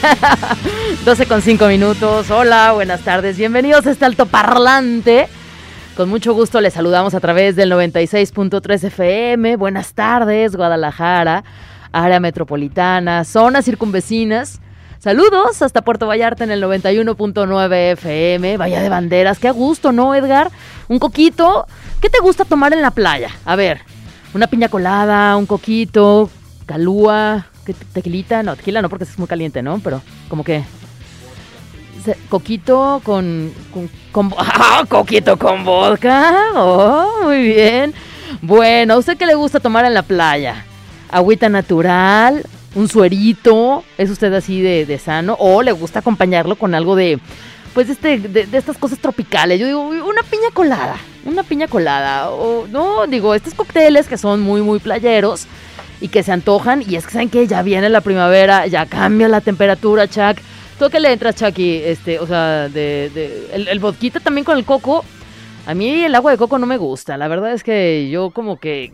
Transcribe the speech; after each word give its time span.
12 1.04 1.26
con 1.26 1.42
5 1.42 1.66
minutos. 1.66 2.30
Hola, 2.30 2.72
buenas 2.72 3.00
tardes. 3.02 3.36
Bienvenidos 3.36 3.86
a 3.86 3.90
este 3.90 4.04
alto 4.04 4.26
parlante. 4.26 5.28
Con 5.96 6.08
mucho 6.08 6.32
gusto 6.34 6.60
les 6.60 6.74
saludamos 6.74 7.14
a 7.14 7.20
través 7.20 7.56
del 7.56 7.70
96.3 7.72 8.84
FM. 8.84 9.56
Buenas 9.56 9.94
tardes, 9.94 10.56
Guadalajara, 10.56 11.44
área 11.92 12.20
metropolitana, 12.20 13.24
zonas 13.24 13.64
circunvecinas. 13.64 14.60
Saludos 14.98 15.62
hasta 15.62 15.82
Puerto 15.82 16.06
Vallarta 16.06 16.44
en 16.44 16.52
el 16.52 16.62
91.9 16.62 17.92
FM. 17.92 18.56
Vaya 18.56 18.80
de 18.80 18.88
banderas, 18.88 19.38
qué 19.38 19.50
gusto, 19.50 19.92
¿no, 19.92 20.14
Edgar? 20.14 20.50
Un 20.88 20.98
coquito. 20.98 21.66
¿Qué 22.00 22.08
te 22.08 22.20
gusta 22.20 22.44
tomar 22.44 22.72
en 22.72 22.82
la 22.82 22.92
playa? 22.92 23.30
A 23.44 23.56
ver, 23.56 23.80
una 24.32 24.46
piña 24.46 24.68
colada, 24.68 25.36
un 25.36 25.46
coquito, 25.46 26.30
calúa, 26.66 27.46
¿Qué 27.64 27.74
tequilita? 27.74 28.42
No, 28.42 28.56
tequila 28.56 28.82
no 28.82 28.88
porque 28.88 29.04
es 29.04 29.18
muy 29.18 29.28
caliente, 29.28 29.62
¿no? 29.62 29.78
Pero 29.78 30.02
como 30.28 30.44
que... 30.44 30.64
Coquito 32.28 33.00
con... 33.04 33.52
con, 34.10 34.34
¡Ah! 34.38 34.84
Coquito 34.88 35.38
con 35.38 35.64
vodka. 35.64 36.34
Oh, 36.54 37.20
muy 37.22 37.42
bien. 37.42 37.94
Bueno, 38.40 38.94
¿a 38.94 38.98
usted 38.98 39.16
qué 39.16 39.26
le 39.26 39.34
gusta 39.34 39.60
tomar 39.60 39.84
en 39.84 39.94
la 39.94 40.02
playa? 40.02 40.64
Agüita 41.10 41.48
natural, 41.48 42.42
un 42.74 42.88
suerito, 42.88 43.84
¿es 43.98 44.10
usted 44.10 44.32
así 44.32 44.60
de, 44.60 44.86
de 44.86 44.98
sano? 44.98 45.36
¿O 45.38 45.62
le 45.62 45.72
gusta 45.72 46.00
acompañarlo 46.00 46.56
con 46.56 46.74
algo 46.74 46.96
de, 46.96 47.20
pues, 47.74 47.88
este, 47.88 48.18
de, 48.18 48.46
de, 48.46 48.58
estas 48.58 48.78
cosas 48.78 48.98
tropicales? 48.98 49.60
Yo 49.60 49.66
digo, 49.66 49.80
una 49.82 50.22
piña 50.22 50.50
colada, 50.52 50.96
una 51.24 51.42
piña 51.42 51.68
colada. 51.68 52.30
O, 52.30 52.66
no, 52.66 53.06
digo, 53.06 53.34
estos 53.34 53.54
cócteles 53.54 54.08
que 54.08 54.18
son 54.18 54.40
muy, 54.40 54.62
muy 54.62 54.80
playeros 54.80 55.46
y 56.02 56.08
que 56.08 56.22
se 56.22 56.32
antojan. 56.32 56.82
Y 56.86 56.96
es 56.96 57.06
que 57.06 57.12
saben 57.12 57.30
que 57.30 57.46
ya 57.46 57.62
viene 57.62 57.88
la 57.88 58.00
primavera, 58.00 58.66
ya 58.66 58.86
cambia 58.86 59.28
la 59.28 59.40
temperatura, 59.40 60.08
Chuck. 60.08 60.38
¿Tú 60.78 60.90
qué 60.90 60.98
le 60.98 61.12
entras, 61.12 61.36
Chucky? 61.36 61.76
Este, 61.76 62.18
o 62.18 62.26
sea, 62.26 62.68
de, 62.68 63.48
el, 63.52 63.68
el 63.68 63.78
vodquita 63.78 64.20
también 64.20 64.44
con 64.44 64.58
el 64.58 64.64
coco. 64.64 65.04
A 65.64 65.74
mí 65.74 66.04
el 66.04 66.14
agua 66.14 66.32
de 66.32 66.38
coco 66.38 66.58
no 66.58 66.66
me 66.66 66.76
gusta. 66.76 67.16
La 67.16 67.28
verdad 67.28 67.52
es 67.52 67.62
que 67.62 68.08
yo 68.10 68.30
como 68.30 68.58
que, 68.58 68.92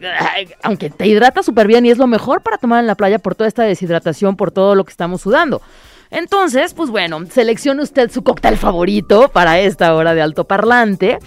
aunque 0.63 0.91
te 0.91 1.07
hidrata 1.07 1.43
súper 1.43 1.67
bien 1.67 1.87
y 1.87 1.91
es 1.91 1.97
lo 1.97 2.07
mejor 2.07 2.43
para 2.43 2.59
tomar 2.59 2.81
en 2.81 2.87
la 2.87 2.95
playa 2.95 3.19
por 3.19 3.35
toda 3.35 3.49
esta 3.49 3.63
deshidratación, 3.63 4.37
por 4.37 4.51
todo 4.51 4.75
lo 4.75 4.85
que 4.85 4.91
estamos 4.91 5.23
sudando. 5.23 5.63
Entonces, 6.11 6.75
pues 6.75 6.91
bueno, 6.91 7.25
seleccione 7.31 7.83
usted 7.83 8.11
su 8.11 8.23
cóctel 8.23 8.59
favorito 8.59 9.31
para 9.31 9.59
esta 9.59 9.95
hora 9.95 10.15
de 10.15 10.21
alto 10.21 10.45
parlante. 10.45 11.19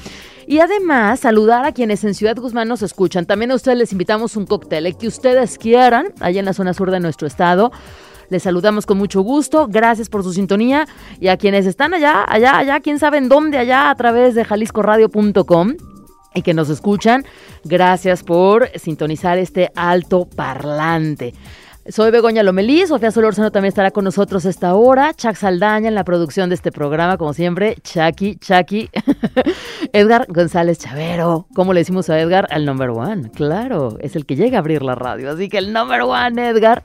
Y 0.52 0.60
además, 0.60 1.22
saludar 1.22 1.64
a 1.64 1.72
quienes 1.72 2.04
en 2.04 2.14
Ciudad 2.14 2.36
Guzmán 2.36 2.68
nos 2.68 2.82
escuchan. 2.82 3.26
También 3.26 3.52
a 3.52 3.56
ustedes 3.56 3.78
les 3.78 3.94
invitamos 3.94 4.36
un 4.36 4.46
cóctel 4.46 4.86
el 4.86 4.98
que 4.98 5.08
ustedes 5.08 5.58
quieran, 5.58 6.08
allá 6.20 6.42
en 6.42 6.46
la 6.46 6.52
zona 6.52 6.74
sur 6.74 6.92
de 6.92 7.00
nuestro 7.00 7.26
estado. 7.26 7.72
Les 8.30 8.44
saludamos 8.44 8.86
con 8.86 8.98
mucho 8.98 9.22
gusto. 9.22 9.68
Gracias 9.70 10.10
por 10.10 10.24
su 10.24 10.34
sintonía. 10.34 10.90
Y 11.22 11.30
a 11.30 11.38
quienes 11.38 11.66
están 11.66 11.94
allá, 11.94 12.26
allá, 12.28 12.58
allá, 12.58 12.82
quién 12.82 13.00
sabe 13.00 13.20
en 13.20 13.30
dónde, 13.30 13.60
allá, 13.60 13.90
a 13.90 13.96
través 13.96 14.36
de 14.36 14.44
jaliscoradio.com 14.44 15.76
y 16.36 16.42
que 16.42 16.54
nos 16.54 16.70
escuchan, 16.70 17.26
gracias 17.64 18.22
por 18.22 18.70
sintonizar 18.78 19.38
este 19.38 19.72
alto 19.74 20.26
parlante. 20.26 21.34
Soy 21.90 22.12
Begoña 22.12 22.44
Lomelí, 22.44 22.86
Sofía 22.86 23.10
Solórzano 23.10 23.52
también 23.52 23.70
estará 23.70 23.90
con 23.90 24.04
nosotros 24.04 24.46
esta 24.46 24.76
hora, 24.76 25.16
Chuck 25.16 25.34
Saldaña 25.34 25.88
en 25.88 25.96
la 25.96 26.04
producción 26.04 26.48
de 26.50 26.56
este 26.56 26.72
programa, 26.72 27.18
como 27.18 27.34
siempre, 27.34 27.76
Chucky, 27.82 28.36
Chucky, 28.36 28.88
Edgar 29.92 30.28
González 30.30 30.78
Chavero, 30.78 31.48
¿cómo 31.56 31.74
le 31.74 31.80
decimos 31.80 32.08
a 32.12 32.20
Edgar? 32.20 32.48
Al 32.52 32.66
number 32.66 32.92
one, 32.92 33.32
claro, 33.32 33.98
es 34.00 34.16
el 34.16 34.28
que 34.28 34.36
llega 34.36 34.58
a 34.58 34.60
abrir 34.60 34.84
la 34.84 34.94
radio, 34.94 35.32
así 35.32 35.50
que 35.50 35.58
el 35.58 35.74
number 35.74 36.02
one, 36.04 36.50
Edgar. 36.50 36.84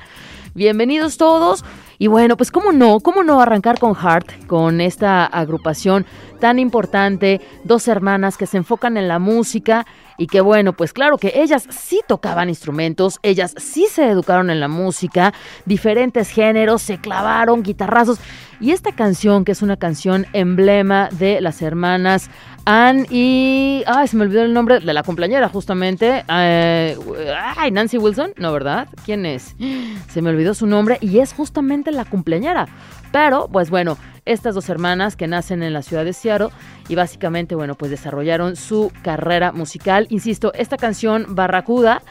Bienvenidos 0.55 1.19
todos. 1.19 1.63
Y 1.99 2.09
bueno, 2.09 2.37
pues 2.37 2.51
cómo 2.51 2.73
no, 2.73 3.01
cómo 3.01 3.23
no 3.23 3.41
arrancar 3.41 3.79
con 3.79 3.95
Heart, 3.95 4.47
con 4.47 4.81
esta 4.81 5.25
agrupación 5.25 6.07
tan 6.41 6.59
importante, 6.59 7.41
dos 7.65 7.89
hermanas 7.89 8.37
que 8.37 8.47
se 8.47 8.59
enfocan 8.59 8.97
en 8.97 9.09
la 9.09 9.19
música 9.19 9.87
y 10.19 10.27
que 10.27 10.41
bueno, 10.41 10.75
pues 10.75 10.93
claro 10.93 11.19
que 11.19 11.33
ellas 11.37 11.67
sí 11.71 12.01
tocaban 12.07 12.49
instrumentos, 12.49 13.19
ellas 13.23 13.55
sí 13.59 13.87
se 13.91 14.09
educaron 14.09 14.51
en 14.51 14.61
la 14.61 14.69
música, 14.69 15.33
diferentes 15.65 16.31
géneros, 16.31 16.83
se 16.83 16.99
clavaron 16.99 17.63
guitarrazos. 17.63 18.19
Y 18.61 18.71
esta 18.71 18.93
canción, 18.93 19.45
que 19.45 19.53
es 19.53 19.63
una 19.63 19.77
canción 19.77 20.27
emblema 20.33 21.09
de 21.13 21.41
las 21.41 21.61
hermanas 21.61 22.31
Anne 22.67 23.07
y... 23.11 23.85
Ay, 23.87 24.09
se 24.09 24.17
me 24.17 24.25
olvidó 24.25 24.43
el 24.43 24.53
nombre 24.53 24.81
de 24.81 24.93
la 24.93 25.05
cumpleañera 25.05 25.49
justamente. 25.49 26.25
Eh, 26.29 26.99
ay, 27.57 27.71
Nancy 27.71 27.97
Wilson, 27.97 28.33
¿no, 28.37 28.53
verdad? 28.53 28.89
¿Quién 29.05 29.25
es? 29.25 29.55
Se 30.09 30.21
me 30.21 30.31
olvidó 30.31 30.53
su 30.53 30.67
nombre 30.67 30.99
y 31.01 31.21
es 31.21 31.33
justamente 31.33 31.93
la 31.93 32.05
cumpleañera. 32.05 32.67
Pero, 33.13 33.49
pues 33.51 33.71
bueno, 33.71 33.97
estas 34.25 34.57
dos 34.57 34.69
hermanas 34.69 35.15
que 35.15 35.29
nacen 35.29 35.63
en 35.63 35.73
la 35.73 35.83
ciudad 35.83 36.05
de 36.05 36.13
Seattle 36.13 36.49
y 36.89 36.97
básicamente, 36.97 37.55
bueno, 37.55 37.77
pues 37.77 37.93
desarrollaron 37.93 38.57
su 38.57 38.93
carrera 39.03 39.53
musical. 39.53 40.09
Insisto, 40.11 40.53
esta 40.53 40.77
canción 40.77 41.37
Barracuda 41.37 42.03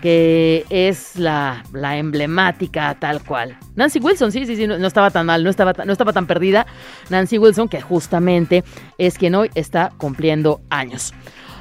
que 0.00 0.64
es 0.70 1.16
la, 1.16 1.64
la, 1.72 1.96
emblemática 1.96 2.96
tal 2.98 3.22
cual. 3.22 3.56
Nancy 3.76 3.98
Wilson, 3.98 4.32
sí, 4.32 4.46
sí, 4.46 4.56
sí, 4.56 4.66
no, 4.66 4.74
estaba 4.86 5.10
tan 5.10 5.26
mal, 5.26 5.42
no 5.42 5.50
estaba, 5.50 5.72
no 5.84 5.92
estaba 5.92 6.12
tan 6.12 6.26
perdida. 6.26 6.66
Nancy 7.10 7.38
Wilson, 7.38 7.68
que 7.68 7.80
justamente 7.80 8.64
es 8.98 9.18
quien 9.18 9.34
hoy 9.34 9.50
está 9.54 9.92
cumpliendo 9.96 10.60
años. 10.70 11.12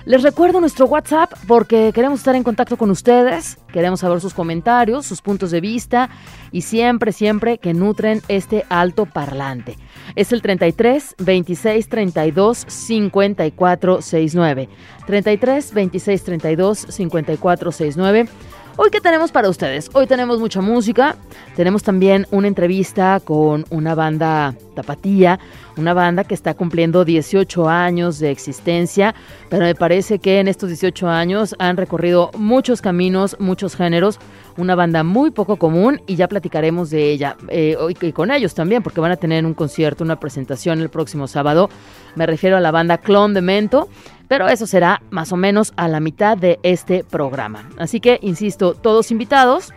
Les 0.07 0.23
recuerdo 0.23 0.61
nuestro 0.61 0.85
WhatsApp 0.85 1.33
porque 1.49 1.91
queremos 1.93 2.21
estar 2.21 2.33
en 2.33 2.43
contacto 2.43 2.77
con 2.77 2.89
ustedes, 2.89 3.57
queremos 3.73 3.99
saber 3.99 4.21
sus 4.21 4.33
comentarios, 4.33 5.05
sus 5.05 5.21
puntos 5.21 5.51
de 5.51 5.59
vista 5.59 6.09
y 6.53 6.61
siempre, 6.61 7.11
siempre 7.11 7.57
que 7.57 7.73
nutren 7.73 8.21
este 8.29 8.63
alto 8.69 9.05
parlante. 9.05 9.75
Es 10.15 10.31
el 10.31 10.41
33 10.41 11.15
26 11.17 11.89
32 11.89 12.65
54 12.69 14.01
69. 14.01 14.69
33 15.05 15.73
26 15.73 16.23
32 16.23 16.77
54 16.87 17.71
69. 17.73 18.29
Hoy, 18.77 18.89
¿qué 18.89 19.01
tenemos 19.01 19.33
para 19.33 19.49
ustedes? 19.49 19.89
Hoy 19.91 20.07
tenemos 20.07 20.39
mucha 20.39 20.61
música, 20.61 21.17
tenemos 21.57 21.83
también 21.83 22.27
una 22.31 22.47
entrevista 22.47 23.19
con 23.19 23.65
una 23.71 23.93
banda 23.93 24.55
tapatía, 24.77 25.39
una 25.75 25.93
banda 25.93 26.23
que 26.23 26.33
está 26.33 26.53
cumpliendo 26.53 27.03
18 27.03 27.67
años 27.67 28.19
de 28.19 28.31
existencia, 28.31 29.13
pero 29.49 29.65
me 29.65 29.75
parece 29.75 30.19
que 30.19 30.39
en 30.39 30.47
estos 30.47 30.69
18 30.69 31.09
años 31.09 31.55
han 31.59 31.77
recorrido 31.77 32.31
muchos 32.37 32.81
caminos, 32.81 33.35
muchos 33.39 33.75
géneros, 33.75 34.19
una 34.55 34.75
banda 34.75 35.03
muy 35.03 35.31
poco 35.31 35.57
común 35.57 36.01
y 36.07 36.15
ya 36.15 36.27
platicaremos 36.27 36.89
de 36.89 37.11
ella 37.11 37.35
eh, 37.49 37.75
y 37.89 38.11
con 38.11 38.31
ellos 38.31 38.53
también, 38.53 38.83
porque 38.83 39.01
van 39.01 39.11
a 39.11 39.17
tener 39.17 39.45
un 39.45 39.53
concierto, 39.53 40.03
una 40.03 40.19
presentación 40.19 40.79
el 40.79 40.89
próximo 40.89 41.27
sábado. 41.27 41.69
Me 42.15 42.25
refiero 42.25 42.57
a 42.57 42.59
la 42.59 42.71
banda 42.71 42.99
Clon 42.99 43.33
de 43.33 43.41
Mento 43.41 43.89
pero 44.27 44.49
eso 44.49 44.67
será 44.67 45.01
más 45.09 45.31
o 45.31 45.37
menos 45.37 45.71
a 45.77 45.87
la 45.87 46.01
mitad 46.01 46.37
de 46.37 46.59
este 46.61 47.05
programa. 47.05 47.69
Así 47.77 48.01
que, 48.01 48.19
insisto, 48.21 48.73
todos 48.73 49.09
invitados 49.09 49.71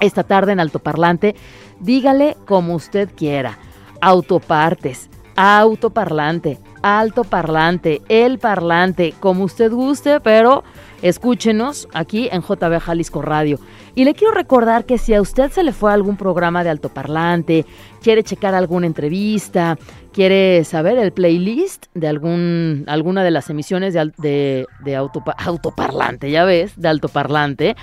esta 0.00 0.24
tarde 0.24 0.52
en 0.52 0.60
Altoparlante, 0.60 1.34
dígale 1.80 2.36
como 2.46 2.74
usted 2.74 3.08
quiera. 3.16 3.58
Autopartes, 4.06 5.10
autoparlante, 5.34 6.60
altoparlante, 6.80 8.02
el 8.08 8.38
parlante, 8.38 9.14
como 9.18 9.42
usted 9.42 9.72
guste, 9.72 10.20
pero 10.20 10.62
escúchenos 11.08 11.88
aquí 11.92 12.28
en 12.30 12.42
JB 12.42 12.80
Jalisco 12.80 13.22
Radio. 13.22 13.58
Y 13.94 14.04
le 14.04 14.14
quiero 14.14 14.34
recordar 14.34 14.84
que 14.84 14.98
si 14.98 15.14
a 15.14 15.20
usted 15.20 15.50
se 15.50 15.62
le 15.62 15.72
fue 15.72 15.92
algún 15.92 16.16
programa 16.16 16.64
de 16.64 16.70
altoparlante, 16.70 17.64
quiere 18.02 18.22
checar 18.22 18.54
alguna 18.54 18.86
entrevista, 18.86 19.78
quiere 20.12 20.64
saber 20.64 20.98
el 20.98 21.12
playlist 21.12 21.86
de 21.94 22.08
algún, 22.08 22.84
alguna 22.86 23.22
de 23.22 23.30
las 23.30 23.50
emisiones 23.50 23.94
de, 23.94 24.66
de, 24.84 24.96
autoparlante, 24.96 26.30
ya 26.30 26.44
ves, 26.44 26.72
de 26.76 26.88
altoparlante, 26.88 27.76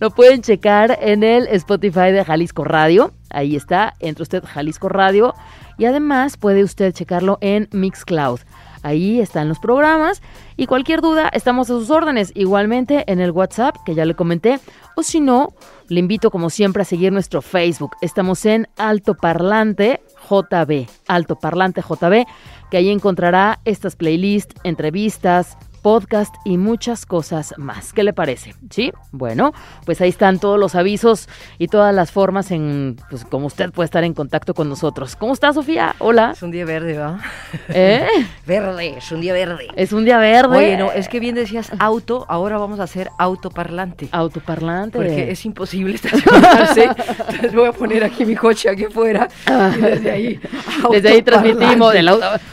lo 0.00 0.10
pueden 0.10 0.42
checar 0.42 0.98
en 1.00 1.22
el 1.22 1.46
Spotify 1.48 2.12
de 2.12 2.24
Jalisco 2.24 2.64
Radio. 2.64 3.12
Ahí 3.30 3.56
está, 3.56 3.94
entre 4.00 4.22
usted 4.22 4.44
Jalisco 4.44 4.88
Radio. 4.88 5.34
Y 5.78 5.84
además 5.84 6.36
puede 6.36 6.64
usted 6.64 6.92
checarlo 6.92 7.38
en 7.40 7.68
Mixcloud. 7.70 8.40
Ahí 8.86 9.20
están 9.20 9.48
los 9.48 9.58
programas 9.58 10.22
y 10.56 10.66
cualquier 10.66 11.00
duda 11.00 11.28
estamos 11.32 11.68
a 11.68 11.74
sus 11.74 11.90
órdenes. 11.90 12.30
Igualmente 12.36 13.02
en 13.10 13.18
el 13.18 13.32
WhatsApp 13.32 13.74
que 13.84 13.96
ya 13.96 14.04
le 14.04 14.14
comenté 14.14 14.60
o 14.94 15.02
si 15.02 15.20
no, 15.20 15.54
le 15.88 15.98
invito 15.98 16.30
como 16.30 16.50
siempre 16.50 16.82
a 16.82 16.84
seguir 16.84 17.12
nuestro 17.12 17.42
Facebook. 17.42 17.96
Estamos 18.00 18.46
en 18.46 18.68
Alto 18.76 19.16
Parlante 19.16 20.02
JB, 20.30 20.86
Alto 21.08 21.34
Parlante 21.34 21.80
JB, 21.80 22.26
que 22.70 22.76
ahí 22.76 22.88
encontrará 22.90 23.58
estas 23.64 23.96
playlists, 23.96 24.54
entrevistas, 24.62 25.58
podcast 25.86 26.34
y 26.44 26.58
muchas 26.58 27.06
cosas 27.06 27.54
más. 27.58 27.92
¿Qué 27.92 28.02
le 28.02 28.12
parece? 28.12 28.56
¿Sí? 28.70 28.90
Bueno, 29.12 29.52
pues 29.84 30.00
ahí 30.00 30.08
están 30.08 30.40
todos 30.40 30.58
los 30.58 30.74
avisos 30.74 31.28
y 31.58 31.68
todas 31.68 31.94
las 31.94 32.10
formas 32.10 32.50
en, 32.50 32.96
pues 33.08 33.24
como 33.24 33.46
usted 33.46 33.70
puede 33.70 33.84
estar 33.84 34.02
en 34.02 34.12
contacto 34.12 34.52
con 34.52 34.68
nosotros. 34.68 35.14
¿Cómo 35.14 35.32
está, 35.32 35.52
Sofía? 35.52 35.94
Hola. 36.00 36.32
Es 36.32 36.42
un 36.42 36.50
día 36.50 36.64
verde, 36.64 36.98
¿va? 36.98 37.20
¿Eh? 37.68 38.04
verde, 38.48 38.98
es 38.98 39.12
un 39.12 39.20
día 39.20 39.32
verde. 39.32 39.68
Es 39.76 39.92
un 39.92 40.04
día 40.04 40.18
verde. 40.18 40.56
Oye, 40.56 40.76
no, 40.76 40.90
es 40.90 41.08
que 41.08 41.20
bien 41.20 41.36
decías 41.36 41.70
auto, 41.78 42.26
ahora 42.28 42.58
vamos 42.58 42.80
a 42.80 42.82
hacer 42.82 43.08
autoparlante. 43.16 44.08
Autoparlante. 44.10 44.98
Porque 44.98 45.30
es 45.30 45.46
imposible 45.46 45.94
estacionarse. 45.94 46.82
Entonces 46.82 47.54
voy 47.54 47.68
a 47.68 47.72
poner 47.72 48.02
aquí 48.02 48.24
mi 48.24 48.34
coche 48.34 48.68
aquí 48.70 48.86
afuera 48.86 49.28
y 49.46 49.80
desde 49.80 50.10
ahí. 50.10 50.40
Desde 50.90 51.10
ahí 51.10 51.22
transmitimos. 51.22 51.94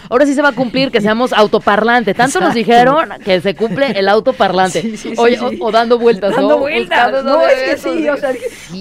ahora 0.10 0.26
sí 0.26 0.36
se 0.36 0.42
va 0.44 0.50
a 0.50 0.54
cumplir 0.54 0.92
que 0.92 1.02
seamos 1.02 1.34
autoparlante. 1.34 2.14
Tanto 2.14 2.40
nos 2.40 2.54
dijeron 2.54 3.10
que 3.24 3.42
se 3.42 3.56
cumple 3.56 3.92
el 3.92 4.08
autoparlante. 4.10 4.94
Oye, 5.18 5.40
o, 5.60 5.72
dando 5.72 5.98
vueltas, 5.98 6.36
Dando 6.36 6.60
vueltas. 6.60 7.24
no, 7.24 7.42
es 7.46 7.72
que 7.72 7.78
sí, 7.78 8.10
o 8.10 8.18
sea, 8.18 8.32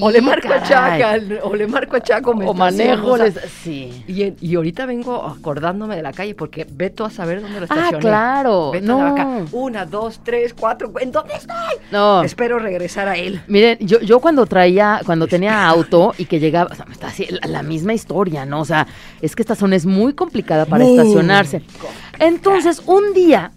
o 0.00 0.10
le 0.10 0.20
marco 0.20 0.52
a 0.52 0.62
Chaca, 0.62 1.18
o 1.42 1.54
le 1.54 1.66
marco 1.66 1.96
a 1.96 2.00
Chaco, 2.00 2.30
o 2.32 2.54
manejo. 2.54 3.16
sí. 3.62 4.04
Y, 4.06 4.34
y, 4.40 4.54
ahorita 4.54 4.86
vengo 4.86 5.24
acordándome 5.24 5.96
de 5.96 6.02
la 6.02 6.12
calle 6.12 6.34
porque 6.34 6.66
veto 6.70 7.04
a 7.04 7.10
saber 7.10 7.40
dónde 7.40 7.60
lo 7.60 7.66
ah, 7.68 7.74
estacioné. 7.74 7.96
Ah, 7.96 8.00
claro. 8.00 8.72
no. 8.82 9.46
Una, 9.52 9.86
dos, 9.86 10.20
tres, 10.24 10.54
cuatro. 10.58 10.92
¿En 11.00 11.12
dónde 11.12 11.34
estoy? 11.34 11.56
No. 11.90 12.22
Espero 12.22 12.58
regresar 12.58 13.08
a 13.08 13.16
él. 13.16 13.40
Miren, 13.46 13.78
yo, 13.80 14.00
yo 14.00 14.20
cuando 14.20 14.46
traía, 14.46 15.00
cuando 15.04 15.26
tenía 15.26 15.66
auto 15.66 16.14
y 16.18 16.26
que 16.26 16.40
llegaba, 16.40 16.70
o 16.72 16.74
sea, 16.74 16.86
está 16.90 17.08
así, 17.08 17.26
la, 17.42 17.62
misma 17.62 17.94
historia, 17.94 18.44
¿no? 18.44 18.60
O 18.60 18.64
sea, 18.64 18.86
es 19.20 19.36
que 19.36 19.42
esta 19.42 19.54
zona 19.54 19.76
es 19.76 19.86
muy 19.86 20.14
complicada 20.14 20.66
para 20.66 20.84
estacionarse. 20.84 21.62
Entonces, 22.18 22.82
un 22.86 23.12
día 23.14 23.52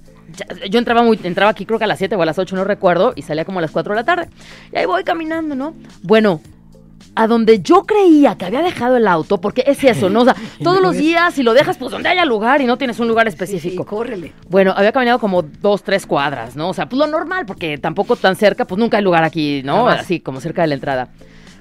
yo 0.69 0.79
entraba 0.79 1.03
muy, 1.03 1.19
entraba 1.23 1.51
aquí 1.51 1.65
creo 1.65 1.79
que 1.79 1.85
a 1.85 1.87
las 1.87 1.97
7 1.97 2.15
o 2.15 2.21
a 2.21 2.25
las 2.25 2.37
8, 2.37 2.55
no 2.55 2.63
recuerdo, 2.63 3.13
y 3.15 3.21
salía 3.21 3.45
como 3.45 3.59
a 3.59 3.61
las 3.61 3.71
4 3.71 3.93
de 3.93 3.99
la 3.99 4.05
tarde. 4.05 4.29
Y 4.71 4.77
ahí 4.77 4.85
voy 4.85 5.03
caminando, 5.03 5.55
¿no? 5.55 5.73
Bueno, 6.03 6.41
a 7.15 7.27
donde 7.27 7.61
yo 7.61 7.83
creía 7.83 8.35
que 8.35 8.45
había 8.45 8.61
dejado 8.61 8.97
el 8.97 9.07
auto, 9.07 9.39
porque 9.39 9.63
es 9.65 9.83
eso, 9.83 10.09
¿no? 10.09 10.21
O 10.21 10.25
sea, 10.25 10.35
todos 10.63 10.81
los 10.81 10.95
días 10.95 11.33
si 11.33 11.43
lo 11.43 11.53
dejas, 11.53 11.77
pues 11.77 11.91
donde 11.91 12.09
haya 12.09 12.25
lugar 12.25 12.61
y 12.61 12.65
no 12.65 12.77
tienes 12.77 12.99
un 12.99 13.07
lugar 13.07 13.27
específico. 13.27 13.83
Sí, 13.83 13.89
córrele. 13.89 14.33
Bueno, 14.49 14.73
había 14.75 14.91
caminado 14.91 15.19
como 15.19 15.41
dos, 15.41 15.83
tres 15.83 16.05
cuadras, 16.05 16.55
¿no? 16.55 16.69
O 16.69 16.73
sea, 16.73 16.87
pues 16.87 16.99
lo 16.99 17.07
normal, 17.07 17.45
porque 17.45 17.77
tampoco 17.77 18.15
tan 18.15 18.35
cerca, 18.35 18.65
pues 18.65 18.77
nunca 18.79 18.97
hay 18.97 19.03
lugar 19.03 19.23
aquí, 19.23 19.61
¿no? 19.63 19.87
Así, 19.87 20.19
como 20.19 20.41
cerca 20.41 20.61
de 20.61 20.67
la 20.67 20.75
entrada. 20.75 21.09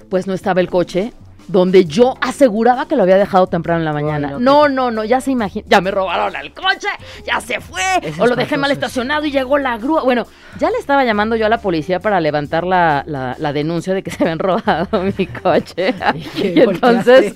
Pues 0.09 0.27
no 0.27 0.33
estaba 0.33 0.61
el 0.61 0.69
coche, 0.69 1.13
donde 1.47 1.85
yo 1.85 2.15
aseguraba 2.21 2.87
que 2.87 2.95
lo 2.95 3.03
había 3.03 3.17
dejado 3.17 3.47
temprano 3.47 3.79
en 3.79 3.85
la 3.85 3.93
mañana. 3.93 4.37
no, 4.39 4.69
no, 4.69 4.91
no, 4.91 5.03
ya 5.03 5.21
se 5.21 5.31
imagina, 5.31 5.65
ya 5.69 5.81
me 5.81 5.91
robaron 5.91 6.35
el 6.35 6.53
coche, 6.53 6.87
ya 7.25 7.39
se 7.41 7.59
fue, 7.59 7.81
o 8.19 8.27
lo 8.27 8.35
dejé 8.35 8.57
mal 8.57 8.71
estacionado 8.71 9.25
y 9.25 9.31
llegó 9.31 9.57
la 9.57 9.77
grúa. 9.77 10.03
Bueno, 10.03 10.25
ya 10.59 10.69
le 10.69 10.77
estaba 10.77 11.03
llamando 11.03 11.35
yo 11.35 11.45
a 11.45 11.49
la 11.49 11.59
policía 11.59 11.99
para 11.99 12.19
levantar 12.19 12.65
la, 12.65 13.03
la, 13.05 13.53
denuncia 13.53 13.93
de 13.93 14.03
que 14.03 14.11
se 14.11 14.23
habían 14.23 14.39
robado 14.45 14.87
mi 15.17 15.27
coche. 15.27 15.93
y, 16.35 16.59
entonces, 16.59 17.35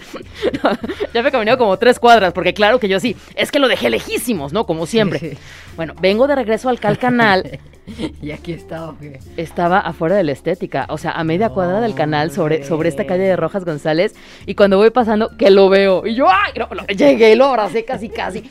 ya 1.14 1.24
me 1.24 1.32
caminé 1.32 1.58
como 1.58 1.78
tres 1.78 2.00
cuadras, 2.00 2.34
porque 2.34 2.54
claro 2.54 2.80
que 2.80 2.88
yo 2.88 3.00
sí, 3.00 3.16
es 3.36 3.52
que 3.52 3.60
lo 3.60 3.68
dejé 3.68 3.90
lejísimos, 3.90 4.54
¿no? 4.54 4.66
Como 4.66 4.86
siempre. 4.86 5.38
Bueno, 5.80 5.94
vengo 6.02 6.28
de 6.28 6.36
regreso 6.36 6.68
al 6.68 6.78
Calcanal 6.78 7.58
y 8.22 8.32
aquí 8.32 8.52
estaba. 8.52 8.96
Estaba 9.38 9.80
afuera 9.80 10.18
de 10.18 10.26
la 10.26 10.34
estética, 10.34 10.86
o 10.90 10.98
sea, 10.98 11.12
a 11.12 11.24
media 11.24 11.52
cuadra 11.52 11.80
del 11.80 11.96
canal 11.96 12.32
sobre, 12.32 12.66
sobre 12.66 12.90
esta 12.90 13.06
calle 13.06 13.24
de 13.24 13.38
Rojas 13.38 13.64
González. 13.64 14.14
Y 14.46 14.56
cuando 14.56 14.76
voy 14.76 14.90
pasando, 14.90 15.38
que 15.38 15.50
lo 15.50 15.70
veo. 15.70 16.06
Y 16.06 16.16
yo, 16.16 16.28
¡ay! 16.28 16.52
llegué 16.98 17.32
y 17.32 17.36
lo 17.38 17.46
abracé 17.46 17.86
casi, 17.86 18.10
casi. 18.10 18.44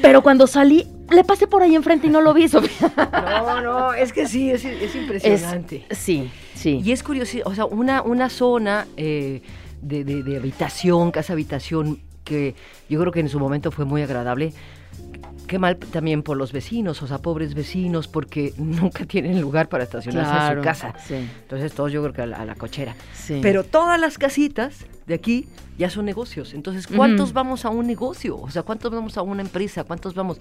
Pero 0.00 0.22
cuando 0.22 0.46
salí, 0.46 0.86
le 1.10 1.24
pasé 1.24 1.46
por 1.46 1.60
ahí 1.60 1.74
enfrente 1.74 2.06
y 2.06 2.10
no 2.10 2.22
lo 2.22 2.32
vi. 2.32 2.46
No, 2.48 3.60
no, 3.60 3.92
es 3.92 4.10
que 4.10 4.26
sí, 4.26 4.50
es, 4.50 4.64
impresionante. 4.94 5.84
sí, 5.90 6.30
sí. 6.54 6.80
Y 6.82 6.92
es 6.92 7.02
curioso, 7.02 7.36
o 7.44 7.54
sea, 7.54 7.66
una, 7.66 8.00
una 8.00 8.30
zona 8.30 8.86
eh, 8.96 9.42
de, 9.82 10.04
de 10.04 10.36
habitación, 10.38 11.10
casa 11.10 11.34
habitación, 11.34 12.00
que 12.24 12.54
yo 12.88 12.98
creo 12.98 13.12
que 13.12 13.20
en 13.20 13.28
su 13.28 13.38
momento 13.38 13.70
fue 13.70 13.84
muy 13.84 14.00
agradable 14.00 14.54
qué 15.46 15.58
mal 15.58 15.76
también 15.76 16.22
por 16.22 16.36
los 16.36 16.52
vecinos, 16.52 17.02
o 17.02 17.06
sea, 17.06 17.18
pobres 17.18 17.54
vecinos, 17.54 18.08
porque 18.08 18.52
nunca 18.58 19.04
tienen 19.04 19.40
lugar 19.40 19.68
para 19.68 19.84
estacionarse 19.84 20.52
en 20.52 20.58
su 20.58 20.62
casa. 20.62 20.94
Entonces, 21.10 21.72
todos 21.72 21.92
yo 21.92 22.02
creo 22.02 22.14
que 22.14 22.22
a 22.22 22.44
la, 22.44 22.54
cochera. 22.54 22.94
Pero 23.40 23.64
todas 23.64 24.00
las 24.00 24.18
casitas 24.18 24.86
de 25.06 25.14
aquí 25.14 25.48
ya 25.78 25.90
son 25.90 26.04
negocios. 26.04 26.54
Entonces, 26.54 26.86
¿cuántos 26.86 27.32
vamos 27.32 27.64
a 27.64 27.70
un 27.70 27.86
negocio? 27.86 28.38
O 28.38 28.50
sea, 28.50 28.62
¿cuántos 28.62 28.90
vamos 28.92 29.16
a 29.16 29.22
una 29.22 29.42
empresa? 29.42 29.84
¿Cuántos 29.84 30.14
vamos? 30.14 30.38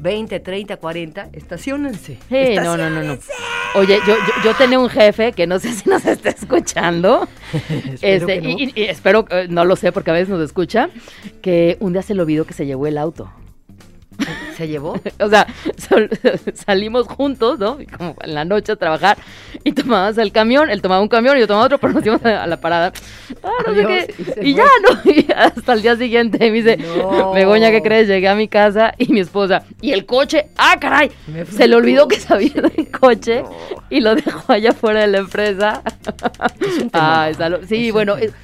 20, 0.00 0.40
30, 0.40 0.76
40, 0.78 1.28
estacionense. 1.32 2.18
no, 2.30 2.76
no, 2.76 2.90
no, 2.90 3.02
no. 3.02 3.18
Oye, 3.74 3.98
yo, 4.06 4.14
yo, 4.44 4.54
tenía 4.54 4.78
un 4.78 4.88
jefe 4.88 5.32
que 5.32 5.46
no 5.46 5.58
sé 5.58 5.72
si 5.74 5.88
nos 5.88 6.04
está 6.04 6.30
escuchando. 6.30 7.28
este, 8.00 8.36
y, 8.42 8.72
y, 8.74 8.82
espero, 8.84 9.26
eh, 9.30 9.46
no 9.48 9.64
lo 9.64 9.76
sé 9.76 9.92
porque 9.92 10.10
a 10.10 10.14
veces 10.14 10.30
nos 10.30 10.40
escucha, 10.40 10.88
que 11.42 11.76
un 11.80 11.92
día 11.92 12.02
se 12.02 12.14
le 12.14 12.22
olvidó 12.22 12.46
que 12.46 12.54
se 12.54 12.66
llevó 12.66 12.86
el 12.86 12.98
auto. 12.98 13.30
¿Se 14.60 14.68
llevó? 14.68 15.00
o 15.20 15.28
sea, 15.30 15.46
salimos 16.54 17.06
juntos, 17.06 17.58
¿no? 17.58 17.78
Como 17.96 18.14
en 18.22 18.34
la 18.34 18.44
noche 18.44 18.72
a 18.72 18.76
trabajar 18.76 19.16
y 19.64 19.72
tomabas 19.72 20.18
el 20.18 20.32
camión, 20.32 20.68
él 20.68 20.82
tomaba 20.82 21.00
un 21.00 21.08
camión 21.08 21.38
y 21.38 21.40
yo 21.40 21.46
tomaba 21.46 21.64
otro, 21.64 21.78
pero 21.78 21.94
nos 21.94 22.04
íbamos 22.04 22.26
a 22.26 22.46
la 22.46 22.60
parada. 22.60 22.92
Ah, 23.42 23.50
no 23.66 23.74
sé 23.74 23.86
qué. 23.86 24.42
Y, 24.42 24.52
ya, 24.52 24.66
¿no? 24.82 25.00
Y 25.10 25.26
hasta 25.34 25.72
el 25.72 25.80
día 25.80 25.96
siguiente 25.96 26.38
me 26.38 26.50
dice, 26.50 26.78
Begoña, 27.32 27.70
¿qué 27.70 27.80
crees? 27.80 28.06
Llegué 28.06 28.28
a 28.28 28.34
mi 28.34 28.48
casa 28.48 28.92
y 28.98 29.10
mi 29.10 29.20
esposa, 29.20 29.64
y 29.80 29.92
el 29.92 30.04
coche, 30.04 30.50
¡ah, 30.58 30.76
caray! 30.78 31.10
Se 31.50 31.66
le 31.66 31.74
olvidó 31.74 32.06
que 32.06 32.20
sabía 32.20 32.60
del 32.60 32.90
coche 32.90 33.44
y 33.88 34.02
lo 34.02 34.14
dejó 34.14 34.52
allá 34.52 34.72
fuera 34.72 35.00
de 35.00 35.06
la 35.06 35.18
empresa. 35.20 35.82
ah, 36.92 37.30
sí, 37.66 37.90
bueno, 37.92 38.18
es, 38.18 38.34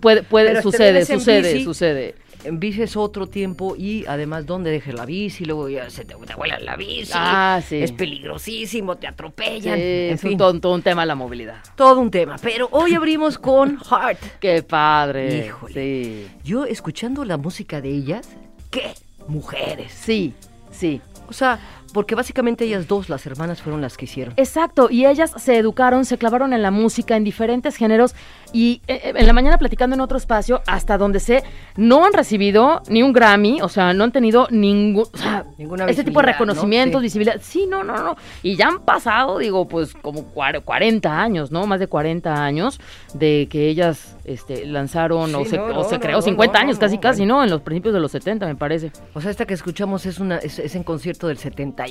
puede, 0.00 0.22
puede, 0.22 0.62
sucede, 0.62 1.04
sucede, 1.04 1.64
sucede 1.64 2.14
bici 2.14 2.25
es 2.46 2.96
otro 2.96 3.26
tiempo 3.26 3.74
y 3.76 4.04
además 4.06 4.46
dónde 4.46 4.70
dejes 4.70 4.94
la 4.94 5.04
bici, 5.04 5.44
luego 5.44 5.68
ya 5.68 5.90
se 5.90 6.04
te, 6.04 6.14
te 6.14 6.64
la 6.64 6.76
bici, 6.76 7.12
ah, 7.14 7.60
sí. 7.66 7.76
es 7.76 7.92
peligrosísimo, 7.92 8.96
te 8.96 9.06
atropellan. 9.06 9.78
es 9.78 10.22
un, 10.24 10.36
todo, 10.36 10.74
un 10.74 10.82
tema 10.82 11.04
la 11.06 11.14
movilidad. 11.14 11.62
Todo 11.74 12.00
un 12.00 12.10
tema, 12.10 12.36
pero 12.42 12.68
hoy 12.72 12.94
abrimos 12.94 13.38
con 13.38 13.78
Heart. 13.90 14.38
Qué 14.40 14.62
padre. 14.62 15.46
Híjole. 15.46 16.26
Yo 16.44 16.64
escuchando 16.64 17.24
la 17.24 17.36
música 17.36 17.80
de 17.80 17.90
ellas, 17.90 18.28
qué 18.70 18.94
mujeres. 19.28 19.92
Sí, 19.92 20.34
sí. 20.70 21.00
O 21.28 21.32
sea, 21.32 21.58
porque 21.92 22.14
básicamente 22.14 22.64
ellas 22.64 22.88
dos, 22.88 23.08
las 23.08 23.26
hermanas, 23.26 23.62
fueron 23.62 23.80
las 23.80 23.96
que 23.96 24.04
hicieron. 24.04 24.34
Exacto, 24.36 24.88
y 24.90 25.06
ellas 25.06 25.32
se 25.38 25.56
educaron, 25.56 26.04
se 26.04 26.18
clavaron 26.18 26.52
en 26.52 26.62
la 26.62 26.70
música, 26.70 27.16
en 27.16 27.24
diferentes 27.24 27.76
géneros, 27.76 28.14
y 28.52 28.82
eh, 28.86 29.00
eh, 29.04 29.12
en 29.16 29.26
la 29.26 29.32
mañana 29.32 29.58
platicando 29.58 29.94
en 29.94 30.00
otro 30.00 30.18
espacio, 30.18 30.62
hasta 30.66 30.98
donde 30.98 31.20
sé, 31.20 31.42
no 31.76 32.04
han 32.04 32.12
recibido 32.12 32.82
ni 32.88 33.02
un 33.02 33.12
Grammy, 33.12 33.60
o 33.62 33.68
sea, 33.68 33.92
no 33.92 34.04
han 34.04 34.12
tenido 34.12 34.46
ningún, 34.50 35.04
o 35.12 35.16
sea, 35.16 35.44
ese 35.88 36.04
tipo 36.04 36.20
de 36.20 36.26
reconocimientos, 36.26 37.02
visibilidad. 37.02 37.40
Sí, 37.40 37.66
no, 37.68 37.84
no, 37.84 37.96
no. 37.96 38.16
Y 38.42 38.56
ya 38.56 38.68
han 38.68 38.80
pasado, 38.80 39.38
digo, 39.38 39.66
pues 39.66 39.94
como 39.94 40.24
40 40.24 41.20
años, 41.20 41.50
¿no? 41.50 41.66
Más 41.66 41.80
de 41.80 41.86
40 41.86 42.44
años 42.44 42.80
de 43.14 43.48
que 43.50 43.68
ellas 43.68 44.16
este, 44.24 44.66
lanzaron 44.66 45.34
o 45.34 45.44
se, 45.44 45.58
creó 45.98 46.22
50 46.22 46.58
años, 46.58 46.78
casi, 46.78 46.98
casi, 46.98 47.26
¿no? 47.26 47.42
En 47.42 47.50
los 47.50 47.60
principios 47.62 47.94
de 47.94 48.00
los 48.00 48.12
70, 48.12 48.46
me 48.46 48.56
parece. 48.56 48.92
O 49.14 49.20
sea, 49.20 49.30
esta 49.30 49.46
que 49.46 49.54
escuchamos 49.54 50.06
es, 50.06 50.18
una, 50.18 50.38
es, 50.38 50.58
es 50.58 50.74
en 50.74 50.82
concierto 50.82 51.28
del 51.28 51.38
70 51.38 51.86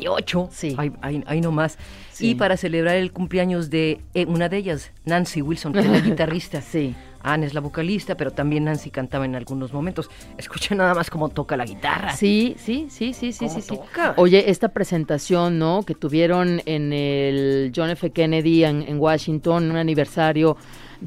Sí. 0.52 0.76
Ahí, 1.02 1.42
nomás. 1.42 1.78
Y 2.20 2.36
para 2.36 2.58
celebrar 2.58 2.96
el 2.96 3.12
cumpleaños 3.12 3.70
de 3.70 4.02
eh, 4.14 4.26
una 4.26 4.50
de 4.50 4.58
ellas, 4.58 4.92
Nancy 5.06 5.42
Wilson, 5.42 5.74
que 5.74 5.80
es 5.80 5.88
la 5.88 6.00
guitarrista. 6.02 6.62
Sí. 6.62 6.96
Anne 7.26 7.48
es 7.48 7.56
la 7.56 7.60
vocalista, 7.60 8.16
pero 8.16 8.32
también 8.32 8.66
Nancy 8.66 8.92
cantaba 8.92 9.26
en 9.26 9.36
algunos 9.36 9.74
momentos. 9.74 10.10
Escucha 10.38 10.76
nada 10.76 10.94
más 10.94 11.10
cómo 11.10 11.30
toca 11.30 11.58
la 11.58 11.66
guitarra. 11.66 12.14
Sí, 12.14 12.56
sí, 12.60 12.86
sí, 12.90 13.14
sí, 13.14 13.32
sí, 13.32 13.50
sí, 13.50 13.62
toca? 13.68 14.14
Oye, 14.18 14.52
esta 14.52 14.70
presentación, 14.70 15.58
¿no? 15.58 15.82
Que 15.84 15.96
tuvieron 15.96 16.62
en 16.66 16.94
el 16.94 17.72
John 17.76 17.90
F. 17.90 18.12
Kennedy 18.12 18.64
en, 18.64 18.84
en 18.84 19.00
Washington, 19.00 19.72
un 19.72 19.78
aniversario 19.78 20.56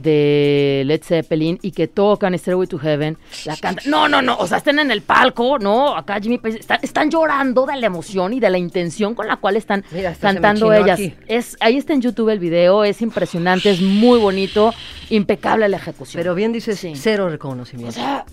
de 0.02 0.82
Led 0.86 1.02
Zeppelin 1.02 1.58
y 1.62 1.72
que 1.72 1.88
tocan 1.88 2.36
Stairway 2.38 2.66
to 2.66 2.78
Heaven, 2.78 3.18
la 3.44 3.56
cantan. 3.56 3.90
No, 3.90 4.08
no, 4.08 4.22
no, 4.22 4.36
o 4.36 4.46
sea, 4.46 4.58
están 4.58 4.78
en 4.78 4.90
el 4.90 5.02
palco, 5.02 5.58
¿no? 5.58 5.96
Acá 5.96 6.20
Jimmy 6.20 6.40
están, 6.82 7.10
llorando 7.10 7.66
de 7.66 7.76
la 7.76 7.86
emoción 7.86 8.32
y 8.32 8.40
de 8.40 8.50
la 8.50 8.58
intención 8.58 9.14
con 9.14 9.26
la 9.26 9.36
cual 9.36 9.56
están 9.56 9.84
cantando 10.20 10.72
ellas. 10.72 11.00
Es, 11.26 11.56
ahí 11.60 11.76
está 11.76 11.94
en 11.94 12.00
YouTube 12.00 12.28
el 12.30 12.38
video, 12.38 12.84
es 12.84 13.02
impresionante, 13.02 13.70
es 13.70 13.80
muy 13.80 14.18
bonito, 14.18 14.72
impecable 15.10 15.68
la 15.68 15.78
ejecución. 15.78 16.20
Pero 16.20 16.34
bien 16.34 16.52
dices, 16.52 16.86
cero 16.94 17.28
reconocimiento. 17.28 17.90
O 17.90 17.92
sea, 17.92 18.24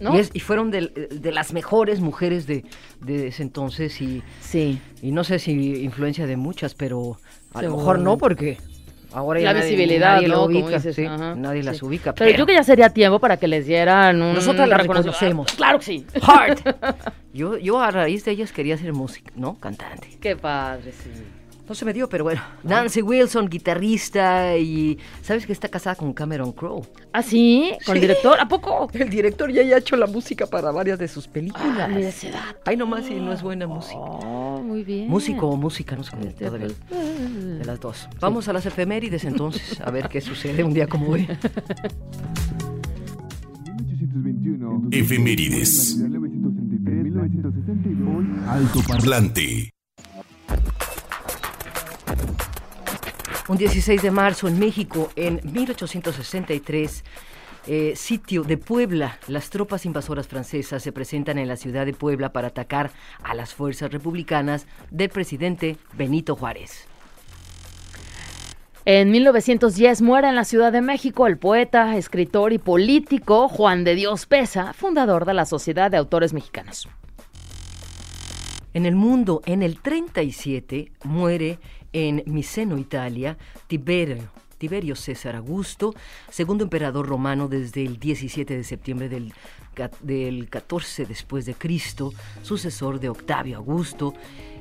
¿no? 0.00 0.14
Y, 0.18 0.40
fueron 0.40 0.70
de, 0.70 0.90
las 1.32 1.52
mejores 1.52 2.00
mujeres 2.00 2.46
de, 2.46 2.64
ese 3.06 3.42
entonces 3.42 4.00
y, 4.00 4.22
sí. 4.40 4.80
y 5.00 5.12
no 5.12 5.24
sé 5.24 5.38
si 5.38 5.82
influencia 5.84 6.26
de 6.26 6.36
muchas, 6.36 6.74
pero 6.74 7.18
a 7.54 7.62
lo 7.62 7.76
mejor 7.76 7.98
no 8.00 8.18
porque 8.18 8.58
ahora 9.14 9.40
ya 9.40 9.52
la 9.52 9.60
visibilidad, 9.62 10.14
nadie 10.16 10.28
¿no? 10.28 10.44
ubica, 10.44 10.78
nadie 11.36 11.62
las 11.62 11.82
ubica. 11.82 12.14
Pero, 12.14 12.36
yo 12.36 12.46
que 12.46 12.54
ya 12.54 12.64
sería 12.64 12.90
tiempo 12.90 13.18
para 13.18 13.36
que 13.36 13.48
les 13.48 13.66
dieran 13.66 14.20
un 14.20 14.34
Nosotras 14.34 14.68
las 14.68 14.80
reconocemos. 14.80 15.52
claro 15.52 15.78
que 15.78 15.84
sí. 15.84 16.06
Heart. 16.14 16.76
yo, 17.32 17.56
yo 17.58 17.80
a 17.80 17.90
raíz 17.90 18.24
de 18.24 18.32
ellas 18.32 18.52
quería 18.52 18.76
ser 18.76 18.92
música, 18.92 19.32
¿no? 19.36 19.58
Cantante. 19.58 20.08
Qué 20.20 20.36
padre, 20.36 20.92
sí. 20.92 21.10
No 21.68 21.74
se 21.74 21.84
me 21.84 21.92
dio, 21.94 22.08
pero 22.08 22.24
bueno. 22.24 22.42
Nancy 22.62 23.00
Wilson, 23.00 23.48
guitarrista 23.48 24.56
y 24.56 24.98
sabes 25.22 25.46
que 25.46 25.52
está 25.52 25.68
casada 25.68 25.96
con 25.96 26.12
Cameron 26.12 26.52
Crowe. 26.52 26.86
¿Ah, 27.12 27.22
sí? 27.22 27.72
¿Con 27.86 27.96
el 27.96 28.02
director? 28.02 28.38
¿A 28.38 28.46
poco? 28.46 28.90
El 28.92 29.08
director 29.08 29.50
ya 29.50 29.62
ha 29.62 29.78
hecho 29.78 29.96
la 29.96 30.06
música 30.06 30.46
para 30.46 30.70
varias 30.70 30.98
de 30.98 31.08
sus 31.08 31.26
películas. 31.26 31.90
Ah, 31.90 31.98
esa 31.98 32.28
edad. 32.28 32.56
Ay, 32.64 32.76
nomás 32.76 33.06
si 33.06 33.14
no 33.14 33.32
es 33.32 33.42
buena 33.42 33.66
música. 33.66 33.98
Oh, 33.98 34.62
muy 34.62 34.84
bien. 34.84 35.08
Músico 35.08 35.48
o 35.48 35.56
música, 35.56 35.96
no 35.96 36.04
sé 36.04 36.10
cómo 36.10 36.24
este, 36.24 36.44
todavía. 36.44 36.68
Pues, 36.88 37.58
de 37.58 37.64
las 37.64 37.80
dos. 37.80 38.08
Vamos 38.20 38.46
a 38.48 38.52
las 38.52 38.66
efemérides 38.66 39.24
entonces, 39.24 39.80
a 39.80 39.90
ver 39.90 40.08
qué 40.08 40.20
sucede 40.20 40.62
un 40.62 40.74
día 40.74 40.86
como 40.86 41.08
hoy. 41.10 41.26
Efemérides. 44.90 45.98
Alto 48.48 48.80
parlante. 48.86 49.70
Un 53.46 53.58
16 53.58 54.00
de 54.00 54.10
marzo 54.10 54.48
en 54.48 54.58
México, 54.58 55.10
en 55.16 55.38
1863, 55.44 57.04
eh, 57.66 57.92
sitio 57.94 58.42
de 58.42 58.56
Puebla, 58.56 59.18
las 59.28 59.50
tropas 59.50 59.84
invasoras 59.84 60.28
francesas 60.28 60.82
se 60.82 60.92
presentan 60.92 61.36
en 61.36 61.48
la 61.48 61.56
ciudad 61.56 61.84
de 61.84 61.92
Puebla 61.92 62.32
para 62.32 62.48
atacar 62.48 62.90
a 63.22 63.34
las 63.34 63.52
fuerzas 63.52 63.92
republicanas 63.92 64.66
del 64.90 65.10
presidente 65.10 65.76
Benito 65.92 66.36
Juárez. 66.36 66.88
En 68.86 69.10
1910 69.10 70.00
muere 70.00 70.28
en 70.28 70.36
la 70.36 70.44
Ciudad 70.44 70.72
de 70.72 70.80
México 70.80 71.26
el 71.26 71.36
poeta, 71.36 71.98
escritor 71.98 72.54
y 72.54 72.58
político 72.58 73.48
Juan 73.48 73.84
de 73.84 73.94
Dios 73.94 74.24
Pesa, 74.24 74.72
fundador 74.72 75.26
de 75.26 75.34
la 75.34 75.44
Sociedad 75.44 75.90
de 75.90 75.98
Autores 75.98 76.32
Mexicanos. 76.32 76.88
En 78.72 78.86
el 78.86 78.96
mundo, 78.96 79.40
en 79.46 79.62
el 79.62 79.80
37, 79.80 80.92
muere 81.04 81.60
en 81.94 82.22
Miseno, 82.26 82.76
Italia, 82.76 83.38
Tiberio, 83.66 84.28
Tiberio 84.58 84.96
César 84.96 85.36
Augusto, 85.36 85.94
segundo 86.30 86.64
emperador 86.64 87.06
romano 87.06 87.48
desde 87.48 87.84
el 87.84 87.98
17 87.98 88.56
de 88.56 88.64
septiembre 88.64 89.08
del, 89.08 89.32
del 90.02 90.50
14 90.50 91.06
después 91.06 91.46
de 91.46 91.54
Cristo, 91.54 92.12
sucesor 92.42 93.00
de 93.00 93.08
Octavio 93.08 93.56
Augusto, 93.56 94.12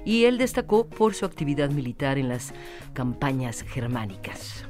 y 0.05 0.25
él 0.25 0.37
destacó 0.37 0.87
por 0.87 1.13
su 1.15 1.25
actividad 1.25 1.69
militar 1.69 2.17
en 2.17 2.29
las 2.29 2.53
campañas 2.93 3.61
germánicas. 3.63 4.65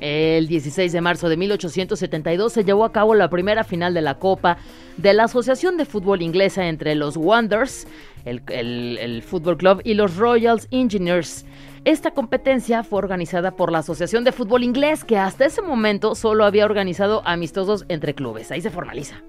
El 0.00 0.46
16 0.46 0.92
de 0.92 1.00
marzo 1.00 1.28
de 1.28 1.36
1872 1.36 2.52
se 2.52 2.64
llevó 2.64 2.84
a 2.84 2.92
cabo 2.92 3.14
la 3.14 3.28
primera 3.28 3.64
final 3.64 3.94
de 3.94 4.02
la 4.02 4.18
Copa 4.18 4.58
de 4.96 5.12
la 5.12 5.24
Asociación 5.24 5.76
de 5.76 5.84
Fútbol 5.84 6.22
Inglesa 6.22 6.66
entre 6.66 6.94
los 6.94 7.16
Wanderers, 7.16 7.86
el, 8.24 9.22
Fútbol 9.26 9.56
Club, 9.56 9.80
y 9.84 9.94
los 9.94 10.16
Royals 10.16 10.68
Engineers. 10.70 11.44
Esta 11.84 12.10
competencia 12.10 12.84
fue 12.84 12.98
organizada 12.98 13.52
por 13.52 13.72
la 13.72 13.78
Asociación 13.78 14.24
de 14.24 14.32
Fútbol 14.32 14.62
Inglés, 14.62 15.04
que 15.04 15.16
hasta 15.16 15.46
ese 15.46 15.62
momento 15.62 16.14
solo 16.14 16.44
había 16.44 16.64
organizado 16.64 17.22
amistosos 17.24 17.84
entre 17.88 18.14
clubes. 18.14 18.50
Ahí 18.50 18.60
se 18.60 18.70
formaliza. 18.70 19.22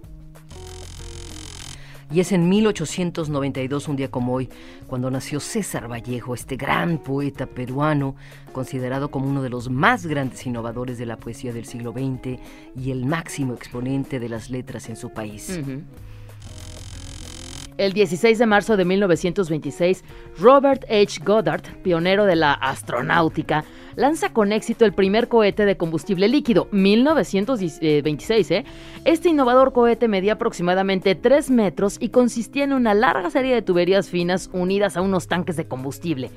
Y 2.11 2.21
es 2.21 2.31
en 2.31 2.49
1892, 2.49 3.87
un 3.87 3.95
día 3.95 4.09
como 4.09 4.33
hoy, 4.33 4.49
cuando 4.87 5.11
nació 5.11 5.39
César 5.39 5.91
Vallejo, 5.91 6.33
este 6.33 6.55
gran 6.55 6.97
poeta 6.97 7.45
peruano, 7.45 8.15
considerado 8.51 9.11
como 9.11 9.29
uno 9.29 9.43
de 9.43 9.49
los 9.49 9.69
más 9.69 10.07
grandes 10.07 10.45
innovadores 10.47 10.97
de 10.97 11.05
la 11.05 11.17
poesía 11.17 11.53
del 11.53 11.65
siglo 11.65 11.91
XX 11.91 12.39
y 12.75 12.89
el 12.89 13.05
máximo 13.05 13.53
exponente 13.53 14.19
de 14.19 14.27
las 14.27 14.49
letras 14.49 14.89
en 14.89 14.95
su 14.95 15.11
país. 15.11 15.59
El 17.79 17.93
16 17.93 18.37
de 18.37 18.45
marzo 18.45 18.75
de 18.75 18.83
1926, 18.83 20.03
Robert 20.37 20.83
H. 20.89 21.21
Goddard, 21.23 21.63
pionero 21.81 22.25
de 22.25 22.35
la 22.35 22.51
astronáutica, 22.51 23.63
lanza 23.95 24.33
con 24.33 24.51
éxito 24.51 24.83
el 24.83 24.91
primer 24.91 25.29
cohete 25.29 25.63
de 25.63 25.77
combustible 25.77 26.27
líquido, 26.27 26.67
1926. 26.71 28.51
¿eh? 28.51 28.65
Este 29.05 29.29
innovador 29.29 29.71
cohete 29.71 30.09
medía 30.09 30.33
aproximadamente 30.33 31.15
3 31.15 31.51
metros 31.51 31.95
y 32.01 32.09
consistía 32.09 32.65
en 32.65 32.73
una 32.73 32.93
larga 32.93 33.29
serie 33.29 33.55
de 33.55 33.61
tuberías 33.61 34.09
finas 34.09 34.49
unidas 34.51 34.97
a 34.97 35.01
unos 35.01 35.29
tanques 35.29 35.55
de 35.55 35.69
combustible. 35.69 36.31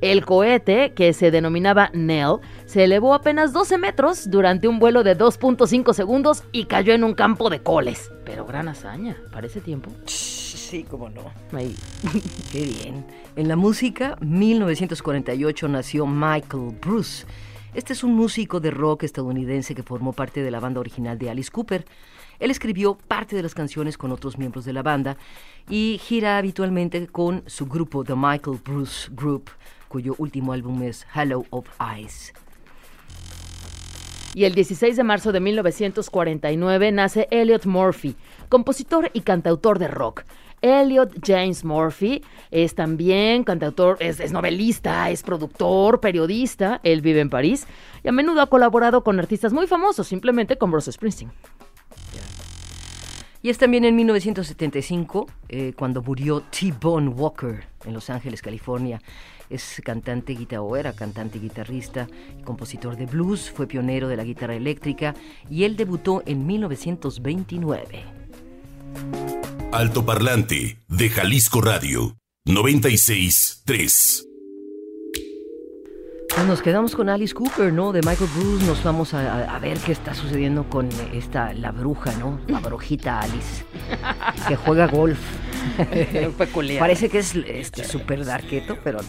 El 0.00 0.24
cohete, 0.24 0.92
que 0.94 1.12
se 1.12 1.32
denominaba 1.32 1.90
Nell, 1.92 2.36
se 2.66 2.84
elevó 2.84 3.14
apenas 3.14 3.52
12 3.52 3.78
metros 3.78 4.30
durante 4.30 4.68
un 4.68 4.78
vuelo 4.78 5.02
de 5.02 5.18
2.5 5.18 5.92
segundos 5.92 6.44
y 6.52 6.66
cayó 6.66 6.92
en 6.94 7.02
un 7.02 7.14
campo 7.14 7.50
de 7.50 7.64
coles. 7.64 8.12
Pero 8.24 8.46
gran 8.46 8.68
hazaña, 8.68 9.16
para 9.32 9.48
ese 9.48 9.60
tiempo. 9.60 9.90
Sí, 10.64 10.82
cómo 10.82 11.10
no. 11.10 11.30
qué 12.52 12.62
bien. 12.62 13.04
En 13.36 13.48
la 13.48 13.56
música, 13.56 14.16
1948 14.20 15.68
nació 15.68 16.06
Michael 16.06 16.76
Bruce. 16.80 17.26
Este 17.74 17.92
es 17.92 18.02
un 18.02 18.14
músico 18.14 18.60
de 18.60 18.70
rock 18.70 19.02
estadounidense 19.02 19.74
que 19.74 19.82
formó 19.82 20.14
parte 20.14 20.42
de 20.42 20.50
la 20.50 20.60
banda 20.60 20.80
original 20.80 21.18
de 21.18 21.28
Alice 21.28 21.50
Cooper. 21.50 21.84
Él 22.38 22.50
escribió 22.50 22.96
parte 22.96 23.36
de 23.36 23.42
las 23.42 23.54
canciones 23.54 23.98
con 23.98 24.10
otros 24.10 24.38
miembros 24.38 24.64
de 24.64 24.72
la 24.72 24.82
banda 24.82 25.18
y 25.68 26.00
gira 26.02 26.38
habitualmente 26.38 27.06
con 27.08 27.42
su 27.46 27.66
grupo 27.66 28.02
The 28.02 28.14
Michael 28.16 28.58
Bruce 28.64 29.10
Group, 29.12 29.50
cuyo 29.88 30.14
último 30.16 30.54
álbum 30.54 30.82
es 30.82 31.06
Hello 31.14 31.44
of 31.50 31.68
Eyes. 31.78 32.32
Y 34.34 34.44
el 34.44 34.54
16 34.54 34.96
de 34.96 35.04
marzo 35.04 35.30
de 35.30 35.40
1949 35.40 36.90
nace 36.90 37.28
Elliot 37.30 37.66
Murphy, 37.66 38.16
compositor 38.48 39.10
y 39.12 39.20
cantautor 39.20 39.78
de 39.78 39.88
rock. 39.88 40.24
Elliot 40.64 41.18
James 41.22 41.62
Murphy 41.62 42.22
es 42.50 42.74
también 42.74 43.44
cantautor, 43.44 43.98
es, 44.00 44.32
novelista, 44.32 45.10
es 45.10 45.22
productor, 45.22 46.00
periodista. 46.00 46.80
Él 46.82 47.02
vive 47.02 47.20
en 47.20 47.28
París 47.28 47.66
y 48.02 48.08
a 48.08 48.12
menudo 48.12 48.40
ha 48.40 48.48
colaborado 48.48 49.04
con 49.04 49.18
artistas 49.18 49.52
muy 49.52 49.66
famosos, 49.66 50.06
simplemente 50.06 50.56
con 50.56 50.70
Bruce 50.70 50.90
Springsteen. 50.90 51.30
Y 53.42 53.50
es 53.50 53.58
también 53.58 53.84
en 53.84 53.94
1975 53.94 55.26
eh, 55.50 55.74
cuando 55.76 56.00
murió 56.00 56.40
T-Bone 56.40 57.08
Walker 57.08 57.66
en 57.84 57.92
Los 57.92 58.08
Ángeles, 58.08 58.40
California. 58.40 59.02
Es 59.50 59.82
cantante, 59.84 60.32
guitarra, 60.32 60.78
era 60.78 60.94
cantante, 60.94 61.38
guitarrista 61.38 62.08
compositor 62.44 62.96
de 62.96 63.04
blues, 63.04 63.50
fue 63.50 63.66
pionero 63.66 64.08
de 64.08 64.16
la 64.16 64.24
guitarra 64.24 64.54
eléctrica 64.54 65.14
y 65.50 65.64
él 65.64 65.76
debutó 65.76 66.22
en 66.24 66.46
1929. 66.46 68.02
Alto 69.74 70.06
Parlante 70.06 70.78
de 70.86 71.10
Jalisco 71.10 71.60
Radio 71.60 72.16
96.3. 72.46 74.24
Pues 76.28 76.46
nos 76.46 76.62
quedamos 76.62 76.94
con 76.94 77.08
Alice 77.08 77.34
Cooper, 77.34 77.72
¿no? 77.72 77.90
De 77.90 78.00
Michael 78.02 78.30
Bruce. 78.36 78.64
Nos 78.66 78.84
vamos 78.84 79.14
a, 79.14 79.58
ver 79.58 79.78
qué 79.78 79.90
está 79.90 80.14
sucediendo 80.14 80.68
con 80.70 80.88
esta, 81.12 81.52
la 81.54 81.72
bruja, 81.72 82.12
¿no? 82.20 82.38
La 82.46 82.60
brujita 82.60 83.18
Alice, 83.18 83.64
que 84.46 84.54
juega 84.54 84.86
golf. 84.86 85.18
Peculiar. 86.38 86.78
Parece 86.78 87.08
que 87.08 87.18
es 87.18 87.34
este, 87.34 87.82
súper 87.82 88.24
darketo, 88.24 88.78
pero 88.84 89.00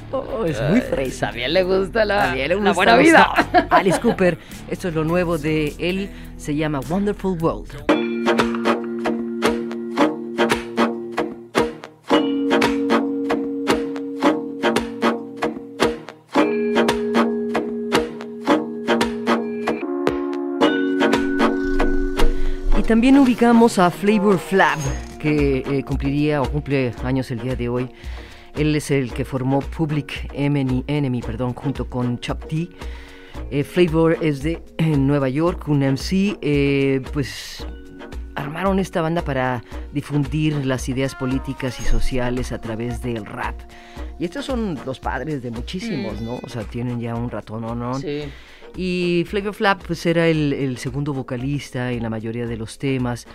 es 0.47 0.59
muy 0.67 0.81
fresa. 0.81 1.27
También 1.27 1.53
le 1.53 1.61
gusta 1.61 2.05
la, 2.05 2.33
le 2.33 2.55
gusta 2.55 2.73
buena 2.73 2.97
vida. 2.97 3.25
Alice 3.69 3.99
Cooper, 3.99 4.39
esto 4.67 4.87
es 4.87 4.95
lo 4.95 5.03
nuevo 5.03 5.37
de 5.37 5.75
él, 5.77 6.09
se 6.37 6.55
llama 6.55 6.79
Wonderful 6.89 7.37
World. 7.39 8.64
También 22.87 23.17
ubicamos 23.17 23.79
a 23.79 23.89
Flavor 23.89 24.37
Flab, 24.37 24.77
que 25.19 25.63
eh, 25.65 25.83
cumpliría 25.83 26.41
o 26.41 26.49
cumple 26.49 26.93
años 27.03 27.31
el 27.31 27.39
día 27.39 27.55
de 27.55 27.67
hoy. 27.67 27.89
Él 28.55 28.75
es 28.75 28.91
el 28.91 29.11
que 29.11 29.25
formó 29.25 29.59
Public 29.59 30.29
Enemy, 30.33 31.21
perdón, 31.21 31.53
junto 31.53 31.89
con 31.89 32.19
Chuck 32.19 32.47
D. 32.47 32.69
Eh, 33.49 33.63
Flavor 33.63 34.17
es 34.21 34.43
de 34.43 34.61
Nueva 34.97 35.29
York, 35.29 35.67
un 35.67 35.79
MC, 35.79 36.37
eh, 36.41 37.01
pues 37.11 37.65
armaron 38.35 38.79
esta 38.79 39.01
banda 39.01 39.23
para 39.23 39.63
difundir 39.91 40.65
las 40.65 40.87
ideas 40.87 41.15
políticas 41.15 41.79
y 41.79 41.83
sociales 41.83 42.51
a 42.51 42.61
través 42.61 43.01
del 43.01 43.25
rap. 43.25 43.59
Y 44.19 44.25
estos 44.25 44.45
son 44.45 44.77
los 44.85 44.99
padres 44.99 45.41
de 45.41 45.51
muchísimos, 45.51 46.21
mm. 46.21 46.25
¿no? 46.25 46.39
O 46.43 46.49
sea, 46.49 46.63
tienen 46.63 46.99
ya 46.99 47.15
un 47.15 47.29
ratón, 47.31 47.61
¿no? 47.61 47.95
Sí. 47.95 48.23
Y 48.75 49.23
Flavor 49.27 49.53
Flap 49.53 49.83
pues 49.85 50.05
era 50.05 50.27
el, 50.27 50.53
el 50.53 50.77
segundo 50.77 51.13
vocalista 51.13 51.91
en 51.91 52.03
la 52.03 52.09
mayoría 52.09 52.45
de 52.45 52.57
los 52.57 52.77
temas. 52.77 53.27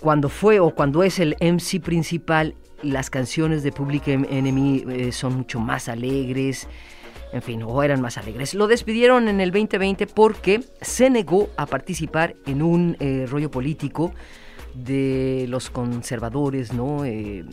Cuando 0.00 0.28
fue 0.28 0.58
o 0.58 0.74
cuando 0.74 1.04
es 1.04 1.20
el 1.20 1.36
MC 1.40 1.80
principal, 1.80 2.56
las 2.82 3.10
canciones 3.10 3.62
de 3.62 3.72
Public 3.72 4.08
Enemy 4.08 4.84
eh, 4.88 5.12
son 5.12 5.36
mucho 5.36 5.60
más 5.60 5.88
alegres, 5.88 6.68
en 7.32 7.42
fin, 7.42 7.62
o 7.62 7.82
eran 7.82 8.00
más 8.00 8.18
alegres. 8.18 8.54
Lo 8.54 8.66
despidieron 8.66 9.28
en 9.28 9.40
el 9.40 9.50
2020 9.50 10.06
porque 10.08 10.62
se 10.80 11.08
negó 11.08 11.50
a 11.56 11.66
participar 11.66 12.34
en 12.46 12.62
un 12.62 12.96
eh, 13.00 13.26
rollo 13.28 13.50
político 13.50 14.12
de 14.74 15.46
los 15.48 15.70
conservadores, 15.70 16.72
¿no? 16.72 17.04
Eh, 17.04 17.44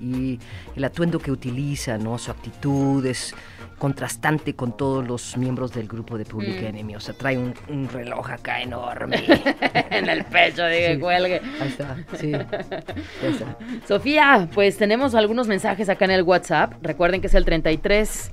y 0.00 0.38
el 0.74 0.84
atuendo 0.84 1.18
que 1.18 1.30
utiliza, 1.30 1.96
¿no? 1.96 2.18
Su 2.18 2.30
actitud 2.30 3.04
es 3.06 3.34
contrastante 3.82 4.54
con 4.54 4.76
todos 4.76 5.04
los 5.04 5.36
miembros 5.36 5.72
del 5.72 5.88
grupo 5.88 6.16
de 6.16 6.24
Public 6.24 6.62
Mm. 6.62 6.66
Enemy. 6.66 6.94
O 6.94 7.00
sea, 7.00 7.14
trae 7.14 7.36
un, 7.36 7.52
un 7.68 7.88
reloj 7.88 8.30
acá 8.30 8.62
enorme. 8.62 9.16
en 9.90 10.08
el 10.08 10.22
pecho, 10.24 10.64
dije, 10.66 10.94
Sí. 10.94 11.00
cuelgue. 11.00 11.40
Ahí 11.60 11.66
está, 11.68 11.96
sí. 12.16 12.30
Está. 12.32 13.56
Sofía, 13.88 14.48
pues 14.54 14.76
tenemos 14.78 15.16
algunos 15.16 15.48
mensajes 15.48 15.88
acá 15.88 16.04
en 16.04 16.12
el 16.12 16.22
WhatsApp. 16.22 16.74
Recuerden 16.80 17.20
que 17.20 17.26
es 17.26 17.34
el 17.34 17.44
33 17.44 18.30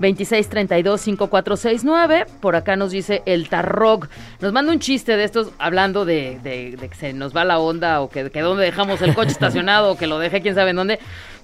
26 0.00 0.48
32 0.48 1.00
5469. 1.00 2.26
Por 2.40 2.56
acá 2.56 2.74
nos 2.74 2.90
dice 2.90 3.22
el 3.24 3.48
Tarrock. 3.48 4.08
Nos 4.40 4.52
manda 4.52 4.72
un 4.72 4.80
chiste 4.80 5.16
de 5.16 5.22
estos 5.22 5.52
hablando 5.58 6.04
de, 6.04 6.40
de- 6.42 6.76
de 6.76 6.88
que 6.88 6.94
se 6.96 7.12
nos 7.12 7.34
va 7.36 7.44
la 7.44 7.58
onda 7.60 8.00
o 8.00 8.10
que, 8.10 8.30
que 8.32 8.40
dónde 8.40 8.64
dejamos 8.64 9.00
el 9.02 9.14
coche 9.14 9.30
estacionado 9.30 9.92
o 9.92 9.96
que 9.96 10.08
lo 10.08 10.18
dejé 10.18 10.40
quién 10.42 10.54
sabe 10.56 10.70
en 10.70 10.76
dónde. 10.76 10.98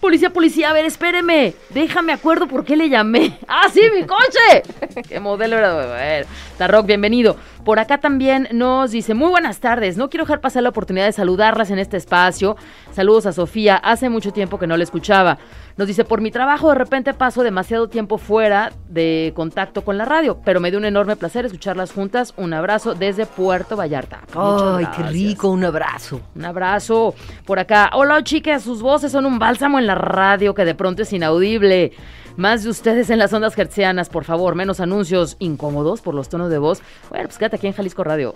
Policía, 0.04 0.28
policía, 0.28 0.68
a 0.68 0.75
ver, 0.75 0.84
espéreme. 0.84 1.54
Déjame 1.70 2.12
acuerdo 2.12 2.46
por 2.46 2.62
qué 2.62 2.76
le 2.76 2.90
llamé. 2.90 3.38
¡Ah, 3.49 3.68
sí, 3.73 3.80
mi 3.94 4.04
coche! 4.04 5.02
¿Qué 5.08 5.18
modelo 5.18 5.56
era? 5.56 5.73
A 5.73 5.87
ver, 5.87 6.26
Tarrock, 6.58 6.84
bienvenido. 6.84 7.37
Por 7.64 7.78
acá 7.78 7.96
también 7.96 8.46
nos 8.52 8.90
dice, 8.90 9.14
muy 9.14 9.30
buenas 9.30 9.61
tardes, 9.61 9.96
no 9.96 10.11
quiero 10.11 10.25
dejar 10.25 10.42
pasar 10.42 10.62
la 10.62 10.68
oportunidad 10.68 11.06
de 11.06 11.12
saludarlas 11.12 11.70
en 11.70 11.78
este 11.78 11.96
espacio. 11.96 12.58
Saludos 12.92 13.25
a 13.25 13.32
Sofía, 13.32 13.76
hace 13.76 14.11
mucho 14.11 14.32
tiempo 14.32 14.58
que 14.58 14.66
no 14.66 14.76
la 14.76 14.84
escuchaba. 14.84 15.38
Nos 15.78 15.88
dice, 15.88 16.04
por 16.04 16.20
mi 16.20 16.30
trabajo 16.30 16.68
de 16.68 16.75
repente 16.75 17.14
paso 17.14 17.42
demasiado 17.42 17.88
tiempo 17.88 18.18
fuera 18.18 18.70
de 18.88 19.32
contacto 19.34 19.82
con 19.82 19.96
la 19.96 20.04
radio, 20.04 20.38
pero 20.44 20.61
me 20.61 20.70
dio 20.70 20.78
un 20.78 20.84
enorme 20.84 21.16
placer 21.16 21.46
escucharlas 21.46 21.90
juntas. 21.90 22.34
Un 22.37 22.52
abrazo 22.52 22.94
desde 22.94 23.25
Puerto 23.25 23.76
Vallarta. 23.76 24.20
Ay, 24.37 24.87
qué 24.94 25.02
rico, 25.04 25.49
un 25.49 25.64
abrazo. 25.64 26.20
Un 26.37 26.44
abrazo 26.44 27.14
por 27.46 27.58
acá. 27.58 27.90
Hola 27.94 28.23
chicas, 28.23 28.62
sus 28.62 28.82
voces 28.82 29.11
son 29.11 29.25
un 29.25 29.38
bálsamo 29.38 29.78
en 29.78 29.87
la 29.87 29.93
radio 29.94 30.54
que 30.54 30.64
de 30.64 30.74
pronto 30.74 31.02
es 31.02 31.12
inaudible. 31.12 31.92
Más 32.36 32.64
de 32.64 32.70
ustedes 32.70 33.10
en 33.10 33.20
las 33.20 33.32
ondas 33.32 33.56
hertzianas, 33.56 34.08
por 34.08 34.24
favor, 34.24 34.56
menos 34.56 34.80
anuncios 34.80 35.36
incómodos 35.38 36.00
por 36.00 36.16
los 36.16 36.28
tonos 36.28 36.50
de 36.50 36.58
voz. 36.58 36.82
Bueno, 37.08 37.26
pues 37.28 37.38
quédate 37.38 37.54
aquí 37.56 37.68
en 37.68 37.74
Jalisco 37.74 38.02
Radio. 38.02 38.34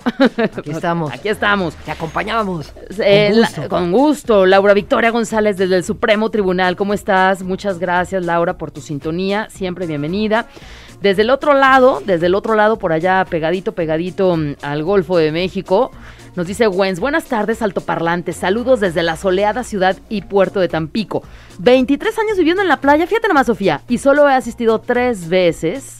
Aquí 0.56 0.70
estamos. 0.70 1.12
Aquí 1.12 1.28
estamos. 1.28 1.74
Te 1.74 1.90
acompañamos. 1.90 2.72
Eh, 3.00 3.30
Con 3.32 3.40
la- 3.40 3.46
gusto. 3.48 3.68
con 3.68 3.90
gusto. 3.90 4.46
Laura 4.46 4.72
Victoria 4.72 5.10
González 5.10 5.56
desde 5.56 5.74
el 5.74 5.82
Supremo 5.82 6.30
Tribunal. 6.30 6.76
¿Cómo 6.76 6.94
estás? 6.94 7.42
Muchas 7.42 7.80
gracias, 7.80 8.24
Laura, 8.24 8.56
por 8.56 8.70
tu 8.70 8.80
sintonía. 8.80 9.48
Siempre 9.50 9.84
bienvenida. 9.88 10.46
Desde 11.02 11.22
el 11.22 11.30
otro 11.30 11.54
lado, 11.54 12.00
desde 12.06 12.26
el 12.26 12.36
otro 12.36 12.54
lado, 12.54 12.78
por 12.78 12.92
allá, 12.92 13.24
pegadito, 13.28 13.72
pegadito 13.72 14.36
mm, 14.36 14.54
al 14.62 14.84
Golfo 14.84 15.16
de 15.16 15.32
México, 15.32 15.90
nos 16.38 16.46
dice 16.46 16.68
Wens, 16.68 17.00
buenas 17.00 17.24
tardes, 17.24 17.62
altoparlantes. 17.62 18.36
Saludos 18.36 18.78
desde 18.78 19.02
la 19.02 19.16
soleada 19.16 19.64
ciudad 19.64 19.96
y 20.08 20.22
puerto 20.22 20.60
de 20.60 20.68
Tampico. 20.68 21.24
23 21.58 22.16
años 22.16 22.38
viviendo 22.38 22.62
en 22.62 22.68
la 22.68 22.80
playa, 22.80 23.08
fíjate 23.08 23.26
nomás, 23.26 23.48
Sofía, 23.48 23.82
y 23.88 23.98
solo 23.98 24.28
he 24.28 24.34
asistido 24.34 24.78
tres 24.78 25.28
veces. 25.28 25.98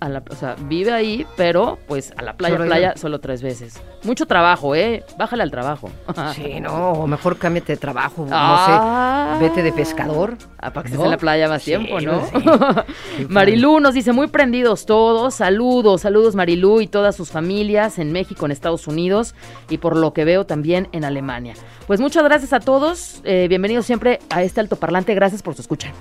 A 0.00 0.08
la, 0.08 0.22
o 0.30 0.34
sea, 0.36 0.54
vive 0.60 0.92
ahí, 0.92 1.26
pero 1.36 1.76
pues 1.88 2.12
a 2.16 2.22
la 2.22 2.34
playa, 2.36 2.54
Solo 2.56 2.66
playa, 2.68 2.86
ella. 2.90 2.96
solo 2.96 3.18
tres 3.18 3.42
veces. 3.42 3.80
Mucho 4.04 4.26
trabajo, 4.26 4.76
¿eh? 4.76 5.02
Bájale 5.18 5.42
al 5.42 5.50
trabajo. 5.50 5.90
Sí, 6.36 6.60
no, 6.60 6.92
o 6.92 7.06
mejor 7.08 7.36
cámbiate 7.36 7.72
de 7.72 7.78
trabajo, 7.78 8.24
Ah. 8.30 9.30
no 9.32 9.38
sé, 9.40 9.44
vete 9.48 9.62
de 9.64 9.72
pescador. 9.72 10.36
Ah, 10.60 10.72
para 10.72 10.82
que 10.84 10.92
estés 10.92 11.04
en 11.04 11.10
la 11.10 11.16
playa 11.16 11.48
más 11.48 11.62
Sí, 11.62 11.72
tiempo, 11.72 12.00
¿no? 12.00 12.22
sí. 12.26 13.26
Marilú 13.28 13.80
nos 13.80 13.94
dice, 13.94 14.12
muy 14.12 14.28
prendidos 14.28 14.86
todos, 14.86 15.34
saludos, 15.34 16.02
saludos 16.02 16.36
Marilú 16.36 16.80
y 16.80 16.86
todas 16.86 17.16
sus 17.16 17.30
familias 17.30 17.98
en 17.98 18.12
México, 18.12 18.46
en 18.46 18.52
Estados 18.52 18.86
Unidos 18.86 19.34
y 19.68 19.78
por 19.78 19.96
lo 19.96 20.12
que 20.12 20.24
veo 20.24 20.46
también 20.46 20.88
en 20.92 21.04
Alemania. 21.04 21.54
Pues 21.88 21.98
muchas 22.00 22.22
gracias 22.22 22.52
a 22.52 22.60
todos, 22.60 23.20
eh, 23.24 23.46
bienvenidos 23.48 23.84
siempre 23.86 24.20
a 24.30 24.42
este 24.44 24.60
altoparlante, 24.60 25.14
gracias 25.16 25.42
por 25.42 25.54
su 25.56 25.62
escucha. 25.62 25.92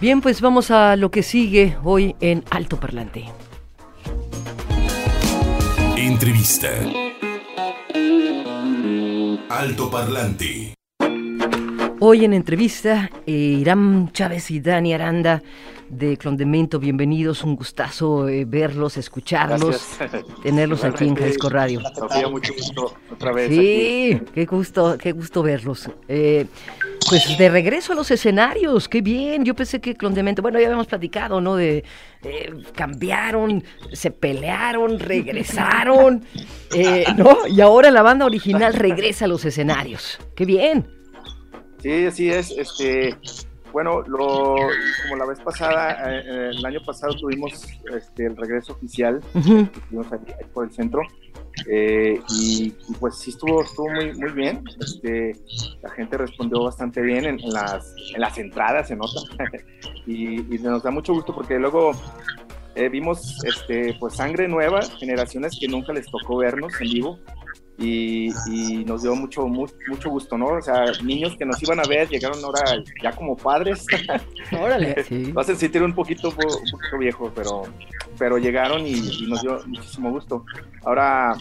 Bien, 0.00 0.22
pues 0.22 0.40
vamos 0.40 0.70
a 0.70 0.96
lo 0.96 1.10
que 1.10 1.22
sigue 1.22 1.76
hoy 1.84 2.16
en 2.20 2.42
Alto 2.48 2.80
Parlante. 2.80 3.26
Entrevista. 5.94 6.70
Alto 9.50 9.90
Parlante. 9.90 10.74
Hoy 11.98 12.24
en 12.24 12.32
entrevista, 12.32 13.10
eh, 13.26 13.32
Irán 13.32 14.10
Chávez 14.12 14.50
y 14.50 14.60
Dani 14.60 14.94
Aranda 14.94 15.42
de 15.90 16.16
Clondemento, 16.16 16.78
bienvenidos, 16.78 17.44
un 17.44 17.56
gustazo 17.56 18.26
eh, 18.26 18.46
verlos, 18.46 18.96
escucharlos, 18.96 19.98
Gracias. 19.98 20.24
tenerlos 20.42 20.82
aquí 20.82 21.04
en 21.04 21.14
Jalisco 21.14 21.50
Radio. 21.50 21.82
Sofía, 21.94 22.26
mucho 22.26 22.54
gusto 22.54 22.94
otra 23.12 23.32
vez. 23.32 23.50
Sí, 23.50 24.18
qué 24.32 24.46
gusto, 24.46 24.96
qué 24.96 25.12
gusto 25.12 25.42
verlos. 25.42 25.90
Eh, 26.08 26.46
pues 27.10 27.36
de 27.36 27.48
regreso 27.48 27.92
a 27.92 27.96
los 27.96 28.08
escenarios, 28.12 28.88
qué 28.88 29.02
bien. 29.02 29.44
Yo 29.44 29.54
pensé 29.54 29.80
que 29.80 29.96
Clondemento, 29.96 30.42
bueno, 30.42 30.60
ya 30.60 30.66
habíamos 30.66 30.86
platicado, 30.86 31.40
¿no? 31.40 31.56
De 31.56 31.82
eh, 32.22 32.52
cambiaron, 32.72 33.64
se 33.92 34.12
pelearon, 34.12 35.00
regresaron, 35.00 36.24
eh, 36.74 37.04
¿no? 37.16 37.48
Y 37.48 37.60
ahora 37.60 37.90
la 37.90 38.02
banda 38.02 38.26
original 38.26 38.74
regresa 38.74 39.24
a 39.24 39.28
los 39.28 39.44
escenarios. 39.44 40.20
Qué 40.36 40.44
bien. 40.44 40.88
Sí, 41.82 42.06
así 42.06 42.30
es. 42.30 42.52
Este, 42.52 43.16
bueno, 43.72 44.02
lo, 44.02 44.56
como 45.02 45.16
la 45.16 45.26
vez 45.26 45.40
pasada, 45.40 46.12
eh, 46.12 46.22
eh, 46.24 46.50
el 46.56 46.64
año 46.64 46.80
pasado 46.86 47.14
tuvimos 47.14 47.52
este, 47.92 48.26
el 48.26 48.36
regreso 48.36 48.74
oficial, 48.74 49.20
que 49.32 49.40
ahí, 49.40 50.34
ahí 50.38 50.46
por 50.52 50.66
el 50.66 50.72
centro, 50.72 51.02
eh, 51.68 52.20
y, 52.30 52.70
pues 52.98 53.16
sí 53.18 53.30
estuvo, 53.30 53.62
estuvo 53.62 53.90
muy, 53.90 54.12
muy 54.14 54.32
bien. 54.32 54.64
Este, 54.80 55.32
la 55.82 55.90
gente 55.90 56.16
respondió 56.16 56.62
bastante 56.64 57.00
bien 57.00 57.24
en, 57.24 57.40
en 57.40 57.50
las, 57.50 57.94
en 58.14 58.20
las 58.20 58.38
entradas, 58.38 58.88
se 58.88 58.96
nota, 58.96 59.20
y, 60.06 60.54
y 60.54 60.58
nos 60.58 60.82
da 60.82 60.90
mucho 60.90 61.12
gusto 61.12 61.34
porque 61.34 61.58
luego 61.58 61.92
eh, 62.76 62.88
vimos 62.88 63.36
este, 63.44 63.94
pues 63.98 64.14
sangre 64.14 64.46
nueva, 64.46 64.80
generaciones 64.98 65.58
que 65.58 65.66
nunca 65.66 65.92
les 65.92 66.06
tocó 66.06 66.36
vernos 66.38 66.72
en 66.80 66.88
vivo. 66.88 67.18
Y, 67.82 68.28
y 68.46 68.84
nos 68.84 69.02
dio 69.02 69.16
mucho, 69.16 69.46
mu- 69.48 69.66
mucho 69.88 70.10
gusto, 70.10 70.36
¿no? 70.36 70.48
O 70.48 70.60
sea, 70.60 70.84
niños 71.02 71.34
que 71.38 71.46
nos 71.46 71.62
iban 71.62 71.80
a 71.80 71.84
ver 71.88 72.08
llegaron 72.10 72.44
ahora 72.44 72.60
ya 73.02 73.10
como 73.12 73.34
padres. 73.36 73.86
Órale. 74.52 75.02
Sí. 75.04 75.32
Lo 75.32 75.40
hacen 75.40 75.56
sentir 75.56 75.82
un 75.82 75.94
poquito, 75.94 76.28
un 76.28 76.34
poquito 76.36 76.98
viejo, 76.98 77.32
pero, 77.34 77.62
pero 78.18 78.36
llegaron 78.36 78.86
y, 78.86 78.92
y 78.92 79.26
nos 79.28 79.40
dio 79.40 79.60
muchísimo 79.66 80.10
gusto. 80.10 80.44
Ahora, 80.84 81.34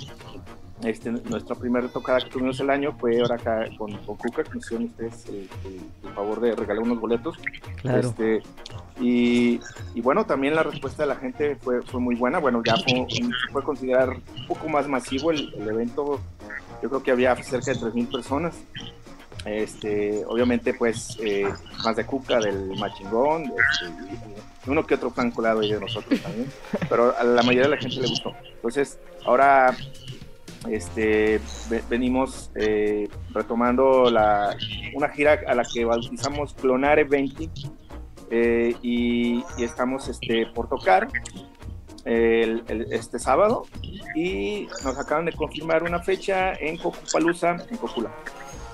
este, 0.85 1.11
nuestra 1.11 1.55
primera 1.57 1.89
tocada 1.89 2.21
que 2.21 2.29
tuvimos 2.29 2.57
el 2.61 2.69
año 2.69 2.95
fue 2.97 3.19
ahora 3.19 3.35
acá 3.35 3.65
con, 3.77 3.91
con 4.05 4.15
Cuca, 4.15 4.43
que 4.45 4.53
nos 4.55 4.65
hicieron 4.65 4.85
ustedes 4.87 5.25
el, 5.27 5.35
el- 5.65 5.81
el 6.07 6.13
favor 6.15 6.39
de 6.39 6.55
regalar 6.55 6.83
unos 6.83 7.01
boletos. 7.01 7.37
Claro. 7.81 7.99
Este, 7.99 8.41
y, 9.01 9.28
y 9.99 10.01
bueno, 10.01 10.25
también 10.25 10.55
la 10.55 10.63
respuesta 10.63 11.03
de 11.03 11.09
la 11.09 11.17
gente 11.17 11.57
fue, 11.57 11.81
fue 11.81 11.99
muy 11.99 12.15
buena. 12.15 12.39
Bueno, 12.39 12.63
ya 12.65 12.73
fue, 12.77 13.05
se 13.09 13.61
considerar 13.65 14.11
un 14.11 14.47
poco 14.47 14.69
más 14.69 14.87
masivo 14.87 15.29
el, 15.31 15.53
evento. 15.67 16.21
Yo 16.81 16.87
creo 16.87 17.03
que 17.03 17.11
había 17.11 17.35
cerca 17.43 17.73
de 17.73 17.79
3.000 17.79 18.09
personas. 18.09 18.55
Este, 19.43 20.23
obviamente, 20.25 20.73
pues, 20.73 21.17
eh, 21.21 21.49
más 21.83 21.97
de 21.97 22.05
Cuca, 22.05 22.39
del 22.39 22.77
Machingón, 22.79 23.43
este, 23.43 24.71
uno 24.71 24.87
que 24.87 24.95
otro 24.95 25.11
fan 25.11 25.31
colado 25.31 25.59
ahí 25.59 25.73
de 25.73 25.81
nosotros 25.81 26.17
también. 26.21 26.49
Pero 26.87 27.13
a 27.17 27.23
la 27.25 27.43
mayoría 27.43 27.63
de 27.63 27.75
la 27.75 27.77
gente 27.81 27.99
le 27.99 28.07
gustó. 28.07 28.33
Entonces, 28.55 28.97
ahora 29.25 29.75
este, 30.69 31.41
ve- 31.69 31.83
venimos 31.89 32.51
eh, 32.55 33.09
retomando 33.33 34.09
la, 34.09 34.55
una 34.93 35.09
gira 35.09 35.41
a 35.45 35.55
la 35.55 35.63
que 35.65 35.83
bautizamos 35.83 36.53
Clonare 36.53 37.03
20 37.03 37.49
eh, 38.31 38.75
y, 38.81 39.43
y 39.57 39.63
estamos 39.63 40.07
este, 40.07 40.45
por 40.53 40.67
tocar 40.69 41.07
el- 42.05 42.63
el- 42.67 42.91
este 42.93 43.19
sábado 43.19 43.65
y 44.15 44.67
nos 44.83 44.97
acaban 44.97 45.25
de 45.25 45.33
confirmar 45.33 45.83
una 45.83 45.99
fecha 45.99 46.53
en 46.53 46.77
Cocupalooza, 46.77 47.57
en 47.69 47.77
Cocula. 47.77 48.09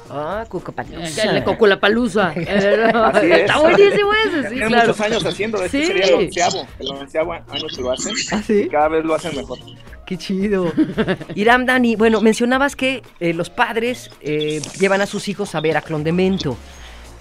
Ah, 0.10 0.46
Cucapalusa. 0.48 1.36
El 1.36 1.44
Coculapalooza. 1.44 2.32
es. 2.36 2.64
Está 2.64 3.58
buenísimo 3.60 4.12
ese, 4.14 4.44
sí, 4.44 4.50
Tienen 4.50 4.68
claro. 4.68 4.88
muchos 4.90 5.02
años 5.02 5.26
haciendo, 5.26 5.64
este 5.64 5.82
Sí. 5.82 5.88
sería 5.88 6.06
el 6.06 6.14
onceavo, 6.14 6.68
el 6.80 6.88
onceavo 6.92 7.34
año 7.34 7.44
que 7.76 7.82
lo 7.82 7.92
hacen 7.92 8.14
¿Ah, 8.32 8.42
y 8.48 8.68
cada 8.68 8.88
vez 8.90 9.04
lo 9.04 9.16
hacen 9.16 9.36
mejor. 9.36 9.58
Qué 10.06 10.18
chido. 10.18 10.72
Iram 11.34 11.66
Dani, 11.66 11.96
bueno, 11.96 12.22
mencionabas 12.22 12.76
que 12.76 13.02
eh, 13.20 13.34
los 13.34 13.50
padres 13.50 14.12
eh, 14.22 14.62
llevan 14.80 15.02
a 15.02 15.08
sus 15.08 15.28
hijos 15.28 15.56
a 15.56 15.60
ver 15.62 15.76
a 15.78 15.82
Clondemento. 15.82 16.56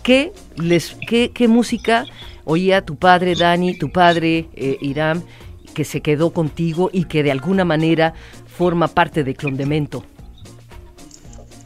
¿Qué, 0.05 0.33
les, 0.57 0.97
qué, 1.09 1.33
qué 1.33 1.49
música 1.49 2.07
oía 2.45 2.85
tu 2.85 2.95
padre 2.97 3.35
Dani, 3.35 3.77
tu 3.77 3.91
padre 3.91 4.49
eh, 4.55 4.79
Iram? 4.81 5.25
que 5.75 5.85
se 5.85 6.01
quedó 6.01 6.33
contigo 6.33 6.89
y 6.93 7.05
que 7.05 7.23
de 7.23 7.33
alguna 7.33 7.65
manera 7.65 8.15
forma 8.47 8.89
parte 8.89 9.25
de 9.25 9.35
Clondemento? 9.35 10.05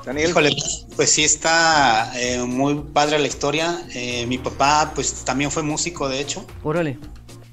Daniel. 0.05 0.31
Híjole, 0.31 0.57
pues 0.97 1.11
sí 1.11 1.23
está 1.23 2.11
eh, 2.19 2.43
muy 2.43 2.77
padre 2.93 3.19
la 3.19 3.29
historia. 3.29 3.83
Eh, 3.95 4.25
mi 4.27 4.39
papá 4.39 4.93
pues 4.95 5.25
también 5.25 5.51
fue 5.51 5.63
músico, 5.63 6.09
de 6.09 6.21
hecho. 6.21 6.47
Órale. 6.63 6.99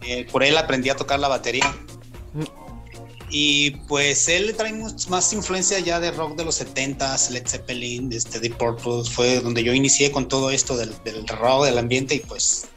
Eh, 0.08 0.26
por 0.32 0.44
él 0.44 0.58
aprendí 0.58 0.90
a 0.90 0.96
tocar 0.96 1.20
la 1.20 1.28
batería. 1.28 1.76
Mm. 3.26 3.30
Y 3.32 3.72
pues 3.88 4.28
él 4.28 4.54
trae 4.56 4.74
más 5.10 5.34
influencia 5.34 5.80
ya 5.80 6.00
de 6.00 6.12
rock 6.12 6.36
de 6.36 6.46
los 6.46 6.62
70s, 6.62 7.30
Led 7.30 7.48
Zeppelin, 7.48 8.12
este, 8.12 8.40
Deep 8.40 8.58
Purple, 8.58 9.04
fue 9.10 9.40
donde 9.40 9.64
yo 9.64 9.74
inicié 9.74 10.12
con 10.12 10.28
todo 10.28 10.52
esto 10.52 10.78
del, 10.78 10.94
del 11.04 11.28
rock, 11.28 11.66
del 11.66 11.78
ambiente 11.78 12.16
y 12.16 12.20
pues 12.20 12.68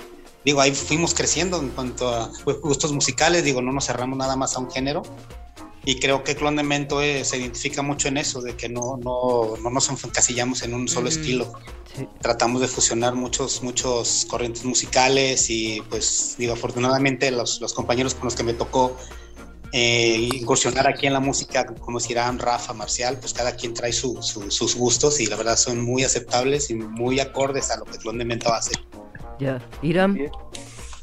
digo, 0.44 0.60
ahí 0.60 0.72
fuimos 0.72 1.14
creciendo 1.14 1.60
en 1.60 1.68
cuanto 1.70 2.08
a 2.08 2.30
gustos 2.62 2.92
musicales, 2.92 3.44
digo, 3.44 3.60
no 3.60 3.72
nos 3.72 3.86
cerramos 3.86 4.16
nada 4.18 4.36
más 4.36 4.56
a 4.56 4.60
un 4.60 4.70
género. 4.70 5.02
Y 5.84 6.00
creo 6.00 6.22
que 6.22 6.36
Clon 6.36 6.56
de 6.56 6.62
Mento 6.62 7.00
eh, 7.00 7.24
se 7.24 7.38
identifica 7.38 7.80
mucho 7.80 8.08
en 8.08 8.18
eso, 8.18 8.42
de 8.42 8.54
que 8.56 8.68
no, 8.68 8.98
no, 8.98 9.56
no 9.62 9.70
nos 9.70 9.88
encasillamos 9.88 10.62
en 10.62 10.74
un 10.74 10.86
solo 10.86 11.08
estilo. 11.08 11.52
Tratamos 12.20 12.60
de 12.60 12.68
fusionar 12.68 13.14
muchos, 13.14 13.62
muchos 13.62 14.26
corrientes 14.28 14.64
musicales 14.64 15.48
y 15.48 15.80
pues 15.88 16.34
digo, 16.38 16.52
afortunadamente 16.52 17.30
los, 17.30 17.60
los 17.60 17.72
compañeros 17.72 18.14
con 18.14 18.24
los 18.24 18.34
que 18.34 18.42
me 18.42 18.52
tocó 18.52 18.96
eh, 19.72 20.28
incursionar 20.34 20.86
aquí 20.86 21.06
en 21.06 21.12
la 21.12 21.20
música, 21.20 21.66
como 21.66 21.98
dirán 21.98 22.38
Rafa, 22.38 22.72
Marcial, 22.72 23.18
pues 23.18 23.32
cada 23.32 23.54
quien 23.54 23.74
trae 23.74 23.92
sus 23.92 24.74
gustos 24.76 25.20
y 25.20 25.26
la 25.26 25.36
verdad 25.36 25.56
son 25.56 25.80
muy 25.80 26.04
aceptables 26.04 26.70
y 26.70 26.74
muy 26.74 27.20
acordes 27.20 27.70
a 27.70 27.78
lo 27.78 27.84
que 27.84 27.98
Clon 27.98 28.18
de 28.18 28.24
Mento 28.24 28.52
hace. 28.52 28.72
Ya, 29.38 29.60
Irán. 29.82 30.18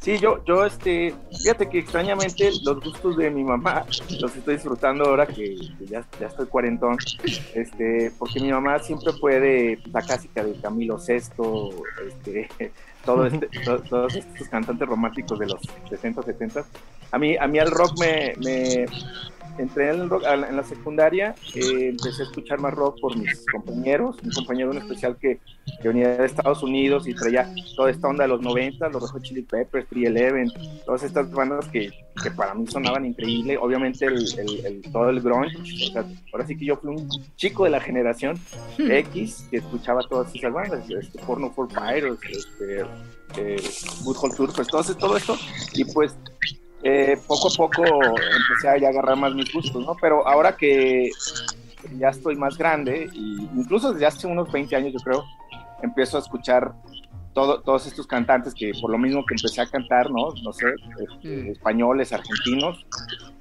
Sí, 0.02 0.20
yo, 0.20 0.44
yo, 0.46 0.64
este, 0.64 1.16
fíjate 1.42 1.68
que 1.68 1.80
extrañamente 1.80 2.52
los 2.64 2.80
gustos 2.80 3.18
de 3.18 3.32
mi 3.32 3.44
mamá 3.44 3.88
los 4.20 4.36
estoy 4.36 4.54
disfrutando 4.54 5.06
ahora 5.06 5.26
que, 5.26 5.56
ya, 5.80 6.06
ya, 6.20 6.28
estoy 6.28 6.46
cuarentón, 6.46 6.98
este, 7.56 8.12
porque 8.20 8.40
mi 8.40 8.52
mamá 8.52 8.78
siempre 8.78 9.14
fue 9.14 9.40
de 9.40 9.80
la 9.92 10.04
clásica 10.04 10.44
de 10.44 10.54
Camilo 10.62 11.00
Sesto, 11.00 11.72
este, 12.08 12.48
todo 13.06 13.26
este, 13.28 13.48
todos 13.90 14.16
estos 14.16 14.48
cantantes 14.50 14.88
románticos 14.88 15.40
de 15.40 15.48
los 15.48 15.62
60, 15.90 16.24
70. 16.24 16.66
A 17.12 17.18
mí, 17.18 17.38
a 17.38 17.48
mí 17.48 17.60
el 17.60 17.72
rock 17.72 18.00
me, 18.00 18.34
me 18.44 18.86
entré 19.58 19.90
en, 19.90 20.10
rock, 20.10 20.24
en 20.26 20.56
la 20.56 20.64
secundaria, 20.64 21.36
eh, 21.54 21.90
empecé 21.90 22.24
a 22.24 22.26
escuchar 22.26 22.60
más 22.60 22.74
rock 22.74 23.00
por 23.00 23.18
mis 23.18 23.46
compañeros, 23.52 24.18
un 24.24 24.32
compañero 24.32 24.72
en 24.72 24.80
especial 24.80 25.18
que, 25.18 25.40
que, 25.82 25.88
venía 25.88 26.10
de 26.10 26.26
Estados 26.26 26.64
Unidos 26.64 27.08
y 27.08 27.14
traía 27.14 27.54
toda 27.76 27.90
esta 27.90 28.08
onda 28.08 28.24
de 28.24 28.30
los 28.30 28.42
90, 28.42 28.90
los 28.90 29.14
Red 29.14 29.22
Chili 29.22 29.42
Peppers, 29.42 29.88
311, 29.88 30.84
todas 30.86 31.04
estas 31.04 31.32
bandas 31.32 31.68
que, 31.70 31.90
que 32.22 32.32
para 32.32 32.54
mí 32.54 32.66
sonaban 32.68 33.06
increíble, 33.06 33.58
obviamente 33.58 34.06
el, 34.06 34.26
el, 34.40 34.82
todo 34.92 35.10
el 35.10 35.22
grunge, 35.22 35.58
o 35.58 35.92
sea, 35.92 36.06
ahora 36.34 36.46
sí 36.46 36.58
que 36.58 36.66
yo 36.66 36.78
fui 36.78 36.92
un 36.92 37.10
chico 37.36 37.66
de 37.66 37.72
la 37.72 37.82
generación 37.82 38.38
hmm. 38.78 38.92
X 38.92 39.48
que 39.50 39.58
escuchaba 39.58 40.02
todas 40.04 40.34
esas 40.34 40.54
bandas, 40.54 40.90
este, 40.90 41.20
Porno 41.20 41.52
for 41.52 41.68
Pyros, 41.68 42.20
este, 42.30 42.82
eh, 43.38 43.62
Tour, 44.36 44.54
pues 44.54 44.68
todo, 44.68 44.96
todo 44.96 45.18
esto, 45.18 45.38
y 45.74 45.86
pues 45.86 46.16
eh, 46.88 47.18
poco 47.28 47.48
a 47.48 47.52
poco 47.58 47.84
empecé 47.84 48.68
a 48.68 48.90
agarrar 48.90 49.18
más 49.18 49.34
mis 49.34 49.52
gustos, 49.52 49.84
¿no? 49.84 49.98
Pero 50.00 50.28
ahora 50.28 50.56
que 50.56 51.10
ya 51.98 52.10
estoy 52.10 52.36
más 52.36 52.60
grande, 52.60 53.10
y 53.12 53.50
incluso 53.56 53.92
desde 53.92 54.06
hace 54.06 54.28
unos 54.28 54.52
20 54.52 54.76
años 54.76 54.94
yo 54.94 55.00
creo, 55.00 55.24
empiezo 55.82 56.18
a 56.18 56.20
escuchar 56.20 56.74
todo, 57.34 57.62
todos 57.62 57.88
estos 57.88 58.06
cantantes 58.06 58.54
que 58.54 58.72
por 58.80 58.92
lo 58.92 59.00
mismo 59.00 59.26
que 59.26 59.34
empecé 59.34 59.62
a 59.62 59.66
cantar, 59.66 60.12
¿no? 60.12 60.30
No 60.44 60.54
sé, 60.54 60.68
este, 61.00 61.28
mm. 61.28 61.52
españoles, 61.54 62.14
argentinos, 62.14 62.86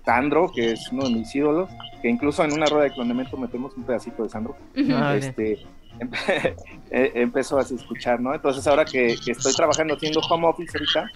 Sandro, 0.06 0.50
que 0.50 0.72
es 0.72 0.90
uno 0.90 1.04
de 1.04 1.10
mis 1.10 1.34
ídolos, 1.34 1.68
que 2.00 2.08
incluso 2.08 2.42
en 2.44 2.52
una 2.54 2.64
rueda 2.64 2.84
de 2.84 2.92
clonamiento 2.92 3.36
metemos 3.36 3.76
un 3.76 3.84
pedacito 3.84 4.22
de 4.22 4.30
Sandro, 4.30 4.56
ah, 4.94 5.16
este, 5.16 5.66
eh, 6.90 7.12
empezó 7.14 7.58
a 7.58 7.62
escuchar, 7.62 8.20
¿no? 8.20 8.34
Entonces 8.34 8.66
ahora 8.66 8.86
que, 8.86 9.16
que 9.22 9.32
estoy 9.32 9.52
trabajando 9.52 9.96
haciendo 9.96 10.20
home 10.20 10.46
office 10.46 10.78
ahorita, 10.78 11.10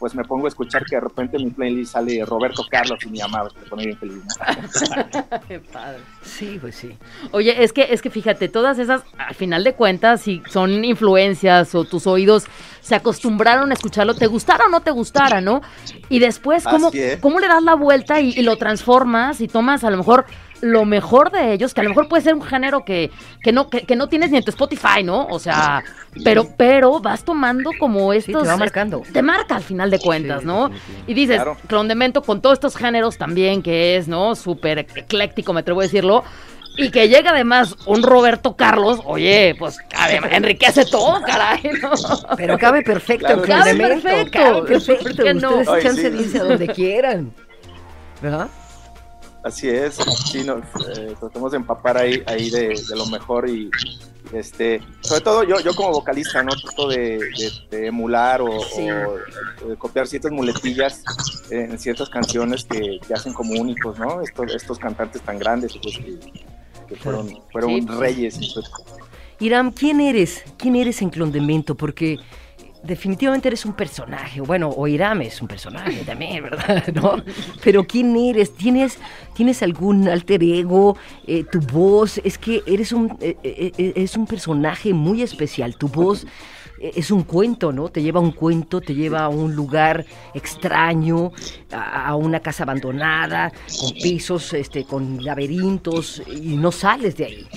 pues 0.00 0.14
me 0.14 0.24
pongo 0.24 0.46
a 0.46 0.48
escuchar 0.48 0.84
que 0.86 0.96
de 0.96 1.02
repente 1.02 1.36
en 1.36 1.44
mi 1.44 1.50
playlist 1.50 1.92
sale 1.92 2.24
Roberto 2.24 2.64
Carlos 2.68 2.98
y 3.04 3.10
mi 3.10 3.20
amado, 3.20 3.50
me 3.62 3.68
pone 3.68 3.84
bien 3.84 3.98
feliz. 3.98 4.22
Qué 5.48 5.60
padre. 5.60 6.00
Sí, 6.22 6.58
pues 6.58 6.74
sí. 6.74 6.96
Oye, 7.32 7.62
es 7.62 7.74
que, 7.74 7.88
es 7.90 8.00
que 8.00 8.08
fíjate, 8.08 8.48
todas 8.48 8.78
esas, 8.78 9.02
al 9.18 9.34
final 9.34 9.62
de 9.62 9.74
cuentas, 9.74 10.22
si 10.22 10.42
son 10.48 10.84
influencias 10.84 11.74
o 11.74 11.84
tus 11.84 12.06
oídos 12.06 12.46
se 12.80 12.94
acostumbraron 12.94 13.70
a 13.70 13.74
escucharlo, 13.74 14.14
te 14.14 14.26
gustara 14.26 14.64
o 14.64 14.68
no 14.70 14.80
te 14.80 14.90
gustara, 14.90 15.42
¿no? 15.42 15.60
Y 16.08 16.18
después, 16.18 16.64
¿cómo, 16.64 16.90
¿cómo 17.20 17.38
le 17.38 17.46
das 17.46 17.62
la 17.62 17.74
vuelta 17.74 18.20
y, 18.20 18.30
y 18.30 18.42
lo 18.42 18.56
transformas 18.56 19.42
y 19.42 19.48
tomas 19.48 19.84
a 19.84 19.90
lo 19.90 19.98
mejor 19.98 20.24
lo 20.60 20.84
mejor 20.84 21.30
de 21.30 21.52
ellos, 21.52 21.74
que 21.74 21.80
a 21.80 21.84
lo 21.84 21.90
mejor 21.90 22.08
puede 22.08 22.22
ser 22.22 22.34
un 22.34 22.42
género 22.42 22.84
que, 22.84 23.10
que 23.42 23.52
no, 23.52 23.68
que, 23.70 23.96
no 23.96 24.08
tienes 24.08 24.30
ni 24.30 24.38
en 24.38 24.44
tu 24.44 24.50
Spotify, 24.50 25.02
¿no? 25.02 25.26
O 25.26 25.38
sea, 25.38 25.82
pero, 26.24 26.48
pero 26.56 27.00
vas 27.00 27.24
tomando 27.24 27.70
como 27.78 28.12
estos. 28.12 28.42
te 28.42 28.48
va 28.48 28.56
marcando. 28.56 29.02
Te 29.12 29.22
marca 29.22 29.56
al 29.56 29.62
final 29.62 29.90
de 29.90 29.98
cuentas, 29.98 30.44
¿no? 30.44 30.70
Y 31.06 31.14
dices, 31.14 31.42
Clondemento 31.66 32.22
con 32.22 32.40
todos 32.40 32.54
estos 32.54 32.76
géneros 32.76 33.18
también, 33.18 33.62
que 33.62 33.96
es, 33.96 34.08
¿no? 34.08 34.34
Súper 34.34 34.80
ecléctico, 34.80 35.52
me 35.52 35.60
atrevo 35.60 35.80
a 35.80 35.84
decirlo. 35.84 36.24
Y 36.76 36.90
que 36.90 37.08
llega 37.08 37.30
además 37.30 37.76
un 37.86 38.02
Roberto 38.02 38.54
Carlos, 38.56 39.00
oye, 39.04 39.54
pues 39.58 39.76
enriquece 40.30 40.84
todo, 40.84 41.20
caray, 41.22 41.62
¿no? 41.82 41.90
Pero 42.36 42.56
cabe 42.58 42.82
perfecto, 42.82 43.42
claro, 43.42 43.64
cabe 43.64 43.76
perfecto. 43.76 44.38
Cabe 44.38 44.62
perfecto. 44.62 45.08
Ustedes 45.10 45.34
no? 45.42 45.64
chance 45.80 46.10
de 46.10 46.16
irse 46.16 46.38
a 46.38 46.44
donde 46.44 46.68
quieran. 46.68 47.32
¿Verdad? 48.22 48.48
Así 49.42 49.68
es, 49.68 49.96
sí, 50.30 50.44
nos 50.44 50.62
eh, 50.98 51.14
tratamos 51.18 51.52
de 51.52 51.56
empapar 51.56 51.96
ahí, 51.96 52.22
ahí 52.26 52.50
de, 52.50 52.74
lo 52.94 53.06
mejor 53.06 53.48
y 53.48 53.70
este, 54.34 54.82
sobre 55.00 55.22
todo 55.22 55.44
yo, 55.44 55.60
yo 55.60 55.74
como 55.74 55.92
vocalista, 55.92 56.42
¿no? 56.42 56.52
Trato 56.54 56.88
de, 56.88 57.20
emular 57.70 58.42
o, 58.42 58.50
copiar 59.78 60.06
ciertas 60.06 60.30
muletillas 60.30 61.02
en 61.50 61.78
ciertas 61.78 62.10
canciones 62.10 62.64
que, 62.64 63.00
hacen 63.14 63.32
como 63.32 63.58
únicos, 63.58 63.98
¿no? 63.98 64.20
Estos, 64.20 64.54
estos 64.54 64.78
cantantes 64.78 65.22
tan 65.22 65.38
grandes 65.38 65.72
pues, 65.82 65.98
que, 66.86 66.96
fueron, 66.96 67.40
fueron 67.50 67.86
reyes. 67.98 68.38
Iram, 69.38 69.72
¿quién 69.72 70.02
eres? 70.02 70.44
¿Quién 70.58 70.76
eres 70.76 71.00
en 71.00 71.08
Clondemento? 71.08 71.74
Porque 71.74 72.18
definitivamente 72.82 73.48
eres 73.48 73.64
un 73.64 73.74
personaje. 73.74 74.40
Bueno, 74.40 74.70
Oirame 74.70 75.26
es 75.26 75.40
un 75.40 75.48
personaje 75.48 76.02
también, 76.04 76.42
¿verdad? 76.42 76.86
¿No? 76.94 77.22
Pero 77.62 77.86
¿quién 77.86 78.16
eres? 78.16 78.54
¿Tienes, 78.54 78.98
¿tienes 79.34 79.62
algún 79.62 80.08
alter 80.08 80.42
ego? 80.42 80.96
Eh, 81.26 81.44
¿Tu 81.44 81.60
voz? 81.60 82.18
Es 82.24 82.38
que 82.38 82.62
eres 82.66 82.92
un, 82.92 83.16
eh, 83.20 83.36
eh, 83.42 83.92
es 83.96 84.16
un 84.16 84.26
personaje 84.26 84.92
muy 84.94 85.22
especial. 85.22 85.76
Tu 85.76 85.88
voz 85.88 86.26
es 86.80 87.10
un 87.10 87.24
cuento, 87.24 87.72
¿no? 87.72 87.90
Te 87.90 88.02
lleva 88.02 88.20
a 88.20 88.22
un 88.22 88.32
cuento, 88.32 88.80
te 88.80 88.94
lleva 88.94 89.24
a 89.24 89.28
un 89.28 89.54
lugar 89.54 90.06
extraño, 90.32 91.30
a, 91.70 92.14
una 92.16 92.40
casa 92.40 92.62
abandonada, 92.62 93.52
con 93.78 93.92
pisos, 93.92 94.54
este, 94.54 94.84
con 94.84 95.22
laberintos, 95.22 96.22
y 96.26 96.56
no 96.56 96.72
sales 96.72 97.18
de 97.18 97.24
ahí. 97.26 97.48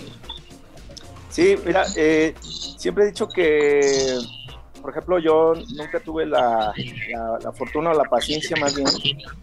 Sí, 1.30 1.56
mira, 1.66 1.86
siempre 1.86 3.06
he 3.06 3.08
dicho 3.08 3.30
que 3.30 4.18
por 4.84 4.92
ejemplo, 4.92 5.18
yo 5.18 5.54
nunca 5.78 6.02
tuve 6.02 6.26
la, 6.26 6.74
fortuna 7.58 7.92
o 7.92 7.94
la 7.94 8.04
paciencia 8.04 8.58
más 8.58 8.76
bien 8.76 8.86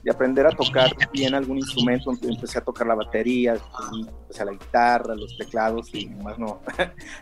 de 0.03 0.11
aprender 0.11 0.47
a 0.47 0.51
tocar 0.51 0.91
bien 1.15 1.35
algún 1.35 1.57
instrumento. 1.57 2.13
Empecé 2.23 2.59
a 2.59 2.61
tocar 2.61 2.87
la 2.87 2.95
batería, 2.95 3.57
empecé 3.91 4.43
a 4.43 4.45
la 4.45 4.53
guitarra, 4.53 5.15
los 5.15 5.39
teclados 5.39 5.95
y 5.95 6.11
más 6.11 6.39
no, 6.39 6.61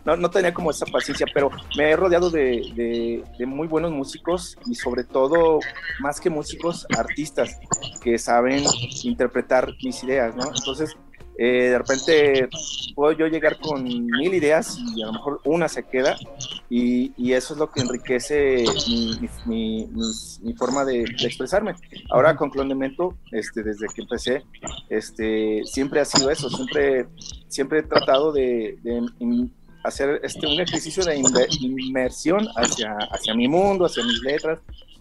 no, 0.17 0.29
tenía 0.29 0.53
como 0.53 0.69
esa 0.69 0.85
paciencia, 0.85 1.25
pero 1.33 1.49
me 1.77 1.91
he 1.91 1.95
rodeado 1.95 2.29
de, 2.29 3.23
de 3.39 3.45
muy 3.45 3.69
buenos 3.69 3.91
músicos 3.91 4.57
y 4.65 4.75
sobre 4.75 5.05
todo, 5.05 5.59
más 6.01 6.19
que 6.19 6.29
músicos, 6.29 6.85
artistas 6.97 7.57
que 8.03 8.17
saben 8.17 8.65
interpretar 9.03 9.73
mis 9.81 10.03
ideas, 10.03 10.35
¿no? 10.35 10.43
Entonces, 10.53 10.97
eh, 11.41 11.69
de 11.69 11.77
repente 11.77 12.49
puedo 12.93 13.13
yo 13.13 13.27
llegar 13.27 13.57
con 13.59 13.81
mil 13.85 14.33
ideas 14.33 14.77
y 14.93 15.01
a 15.01 15.05
lo 15.05 15.13
mejor 15.13 15.39
una 15.45 15.69
se 15.69 15.83
queda 15.83 16.17
y, 16.69 17.13
y 17.15 17.31
eso 17.31 17.53
es 17.53 17.59
lo 17.59 17.71
que 17.71 17.79
enriquece 17.79 18.65
mi, 19.45 19.87
mi, 20.43 20.53
forma 20.55 20.83
de, 20.83 21.03
expresarme. 21.03 21.75
Ahora 22.09 22.35
con 22.35 22.49
Clondemento, 22.49 23.17
este, 23.31 23.63
desde 23.63 23.87
que 23.87 24.01
empecé, 24.01 24.43
este, 24.89 25.61
siempre 25.63 26.01
ha 26.01 26.05
sido 26.05 26.29
eso, 26.29 26.49
siempre, 26.49 27.07
siempre 27.47 27.79
he 27.79 27.83
tratado 27.83 28.33
de, 28.33 28.77
hacer 29.85 30.19
este, 30.23 30.45
un 30.45 30.59
ejercicio 30.59 31.05
de 31.05 31.23
inmersión 31.61 32.49
hacia, 32.57 32.97
hacia 33.11 33.33
mi 33.33 33.47
mundo, 33.47 33.85
hacia 33.85 34.03
mis 34.03 34.21
letras 34.23 34.59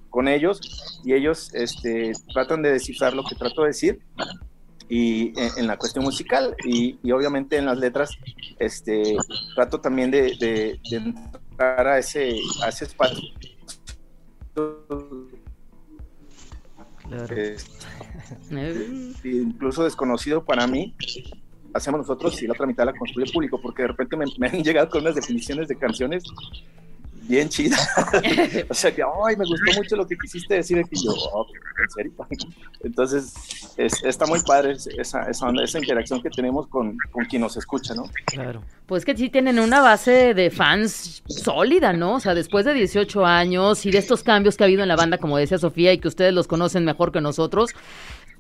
con 0.09 0.29
ellos 0.29 0.61
y 1.05 1.15
ellos 1.15 1.53
este, 1.53 2.13
tratan 2.33 2.63
de 2.63 2.73
descifrar 2.73 3.13
lo 3.13 3.25
que 3.25 3.35
trato 3.35 3.63
de 3.63 3.69
decir 3.69 4.01
y 4.89 5.33
en, 5.37 5.67
la 5.67 5.77
cuestión 5.77 6.05
musical 6.05 6.57
y, 6.65 6.99
obviamente 7.13 7.57
en 7.57 7.67
las 7.67 7.79
letras 7.79 8.17
este 8.59 9.17
trato 9.55 9.81
también 9.81 10.11
de, 10.11 10.37
de, 10.41 10.81
entrar 10.91 11.87
a 11.87 11.99
ese, 11.99 12.39
a 12.63 12.69
ese 12.69 12.87
espacio. 12.87 13.23
Eh, 17.11 17.57
incluso 19.25 19.85
desconocido 19.85 20.45
para 20.45 20.67
mí, 20.67 20.95
hacemos 21.75 22.01
nosotros 22.01 22.43
y 22.43 22.47
la 22.47 22.53
otra 22.53 22.67
mitad 22.67 22.85
la 22.85 22.93
construye 22.93 23.27
el 23.27 23.33
público, 23.33 23.61
porque 23.61 23.83
de 23.83 23.89
repente 23.89 24.17
me, 24.17 24.25
me 24.39 24.49
han 24.49 24.63
llegado 24.63 24.89
con 24.91 25.03
unas 25.03 25.15
definiciones 25.15 25.69
de 25.69 25.77
canciones 25.77 26.25
bien 27.29 27.49
chida. 27.49 27.77
o 28.69 28.75
sea 28.75 28.95
que, 28.95 29.03
ay, 29.03 29.37
me 29.37 29.45
gustó 29.45 29.73
mucho 29.77 29.97
lo 29.97 30.07
que 30.07 30.17
quisiste 30.17 30.55
decir 30.55 30.79
aquí. 30.79 30.97
Yo, 31.05 31.13
oh, 31.33 31.47
en 31.83 31.91
serio. 31.91 32.13
Entonces, 32.83 33.35
está 33.77 34.27
muy 34.27 34.41
padre 34.41 34.77
esa, 34.97 35.23
esa, 35.23 35.51
esa 35.63 35.79
interacción 35.79 36.23
que 36.23 36.31
tenemos 36.31 36.67
con, 36.69 36.97
con, 37.13 37.25
quien 37.27 37.43
nos 37.43 37.57
escucha, 37.57 37.95
¿no? 37.95 38.05
Claro. 38.27 38.63
Pues 38.87 39.05
que 39.05 39.17
sí 39.17 39.29
tienen 39.29 39.59
una 39.59 39.81
base 39.81 40.33
de 40.35 40.51
fans 40.51 41.23
sólida, 41.27 41.93
¿no? 41.93 42.15
O 42.15 42.21
sea, 42.21 42.35
después 42.35 42.65
de 42.65 42.73
18 42.73 43.27
años 43.27 43.85
y 43.85 43.91
de 43.91 43.99
estos 43.99 44.23
cambios 44.23 44.57
que 44.57 44.65
ha 44.65 44.67
habido 44.67 44.83
en 44.83 44.89
la 44.89 44.97
banda, 44.97 45.19
como 45.19 45.37
decía 45.37 45.59
Sofía, 45.59 45.93
y 45.93 45.99
que 45.99 46.09
ustedes 46.09 46.33
los 46.33 46.47
conocen 46.47 46.85
mejor 46.85 47.13
que 47.13 47.21
nosotros, 47.21 47.71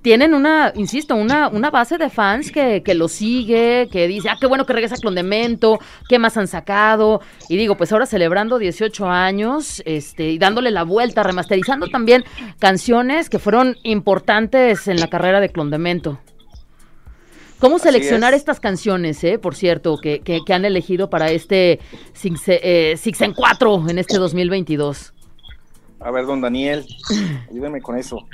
tienen 0.02 0.34
una, 0.34 0.72
insisto, 0.76 1.14
una, 1.14 1.48
una 1.48 1.70
base 1.70 1.98
de 1.98 2.08
fans 2.08 2.52
que, 2.52 2.82
que 2.82 2.94
lo 2.94 3.08
sigue, 3.08 3.88
que 3.90 4.06
dice, 4.06 4.28
ah, 4.28 4.36
qué 4.40 4.46
bueno 4.46 4.64
que 4.64 4.72
regresa 4.72 4.96
Clondemento, 4.96 5.78
qué 6.08 6.18
más 6.18 6.36
han 6.36 6.46
sacado. 6.46 7.20
Y 7.48 7.56
digo, 7.56 7.76
pues 7.76 7.92
ahora 7.92 8.06
celebrando 8.06 8.58
18 8.58 9.08
años 9.08 9.82
este, 9.84 10.30
y 10.30 10.38
dándole 10.38 10.70
la 10.70 10.84
vuelta, 10.84 11.22
remasterizando 11.22 11.88
también 11.88 12.24
canciones 12.58 13.28
que 13.28 13.38
fueron 13.38 13.76
importantes 13.82 14.88
en 14.88 15.00
la 15.00 15.08
carrera 15.08 15.40
de 15.40 15.48
Clondemento. 15.48 16.20
¿Cómo 17.58 17.80
seleccionar 17.80 18.34
estas 18.34 18.60
canciones, 18.60 19.24
eh, 19.24 19.36
por 19.36 19.56
cierto, 19.56 19.98
que, 20.00 20.20
que, 20.20 20.54
han 20.54 20.64
elegido 20.64 21.10
para 21.10 21.32
este 21.32 21.80
Six, 22.12 22.42
eh, 22.46 22.94
Six 22.96 23.20
en 23.22 23.34
4 23.34 23.88
en 23.88 23.98
este 23.98 24.16
2022? 24.16 25.12
A 25.98 26.12
ver, 26.12 26.24
don 26.26 26.40
Daniel, 26.40 26.86
ayúdeme 27.50 27.80
con 27.80 27.98
eso. 27.98 28.24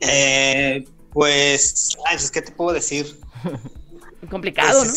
Eh, 0.00 0.84
pues, 1.12 1.96
ay, 2.06 2.16
pues, 2.16 2.30
¿qué 2.30 2.42
te 2.42 2.52
puedo 2.52 2.72
decir? 2.72 3.18
Complicado, 4.30 4.84
¿no? 4.84 4.92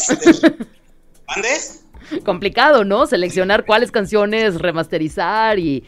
¿Andes? 1.27 1.81
Complicado, 2.25 2.83
¿no? 2.83 3.07
Seleccionar 3.07 3.65
cuáles 3.65 3.91
canciones 3.91 4.55
remasterizar 4.55 5.59
y, 5.59 5.81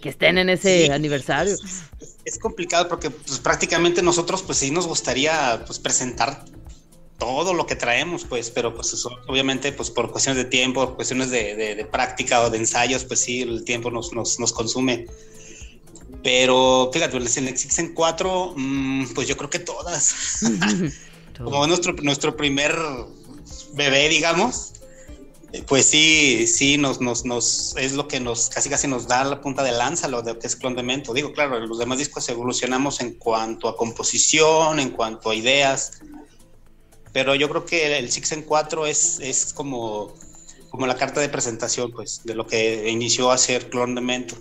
que 0.00 0.08
estén 0.08 0.38
en 0.38 0.48
ese 0.48 0.92
aniversario. 0.92 1.56
Es 2.24 2.38
complicado 2.38 2.88
porque 2.88 3.10
pues, 3.10 3.38
prácticamente 3.38 4.02
nosotros 4.02 4.42
pues 4.42 4.58
sí 4.58 4.70
nos 4.70 4.86
gustaría 4.86 5.62
pues 5.66 5.78
presentar 5.78 6.44
todo 7.18 7.54
lo 7.54 7.66
que 7.66 7.74
traemos, 7.74 8.24
pues, 8.24 8.50
pero 8.50 8.74
pues 8.74 8.92
eso, 8.92 9.10
obviamente 9.26 9.72
pues 9.72 9.90
por 9.90 10.10
cuestiones 10.10 10.42
de 10.42 10.48
tiempo, 10.48 10.94
cuestiones 10.94 11.30
de, 11.30 11.86
práctica 11.90 12.42
o 12.42 12.50
de 12.50 12.58
ensayos, 12.58 13.04
pues 13.04 13.20
sí, 13.20 13.42
el 13.42 13.64
tiempo 13.64 13.90
nos, 13.90 14.12
nos, 14.12 14.38
nos 14.38 14.52
consume. 14.52 15.06
Pero 16.22 16.90
fíjate, 16.92 17.16
el 17.16 17.48
existen 17.48 17.94
cuatro, 17.94 18.54
mm, 18.56 19.14
pues 19.14 19.28
yo 19.28 19.36
creo 19.36 19.50
que 19.50 19.58
todas. 19.58 20.40
Como 21.38 21.66
nuestro, 21.66 21.92
nuestro 22.02 22.36
primer 22.36 22.76
bebé, 23.74 24.08
digamos. 24.08 24.72
Pues 25.66 25.86
sí, 25.86 26.46
sí, 26.46 26.76
nos, 26.76 27.00
nos, 27.00 27.24
nos, 27.24 27.74
es 27.78 27.94
lo 27.94 28.06
que 28.06 28.20
nos 28.20 28.50
casi 28.50 28.68
casi 28.68 28.86
nos 28.86 29.08
da 29.08 29.24
la 29.24 29.40
punta 29.40 29.62
de 29.62 29.72
lanza, 29.72 30.06
lo 30.06 30.20
de 30.20 30.38
que 30.38 30.46
es 30.46 30.56
Clon 30.56 30.76
de 30.76 30.82
Mento. 30.82 31.14
Digo, 31.14 31.32
claro, 31.32 31.58
los 31.60 31.78
demás 31.78 31.98
discos 31.98 32.28
evolucionamos 32.28 33.00
en 33.00 33.14
cuanto 33.14 33.66
a 33.66 33.76
composición, 33.76 34.78
en 34.78 34.90
cuanto 34.90 35.30
a 35.30 35.34
ideas, 35.34 36.02
pero 37.12 37.34
yo 37.34 37.48
creo 37.48 37.64
que 37.64 37.98
el 37.98 38.10
Six 38.10 38.32
en 38.32 38.42
4 38.42 38.86
es, 38.86 39.18
es 39.20 39.52
como, 39.52 40.14
como 40.70 40.86
la 40.86 40.96
carta 40.96 41.20
de 41.20 41.28
presentación, 41.28 41.90
pues, 41.92 42.22
de 42.24 42.34
lo 42.34 42.46
que 42.46 42.90
inició 42.90 43.30
a 43.30 43.38
ser 43.38 43.70
Clon 43.70 43.94
de 43.94 44.00
Mento. 44.00 44.36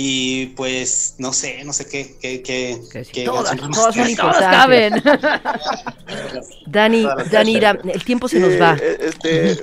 Y 0.00 0.46
pues 0.54 1.16
no 1.18 1.32
sé, 1.32 1.64
no 1.64 1.72
sé 1.72 1.84
qué, 1.88 2.14
qué, 2.22 2.40
qué, 2.40 2.80
qué 3.12 3.24
todas, 3.24 3.56
todas 3.56 3.92
son 3.96 4.08
importantes. 4.08 5.02
Dani, 6.68 7.04
Dani, 7.32 7.56
el 7.92 8.04
tiempo 8.04 8.28
se 8.28 8.38
nos 8.38 8.50
va. 8.60 8.76
Eh, 8.80 8.96
este, 9.00 9.56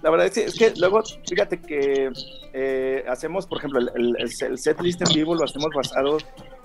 la 0.00 0.08
verdad 0.08 0.32
es 0.34 0.54
que, 0.54 0.72
luego, 0.78 1.02
fíjate 1.28 1.60
que 1.60 2.10
eh, 2.54 3.04
hacemos, 3.10 3.46
por 3.46 3.58
ejemplo, 3.58 3.80
el, 3.80 4.16
el, 4.18 4.58
set 4.58 4.80
list 4.80 5.02
en 5.02 5.14
vivo 5.14 5.34
lo 5.34 5.44
hacemos 5.44 5.68
basado 5.74 6.16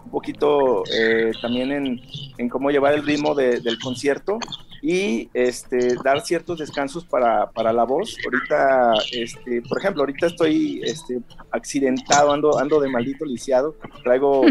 un 0.05 0.11
poquito 0.11 0.83
eh, 0.89 1.33
también 1.41 1.73
en, 1.73 2.01
en, 2.37 2.47
cómo 2.47 2.71
llevar 2.71 2.93
el 2.93 3.05
ritmo 3.05 3.35
del 3.35 3.79
concierto 3.83 4.39
y 4.81 5.29
este, 5.33 5.95
dar 6.03 6.21
ciertos 6.21 6.59
descansos 6.59 7.05
para, 7.05 7.49
para, 7.51 7.73
la 7.73 7.83
voz. 7.83 8.15
Ahorita, 8.23 8.93
este, 9.11 9.61
por 9.61 9.79
ejemplo, 9.79 10.03
ahorita 10.03 10.27
estoy 10.27 10.81
este, 10.83 11.19
accidentado, 11.51 12.31
ando, 12.31 12.57
ando 12.59 12.79
de 12.79 12.89
maldito 12.89 13.25
lisiado, 13.25 13.75
traigo, 14.03 14.43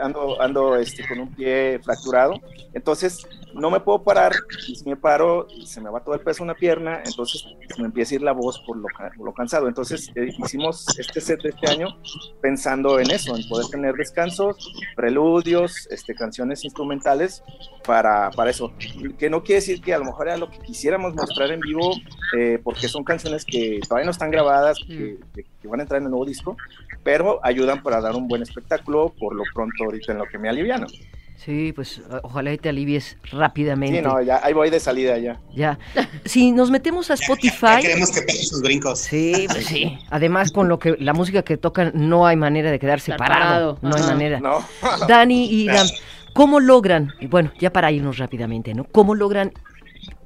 ando, 0.00 0.40
ando 0.40 0.76
este, 0.76 1.06
con 1.06 1.20
un 1.20 1.34
pie 1.34 1.80
fracturado, 1.82 2.34
entonces 2.74 3.26
no 3.54 3.70
me 3.70 3.80
puedo 3.80 4.02
parar 4.02 4.32
y 4.68 4.76
si 4.76 4.88
me 4.88 4.96
paro 4.96 5.46
se 5.64 5.80
me 5.80 5.90
va 5.90 6.02
todo 6.02 6.14
el 6.14 6.20
peso 6.20 6.42
en 6.42 6.50
una 6.50 6.54
pierna, 6.58 7.02
entonces 7.04 7.44
me 7.78 7.86
empieza 7.86 8.14
a 8.14 8.16
ir 8.16 8.22
la 8.22 8.32
voz 8.32 8.62
por 8.66 8.76
lo, 8.76 8.86
lo 9.22 9.32
cansado. 9.32 9.68
Entonces 9.68 10.10
eh, 10.14 10.32
hicimos 10.38 10.86
este 10.98 11.20
set 11.20 11.42
de 11.42 11.50
este 11.50 11.70
año 11.70 11.88
pensando 12.40 12.98
en 12.98 13.10
eso, 13.10 13.36
en 13.36 13.46
poder 13.48 13.66
tener 13.68 13.94
descansos, 13.94 14.72
preludios, 14.96 15.86
este, 15.90 16.14
canciones 16.14 16.64
instrumentales 16.64 17.42
para, 17.84 18.30
para 18.30 18.50
eso. 18.50 18.72
Que 19.18 19.30
no 19.30 19.42
quiere 19.52 19.60
decir 19.60 19.82
que 19.82 19.92
a 19.92 19.98
lo 19.98 20.06
mejor 20.06 20.28
era 20.28 20.36
lo 20.38 20.50
que 20.50 20.58
quisiéramos 20.58 21.14
mostrar 21.14 21.50
en 21.50 21.60
vivo, 21.60 21.94
eh, 22.38 22.58
porque 22.62 22.88
son 22.88 23.04
canciones 23.04 23.44
que 23.44 23.80
todavía 23.86 24.06
no 24.06 24.10
están 24.10 24.30
grabadas, 24.30 24.78
que, 24.86 25.18
que, 25.34 25.68
van 25.68 25.80
a 25.80 25.82
entrar 25.82 25.98
en 25.98 26.06
el 26.06 26.10
nuevo 26.10 26.24
disco, 26.24 26.56
pero 27.04 27.38
ayudan 27.42 27.82
para 27.82 28.00
dar 28.00 28.14
un 28.14 28.28
buen 28.28 28.42
espectáculo 28.42 29.12
por 29.18 29.34
lo 29.34 29.42
pronto 29.54 29.84
ahorita 29.84 30.12
en 30.12 30.18
lo 30.18 30.24
que 30.24 30.38
me 30.38 30.48
aliviano. 30.48 30.86
Sí, 31.36 31.72
pues 31.72 32.00
ojalá 32.22 32.56
te 32.56 32.68
alivies 32.68 33.18
rápidamente. 33.30 33.98
Sí, 33.98 34.02
no, 34.02 34.22
ya 34.22 34.40
ahí 34.44 34.52
voy 34.52 34.70
de 34.70 34.78
salida 34.78 35.18
ya. 35.18 35.40
Ya. 35.52 35.78
Si 36.24 36.52
nos 36.52 36.70
metemos 36.70 37.10
a 37.10 37.14
Spotify. 37.14 37.66
Ya, 37.66 37.80
queremos 37.80 38.12
que 38.12 38.22
peguen 38.22 38.44
sus 38.44 38.62
brincos. 38.62 39.00
Sí, 39.00 39.46
pues 39.50 39.66
sí. 39.66 39.98
Además, 40.10 40.52
con 40.52 40.68
lo 40.68 40.78
que 40.78 40.96
la 41.00 41.12
música 41.12 41.42
que 41.42 41.56
tocan, 41.56 41.90
no 41.94 42.26
hay 42.28 42.36
manera 42.36 42.70
de 42.70 42.78
quedarse 42.78 43.12
parado. 43.14 43.76
No 43.82 43.96
hay 43.96 44.02
manera. 44.02 44.38
No. 44.38 44.64
Dani 45.08 45.46
y 45.50 45.66
Dan, 45.66 45.88
¿cómo 46.32 46.60
logran? 46.60 47.12
Y 47.20 47.26
bueno, 47.26 47.52
ya 47.58 47.72
para 47.72 47.90
irnos 47.90 48.18
rápidamente, 48.18 48.74
¿no? 48.74 48.84
¿Cómo 48.84 49.14
logran? 49.14 49.52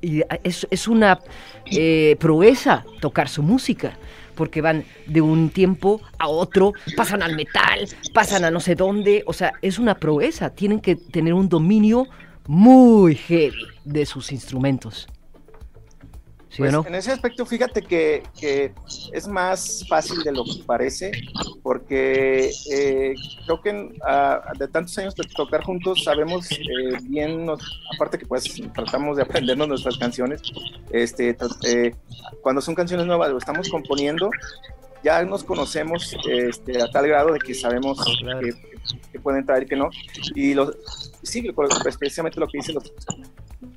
Y 0.01 0.23
es, 0.43 0.67
es 0.71 0.89
una 0.89 1.21
eh, 1.67 2.17
proeza 2.19 2.85
tocar 3.01 3.29
su 3.29 3.43
música 3.43 3.97
porque 4.37 4.61
van 4.61 4.85
de 5.07 5.21
un 5.21 5.51
tiempo 5.51 6.01
a 6.19 6.29
otro, 6.29 6.75
pasan 6.97 7.23
al 7.23 7.35
metal, 7.35 7.89
pasan 8.13 8.45
a 8.45 8.51
no 8.51 8.61
sé 8.61 8.75
dónde, 8.75 9.25
o 9.27 9.33
sea, 9.33 9.55
es 9.63 9.79
una 9.79 9.95
proeza, 9.95 10.51
tienen 10.51 10.81
que 10.81 10.95
tener 10.95 11.35
un 11.35 11.49
dominio 11.49 12.07
muy 12.47 13.17
heavy 13.17 13.67
de 13.85 14.07
sus 14.07 14.31
instrumentos. 14.31 15.09
Pues, 16.57 16.75
en 16.75 16.95
ese 16.95 17.13
aspecto, 17.13 17.45
fíjate 17.45 17.83
que, 17.83 18.23
es 19.13 19.29
más 19.29 19.85
fácil 19.89 20.23
de 20.23 20.33
lo 20.33 20.45
que 20.45 20.63
parece, 20.65 21.13
porque 21.63 22.51
eh, 22.71 23.15
creo 23.45 23.61
que 23.61 23.99
ah, 24.05 24.53
de 24.59 24.69
tantos 24.69 24.97
años 24.99 25.15
de 25.15 25.25
tocar 25.25 25.63
juntos 25.65 26.05
sabemos 26.05 26.51
eh, 26.53 26.99
bien, 27.03 27.47
aparte 27.95 28.19
que 28.19 28.27
pues 28.27 28.45
tratamos 28.75 29.17
de 29.17 29.23
aprendernos 29.23 29.69
nuestras 29.69 29.99
canciones, 29.99 30.43
este, 30.91 31.37
eh, 31.67 31.95
cuando 32.41 32.61
son 32.61 32.75
canciones 32.75 33.07
nuevas 33.07 33.31
lo 33.31 33.39
estamos 33.39 33.69
componiendo, 33.69 34.31
ya 35.03 35.23
nos 35.25 35.45
conocemos 35.45 36.17
este, 36.29 36.83
a 36.83 36.91
tal 36.91 37.07
grado 37.07 37.33
de 37.33 37.39
que 37.39 37.55
sabemos 37.55 37.99
que, 39.13 39.19
pueden 39.21 39.41
entrar 39.41 39.63
y 39.63 39.67
que 39.67 39.77
no. 39.77 39.91
Y 40.35 40.55
los, 40.55 40.77
sí, 41.23 41.49
especialmente 41.87 42.39
lo 42.41 42.47
que 42.47 42.59
dicen 42.59 42.77
los 42.77 42.93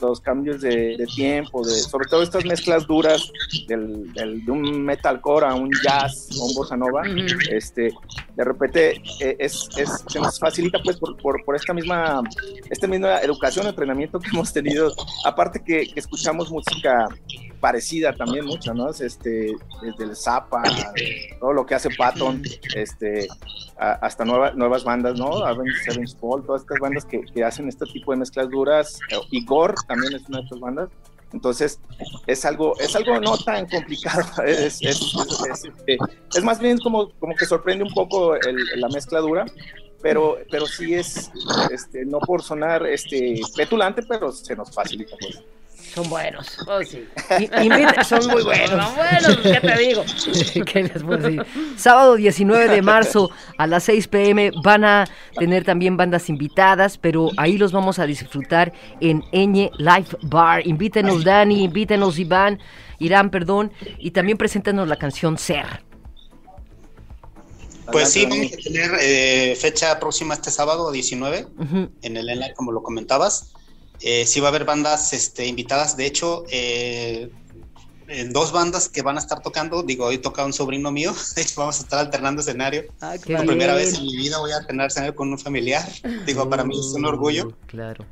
los 0.01 0.19
cambios 0.19 0.61
de, 0.61 1.05
tiempo, 1.15 1.65
de, 1.65 1.71
sobre 1.71 2.07
todo 2.07 2.21
estas 2.21 2.45
mezclas 2.45 2.85
duras 2.85 3.31
del, 3.67 4.13
de 4.13 4.51
un 4.51 4.83
metalcore 4.83 5.45
a 5.45 5.53
un 5.53 5.71
jazz 5.83 6.29
o 6.39 6.45
un 6.45 6.55
bossa 6.55 6.75
nova, 6.75 7.03
este, 7.49 7.91
de 8.35 8.43
repente 8.43 9.01
eh, 9.21 9.35
es, 9.39 9.69
es, 9.77 10.03
se 10.07 10.19
nos 10.19 10.39
facilita 10.39 10.79
pues 10.83 10.97
por, 10.97 11.15
por, 11.17 11.43
por, 11.43 11.55
esta 11.55 11.73
misma 11.73 12.21
esta 12.69 12.87
misma 12.87 13.19
educación, 13.21 13.67
entrenamiento 13.67 14.19
que 14.19 14.29
hemos 14.29 14.51
tenido, 14.51 14.93
aparte 15.25 15.61
que, 15.65 15.87
que 15.87 15.99
escuchamos 15.99 16.51
música 16.51 17.07
parecida 17.59 18.13
también 18.13 18.45
mucho, 18.45 18.73
¿no? 18.73 18.89
Este, 18.89 19.53
desde 19.81 20.03
el 20.03 20.15
Zappa, 20.15 20.63
todo 21.39 21.53
lo 21.53 21.65
que 21.65 21.75
hace 21.75 21.89
Patton, 21.89 22.41
este, 22.75 23.27
hasta 23.77 24.25
nuevas 24.25 24.83
bandas, 24.83 25.17
¿no? 25.17 25.43
Avenged 25.45 25.81
Sevenfold, 25.83 26.45
todas 26.45 26.61
estas 26.61 26.79
bandas 26.79 27.05
que, 27.05 27.21
que, 27.21 27.43
hacen 27.43 27.67
este 27.67 27.85
tipo 27.85 28.11
de 28.11 28.17
mezclas 28.17 28.49
duras. 28.49 28.99
Igor 29.31 29.75
también 29.87 30.13
es 30.13 30.27
una 30.27 30.39
de 30.39 30.43
estas 30.45 30.59
bandas. 30.59 30.89
Entonces, 31.31 31.79
es 32.25 32.43
algo, 32.43 32.77
es 32.79 32.95
algo 32.95 33.19
no 33.19 33.37
tan 33.37 33.67
complicado, 33.67 34.23
es, 34.45 34.81
es, 34.81 34.99
es, 34.99 35.65
este, 35.65 35.97
es 36.35 36.43
más 36.43 36.59
bien 36.59 36.79
como, 36.79 37.11
como 37.19 37.35
que 37.35 37.45
sorprende 37.45 37.83
un 37.83 37.93
poco 37.93 38.33
el, 38.35 38.57
la 38.77 38.89
mezcla 38.89 39.19
dura, 39.19 39.45
pero, 40.01 40.39
pero 40.49 40.65
sí 40.65 40.95
es, 40.95 41.31
este, 41.71 42.03
no 42.05 42.19
por 42.19 42.41
sonar 42.41 42.85
este, 42.87 43.39
petulante, 43.55 44.01
pero 44.03 44.31
se 44.31 44.55
nos 44.55 44.71
facilita. 44.73 45.15
Pues. 45.19 45.43
Son 45.99 46.09
buenos. 46.09 46.57
Oh, 46.65 46.81
sí. 46.81 47.05
Invita- 47.61 48.03
son 48.05 48.25
muy 48.27 48.41
buenos. 48.43 48.69
Son 48.69 48.95
buenos, 48.95 49.37
¿qué 49.43 49.59
te 49.59 49.77
digo? 49.79 50.03
¿Qué 50.65 50.83
les 50.83 51.03
puedo 51.03 51.17
decir? 51.17 51.45
Sábado 51.75 52.15
19 52.15 52.69
de 52.69 52.81
marzo 52.81 53.29
a 53.57 53.67
las 53.67 53.83
6 53.83 54.07
pm 54.07 54.51
van 54.63 54.85
a 54.85 55.05
tener 55.37 55.65
también 55.65 55.97
bandas 55.97 56.29
invitadas, 56.29 56.97
pero 56.97 57.31
ahí 57.35 57.57
los 57.57 57.73
vamos 57.73 57.99
a 57.99 58.05
disfrutar 58.05 58.71
en 59.01 59.23
Eñe 59.33 59.71
Live 59.77 60.07
Bar. 60.21 60.65
Invítenos 60.65 61.25
Dani, 61.25 61.63
invítenos 61.65 62.17
Iván, 62.17 62.59
Irán, 62.99 63.29
perdón, 63.29 63.71
y 63.97 64.11
también 64.11 64.37
preséntanos 64.37 64.87
la 64.87 64.95
canción 64.95 65.37
Ser. 65.37 65.83
Pues 67.91 68.13
sí, 68.13 68.25
vamos 68.25 68.53
a 68.53 68.57
tener 68.57 68.91
eh, 69.01 69.57
fecha 69.59 69.99
próxima 69.99 70.35
este 70.35 70.51
sábado 70.51 70.91
19 70.91 71.47
Ujú. 71.57 71.89
en 72.03 72.17
el 72.17 72.29
Enlight, 72.29 72.53
como 72.55 72.71
lo 72.71 72.83
comentabas. 72.83 73.53
Eh, 74.01 74.25
sí 74.25 74.39
va 74.39 74.47
a 74.47 74.49
haber 74.49 74.65
bandas 74.65 75.13
este, 75.13 75.45
invitadas. 75.45 75.97
De 75.97 76.05
hecho, 76.05 76.43
eh, 76.51 77.29
en 78.07 78.33
dos 78.33 78.51
bandas 78.51 78.89
que 78.89 79.01
van 79.01 79.17
a 79.17 79.19
estar 79.19 79.41
tocando. 79.41 79.83
Digo, 79.83 80.05
hoy 80.05 80.17
toca 80.17 80.43
un 80.45 80.53
sobrino 80.53 80.91
mío. 80.91 81.13
De 81.35 81.41
hecho, 81.41 81.55
vamos 81.61 81.79
a 81.79 81.83
estar 81.83 81.99
alternando 81.99 82.41
escenario. 82.41 82.85
Ah, 83.01 83.15
Por 83.17 83.27
bien. 83.27 83.45
primera 83.45 83.73
vez 83.75 83.93
en 83.95 84.03
mi 84.03 84.15
vida 84.17 84.39
voy 84.39 84.51
a 84.51 84.57
alternar 84.57 84.87
escenario 84.87 85.15
con 85.15 85.31
un 85.31 85.37
familiar. 85.39 85.87
Digo, 86.25 86.49
para 86.49 86.63
mí 86.63 86.77
es 86.79 86.93
un 86.95 87.05
orgullo. 87.05 87.47
Uh, 87.47 87.53
Claro. 87.67 88.05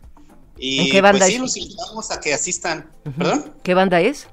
Y 0.60 0.80
¿En 0.80 0.90
qué 0.92 1.02
banda 1.02 1.20
pues 1.20 1.30
sí, 1.30 1.36
es? 1.36 1.40
los 1.42 1.58
invitamos 1.58 2.10
a 2.12 2.20
que 2.20 2.34
asistan. 2.34 2.90
¿Perdón? 3.18 3.54
¿Qué 3.64 3.74
banda 3.76 4.02
es? 4.02 4.26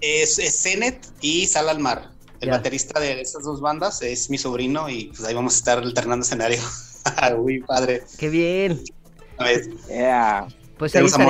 Es, 0.00 0.38
es 0.38 0.60
Zenet 0.62 1.06
y 1.22 1.46
Sal 1.46 1.70
al 1.70 1.78
Mar. 1.78 2.10
El 2.40 2.48
Ya. 2.50 2.56
baterista 2.58 3.00
de 3.00 3.18
esas 3.22 3.44
dos 3.44 3.62
bandas 3.62 4.02
es 4.02 4.28
mi 4.28 4.36
sobrino 4.36 4.90
y 4.90 5.04
pues 5.06 5.24
ahí 5.24 5.32
vamos 5.34 5.54
a 5.54 5.56
estar 5.56 5.78
alternando 5.78 6.22
escenario. 6.26 6.60
Muy 7.38 7.60
padre. 7.62 8.02
Qué 8.18 8.28
bien. 8.28 8.82
A 9.38 9.44
ver, 9.44 9.62
Yeah. 9.88 10.46
Pues 10.78 10.92
tenemos 10.92 11.14
a 11.14 11.24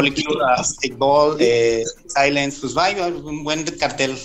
a 0.58 0.64
Stickball, 0.64 1.36
eh, 1.38 1.84
Silence, 2.06 2.58
pues 2.60 2.74
vaya, 2.74 3.06
un 3.08 3.44
buen 3.44 3.64
cartel. 3.78 4.16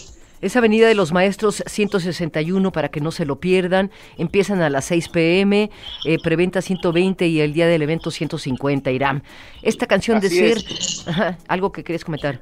Es 0.41 0.56
Avenida 0.56 0.88
de 0.88 0.95
los 0.95 1.12
Maestros 1.12 1.63
161 1.65 2.71
para 2.71 2.89
que 2.89 3.02
no 3.02 3.12
se 3.12 3.25
lo 3.25 3.39
pierdan. 3.39 3.91
Empiezan 4.17 4.62
a 4.62 4.69
las 4.69 4.86
6 4.86 5.10
pm, 5.10 5.69
eh, 6.06 6.17
preventa 6.23 6.62
120 6.62 7.28
y 7.28 7.41
el 7.41 7.54
día 7.54 7.67
del 7.67 7.82
evento 7.82 8.10
150 8.10 8.91
Irán. 8.91 9.23
Esta 9.62 9.86
canción 9.86 10.17
Así 10.17 10.30
Ser, 10.30 10.58
es. 10.58 11.04
Ajá, 11.08 11.38
algo 11.47 11.71
que 11.71 11.84
querías 11.84 12.06
comentar. 12.06 12.41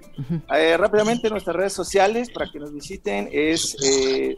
Eh, 0.55 0.77
rápidamente 0.77 1.29
nuestras 1.29 1.55
redes 1.55 1.73
sociales 1.73 2.29
para 2.29 2.49
que 2.51 2.59
nos 2.59 2.73
visiten 2.73 3.29
es 3.31 3.75
eh, 3.83 4.37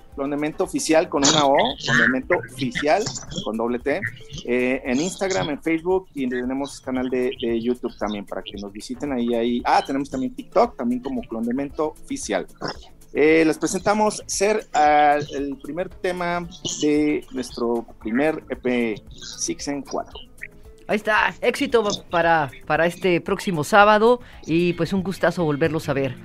Oficial 0.59 1.09
con 1.09 1.27
una 1.27 1.45
O, 1.45 1.57
Clondemento 1.83 2.35
Oficial 2.37 3.03
con 3.43 3.57
doble 3.57 3.79
T, 3.79 4.01
eh, 4.45 4.81
en 4.85 4.99
Instagram, 5.01 5.49
en 5.49 5.61
Facebook 5.61 6.07
y 6.13 6.27
tenemos 6.27 6.79
canal 6.81 7.09
de, 7.09 7.31
de 7.41 7.61
YouTube 7.61 7.95
también 7.97 8.25
para 8.25 8.41
que 8.41 8.53
nos 8.53 8.71
visiten 8.71 9.11
ahí, 9.11 9.33
ahí. 9.33 9.61
Ah, 9.65 9.83
tenemos 9.85 10.09
también 10.09 10.33
TikTok, 10.33 10.77
también 10.77 11.01
como 11.01 11.21
Clondemento 11.21 11.95
Oficial. 12.03 12.47
Eh, 13.13 13.43
les 13.45 13.57
presentamos 13.57 14.23
Ser 14.27 14.67
al- 14.73 15.27
el 15.35 15.57
primer 15.57 15.89
tema 15.89 16.47
de 16.81 17.25
nuestro 17.31 17.85
primer 18.01 18.43
EP 18.49 19.01
Six 19.37 19.67
en 19.69 19.81
4. 19.81 20.11
Ahí 20.87 20.95
está, 20.95 21.33
éxito 21.41 21.83
para, 22.09 22.49
para 22.65 22.85
este 22.87 23.21
próximo 23.21 23.63
sábado 23.63 24.21
y 24.45 24.73
pues 24.73 24.91
un 24.93 25.03
gustazo 25.03 25.43
volverlos 25.43 25.87
a 25.89 25.93
ver. 25.93 26.15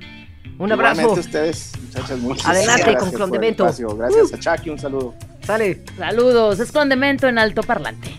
Un 0.59 0.73
abrazo. 0.73 1.01
Igualmente 1.01 1.20
ustedes, 1.29 1.73
muchachas, 1.83 2.18
muchas 2.20 2.47
Adelante 2.47 2.83
gracias 2.92 3.03
con 3.12 3.35
espacio. 3.44 3.97
Gracias 3.97 4.33
a 4.33 4.38
Chucky, 4.57 4.70
un 4.70 4.79
saludo. 4.79 5.14
Sale. 5.42 5.83
Saludos, 5.99 6.61
es 6.61 6.73
Condemento 6.73 7.27
en 7.29 7.38
alto 7.38 7.62
parlante. 7.62 8.11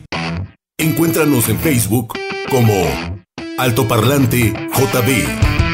Encuéntranos 0.77 1.49
en 1.49 1.57
Facebook 1.59 2.13
como 2.49 2.73
Altoparlante 3.57 4.51
JB. 4.51 5.64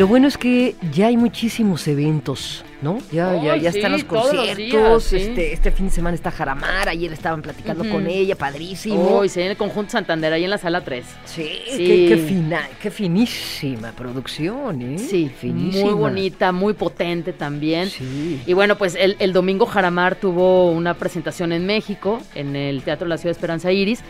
Lo 0.00 0.06
bueno 0.06 0.28
es 0.28 0.38
que 0.38 0.76
ya 0.92 1.08
hay 1.08 1.18
muchísimos 1.18 1.86
eventos, 1.86 2.64
¿no? 2.80 3.00
Ya, 3.12 3.34
ya, 3.42 3.52
Ay, 3.52 3.60
ya 3.60 3.70
sí, 3.70 3.78
están 3.80 3.92
los 3.92 4.04
conciertos. 4.04 4.56
días, 4.56 5.02
sí. 5.04 5.16
este, 5.16 5.52
este 5.52 5.70
fin 5.72 5.88
de 5.88 5.92
semana 5.92 6.14
está 6.14 6.30
Jaramar, 6.30 6.88
ayer 6.88 7.12
estaban 7.12 7.42
platicando 7.42 7.86
con 7.86 8.06
ella, 8.06 8.34
padrísimo. 8.34 9.18
Uy, 9.18 9.28
sí, 9.28 9.42
en 9.42 9.50
el 9.50 9.58
conjunto 9.58 9.92
Santander, 9.92 10.32
ahí 10.32 10.44
en 10.44 10.48
la 10.50 10.56
sala 10.56 10.82
3. 10.82 11.04
Sí, 11.26 11.50
Sí. 11.70 11.76
Qué, 11.86 12.06
qué 12.08 12.16
fina, 12.16 12.66
qué 12.80 12.90
finísima 12.90 13.92
producción, 13.92 14.80
¿eh? 14.80 14.98
Sí, 14.98 15.30
finísima. 15.38 15.84
muy 15.90 15.94
bonita, 15.94 16.50
muy 16.50 16.72
potente 16.72 17.34
también. 17.34 17.90
Sí. 17.90 18.40
Y 18.46 18.54
bueno, 18.54 18.78
pues 18.78 18.94
el, 18.98 19.16
el 19.18 19.34
domingo 19.34 19.66
Jaramar 19.66 20.14
tuvo 20.16 20.70
una 20.72 20.94
presentación 20.94 21.52
en 21.52 21.66
México, 21.66 22.22
en 22.34 22.56
el 22.56 22.80
Teatro 22.84 23.04
de 23.04 23.10
la 23.10 23.18
Ciudad 23.18 23.34
de 23.34 23.38
Esperanza 23.38 23.70
Iris. 23.70 24.02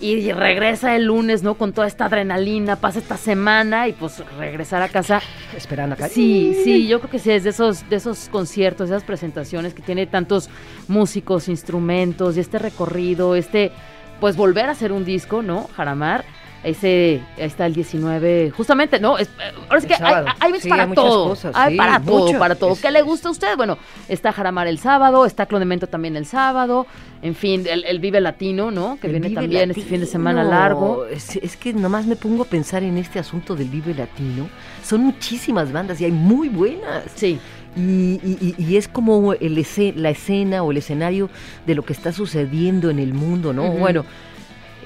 Y 0.00 0.32
regresa 0.32 0.94
el 0.94 1.06
lunes, 1.06 1.42
¿no? 1.42 1.54
Con 1.54 1.72
toda 1.72 1.86
esta 1.86 2.06
adrenalina, 2.06 2.76
pasa 2.76 2.98
esta 2.98 3.16
semana 3.16 3.88
y 3.88 3.92
pues 3.92 4.22
regresar 4.38 4.82
a 4.82 4.88
casa. 4.88 5.20
Esperando 5.56 5.94
acá. 5.94 6.08
Sí, 6.08 6.56
sí, 6.62 6.86
yo 6.86 7.00
creo 7.00 7.10
que 7.10 7.18
sí, 7.18 7.30
es 7.30 7.44
de 7.44 7.50
esos, 7.50 7.88
de 7.88 7.96
esos 7.96 8.28
conciertos, 8.28 8.90
esas 8.90 9.04
presentaciones 9.04 9.74
que 9.74 9.82
tiene 9.82 10.06
tantos 10.06 10.50
músicos, 10.86 11.48
instrumentos 11.48 12.36
y 12.36 12.40
este 12.40 12.58
recorrido, 12.58 13.34
este, 13.34 13.72
pues 14.20 14.36
volver 14.36 14.66
a 14.66 14.72
hacer 14.72 14.92
un 14.92 15.04
disco, 15.04 15.42
¿no? 15.42 15.68
Jaramar. 15.76 16.24
Ese, 16.68 17.20
ahí 17.36 17.44
está 17.44 17.66
el 17.66 17.74
19, 17.74 18.50
justamente, 18.50 19.00
¿no, 19.00 19.16
es, 19.16 19.28
eh, 19.28 19.52
ahora 19.68 19.80
sí 19.80 19.86
que 19.86 19.94
hay, 19.94 20.24
hay 20.40 20.60
Sí, 20.60 20.68
para 20.68 20.82
hay 20.84 20.92
todo, 20.92 21.28
cosas, 21.30 21.54
hay 21.56 21.72
sí, 21.72 21.78
para 21.78 22.00
todo, 22.00 22.26
mucho. 22.26 22.38
para 22.38 22.54
todo. 22.56 22.72
Es- 22.72 22.80
¿Qué 22.82 22.90
le 22.90 23.02
gusta 23.02 23.28
a 23.28 23.30
usted? 23.30 23.56
Bueno, 23.56 23.78
está 24.08 24.32
Jaramar 24.32 24.66
el 24.66 24.78
sábado, 24.78 25.24
está 25.24 25.46
Clondemento 25.46 25.86
también 25.86 26.16
el 26.16 26.26
sábado, 26.26 26.86
en 27.22 27.34
fin, 27.34 27.64
el, 27.68 27.84
el 27.84 28.00
Vive 28.00 28.20
Latino, 28.20 28.70
¿no? 28.70 28.98
Que 29.00 29.06
El 29.06 29.12
viene 29.14 29.28
Vive 29.28 29.40
también 29.40 29.70
este 29.70 29.82
fin 29.82 30.00
de 30.00 30.06
semana 30.06 30.44
largo. 30.44 31.06
Es, 31.06 31.36
es 31.36 31.56
que 31.56 31.72
nomás 31.72 32.06
me 32.06 32.16
pongo 32.16 32.42
a 32.42 32.46
pensar 32.46 32.82
en 32.82 32.98
este 32.98 33.18
asunto 33.18 33.56
del 33.56 33.68
Vive 33.68 33.94
Latino. 33.94 34.48
Son 34.84 35.00
muchísimas 35.02 35.72
bandas 35.72 36.00
y 36.00 36.04
hay 36.04 36.12
muy 36.12 36.48
buenas. 36.48 37.04
Sí, 37.14 37.38
Y, 37.76 38.18
y- 38.24 38.54
y- 38.58 38.76
es 38.76 38.88
como 38.88 39.34
el 39.34 39.64
la 39.96 40.10
escena 40.10 40.62
o 40.64 40.70
el 40.72 40.78
escenario 40.78 41.30
de 41.66 41.74
lo 41.76 41.82
que 41.84 41.92
está 41.92 42.12
sucediendo 42.12 42.90
en 42.90 42.98
el 42.98 43.14
mundo, 43.14 43.52
¿no? 43.52 43.70
Bueno, 43.70 44.04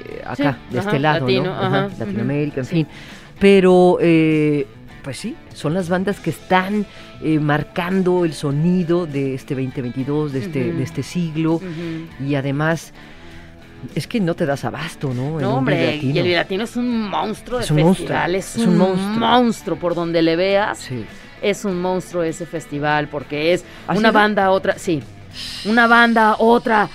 eh, 0.05 0.23
acá, 0.25 0.37
Sí, 0.37 0.43
de 0.75 0.79
ajá, 0.81 0.89
este 0.89 0.99
lado, 0.99 1.21
latino, 1.21 1.45
¿no? 1.45 1.53
ajá, 1.61 1.89
Latinoamérica, 1.99 2.61
en 2.61 2.65
sí. 2.67 2.75
fin. 2.75 2.87
Pero, 3.39 3.99
eh, 4.01 4.67
pues 5.03 5.19
sí, 5.19 5.35
son 5.53 5.75
las 5.75 5.89
bandas 5.89 6.21
que 6.21 6.31
están 6.31 6.87
eh, 7.23 7.39
marcando 7.41 8.25
el 8.25 8.35
sonido 8.35 9.07
de 9.07 9.35
este 9.35 9.55
2022, 9.55 10.33
de 10.33 10.39
este, 10.39 10.73
de 10.73 10.83
este 10.83 11.03
siglo. 11.03 11.61
Y 12.25 12.37
además, 12.37 12.93
es 13.97 14.07
que 14.07 14.21
no 14.21 14.35
te 14.35 14.47
das 14.47 14.65
abasto, 14.65 15.13
¿no? 15.13 15.41
No, 15.41 15.57
hombre, 15.57 15.95
y 15.97 15.97
Latino. 15.97 16.19
el 16.21 16.27
Vilatino 16.29 16.65
es 16.65 16.77
un 16.77 17.09
monstruo 17.11 17.59
de 17.59 17.65
Es 17.65 17.71
un 17.73 17.79
monstruo, 17.83 18.07
festival, 18.09 18.35
es, 18.37 18.57
es 18.57 18.67
un 18.67 18.79
monstruo. 18.79 19.19
monstruo. 19.19 19.77
por 19.77 19.95
donde 19.97 20.23
le 20.23 20.37
veas, 20.37 20.79
Sí. 20.79 21.05
es 21.43 21.65
un 21.65 21.81
monstruo 21.83 22.23
ese 22.23 22.47
festival, 22.47 23.09
porque 23.09 23.53
es 23.55 23.65
¿Ah, 23.89 23.95
una 23.97 24.13
banda, 24.13 24.53
otra, 24.53 24.79
sí, 24.79 25.03
una 25.65 25.87
banda, 25.87 26.37
otra, 26.39 26.89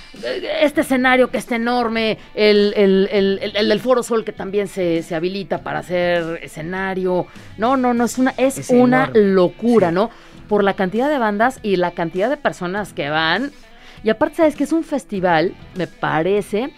este 0.60 0.82
escenario 0.82 1.30
que 1.30 1.38
está 1.38 1.56
enorme, 1.56 2.18
el, 2.34 2.72
el, 2.76 3.08
el, 3.12 3.38
el- 3.42 3.56
el 3.56 3.68
del 3.68 3.80
Foro 3.80 4.02
Sol 4.02 4.24
que 4.24 4.32
también 4.32 4.68
se, 4.68 5.02
se 5.02 5.14
habilita 5.14 5.58
para 5.62 5.80
hacer 5.80 6.40
escenario, 6.42 7.26
no, 7.56 7.76
no, 7.76 7.94
no, 7.94 8.04
es 8.04 8.18
una, 8.18 8.32
es, 8.36 8.58
Es 8.58 8.70
una 8.70 9.04
enorme. 9.04 9.20
locura, 9.32 9.88
Sí. 9.88 9.94
¿no? 9.94 10.10
Por 10.48 10.64
la 10.64 10.74
cantidad 10.74 11.08
de 11.10 11.18
bandas 11.18 11.60
y 11.62 11.76
la 11.76 11.90
cantidad 11.90 12.30
de 12.30 12.36
personas 12.36 12.92
que 12.92 13.10
van, 13.10 13.50
y 14.04 14.10
aparte, 14.10 14.36
sabes 14.36 14.54
que 14.56 14.64
es 14.64 14.72
un 14.72 14.84
festival, 14.84 15.54
me 15.74 15.86
parece, 15.86 16.70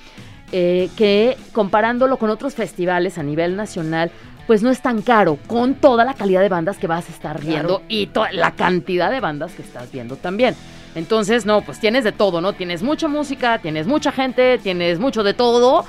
eh, 0.53 0.89
que 0.97 1.37
comparándolo 1.53 2.17
con 2.17 2.31
otros 2.31 2.55
festivales 2.55 3.19
a 3.19 3.23
nivel 3.23 3.55
nacional, 3.57 4.11
pues 4.47 4.63
no 4.65 4.71
es 4.71 4.83
tan 4.83 5.03
caro 5.03 5.39
con 5.47 5.75
toda 5.75 6.05
la 6.05 6.15
calidad 6.15 6.41
de 6.41 6.49
bandas 6.49 6.77
que 6.79 6.89
vas 6.89 7.09
a 7.09 7.13
estar 7.13 7.41
viendo 7.41 7.79
Claro. 7.79 7.85
y 7.89 8.09
la 8.33 8.51
cantidad 8.57 9.09
de 9.11 9.21
bandas 9.21 9.53
que 9.53 9.63
estás 9.63 9.93
viendo 9.93 10.17
también. 10.17 10.57
Entonces, 10.95 11.47
no, 11.47 11.61
pues 11.61 11.79
tienes 11.79 12.03
de 12.05 12.13
todo, 12.13 12.41
¿no? 12.41 12.53
Tienes 12.53 12.83
mucha 12.83 13.07
música, 13.09 13.59
tienes 13.59 13.87
mucha 13.87 14.11
gente, 14.11 14.59
tienes 14.59 14.99
mucho 14.99 15.23
de 15.23 15.35
todo, 15.35 15.85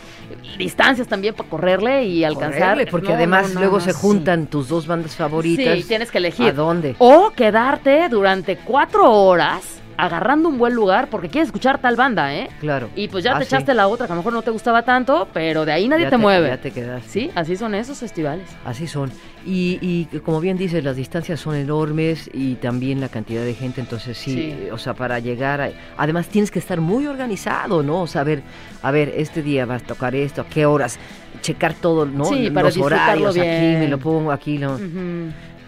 distancias 0.58 1.08
también 1.08 1.34
para 1.34 1.50
correrle 1.50 2.06
y 2.06 2.24
alcanzar. 2.24 2.60
Correrle, 2.74 2.86
porque 2.92 3.10
No, 3.10 3.16
además 3.16 3.48
no, 3.50 3.54
no, 3.56 3.60
luego 3.62 3.80
se 3.80 3.94
sí. 3.94 4.00
juntan 4.00 4.46
tus 4.48 4.68
dos 4.70 4.86
bandas 4.86 5.16
favoritas. 5.16 5.76
Sí, 5.80 5.84
tienes 5.86 6.12
que 6.12 6.18
¿A 6.18 6.20
elegir. 6.20 6.54
dónde? 6.54 6.96
O 7.00 7.32
quedarte 7.32 8.10
durante 8.10 8.58
cuatro 8.58 9.12
horas 9.12 9.81
agarrando 9.98 10.50
un 10.50 10.58
buen 10.58 10.74
lugar 10.74 11.10
porque 11.10 11.30
quieres 11.30 11.48
escuchar 11.50 11.80
tal 11.80 11.96
banda, 11.96 12.34
¿eh? 12.36 12.50
Claro. 12.60 12.90
Y 12.96 13.08
pues 13.08 13.24
ya 13.24 13.36
Ah, 13.36 13.40
te 13.40 13.46
sí. 13.46 13.54
echaste 13.56 13.74
la 13.74 13.88
otra 13.88 14.08
que 14.08 14.14
a 14.14 14.16
lo 14.16 14.22
mejor 14.22 14.34
no 14.34 14.42
te 14.42 14.52
gustaba 14.52 14.84
tanto, 14.84 15.28
pero 15.34 15.66
de 15.66 15.72
ahí 15.72 15.88
nadie 15.88 16.04
Ya 16.06 16.10
te, 16.10 16.18
mueve. 16.18 16.48
Ya 16.50 16.58
te 16.58 16.72
quedas. 16.72 17.04
Sí, 17.08 17.30
así 17.36 17.56
son 17.56 17.76
esos 17.76 18.00
festivales. 18.00 18.48
Así 18.66 18.88
son. 18.88 19.12
Y, 19.46 19.80
y 19.82 20.20
como 20.20 20.40
bien 20.40 20.58
dices, 20.58 20.84
las 20.84 20.96
distancias 20.96 21.40
son 21.40 21.56
enormes 21.56 22.30
y 22.34 22.56
también 22.56 23.02
la 23.02 23.10
cantidad 23.10 23.44
de 23.44 23.54
gente, 23.56 23.82
entonces 23.82 24.18
sí, 24.18 24.32
Sí. 24.32 24.70
o 24.72 24.78
sea, 24.78 24.94
para 24.94 25.18
llegar 25.20 25.62
a... 25.62 25.72
Además 25.98 26.28
tienes 26.28 26.52
que 26.52 26.60
estar 26.60 26.80
muy 26.80 27.08
organizado, 27.08 27.82
¿no? 27.82 28.02
O 28.02 28.08
sea, 28.08 28.22
a 28.22 28.92
ver, 28.92 29.14
este 29.16 29.42
día 29.42 29.66
vas 29.66 29.82
a 29.84 29.86
tocar 29.88 30.14
esto, 30.16 30.42
a 30.42 30.46
qué 30.48 30.66
horas, 30.68 31.00
checar 31.42 31.74
todo, 31.74 32.06
¿no? 32.06 32.26
Sí, 32.26 32.52
para 32.52 32.68
Los 32.68 32.78
horarios, 32.78 33.36
aquí 33.36 33.48
me 33.48 33.88
lo 33.88 33.98
pongo, 33.98 34.32
aquí 34.32 34.58
lo... 34.60 34.78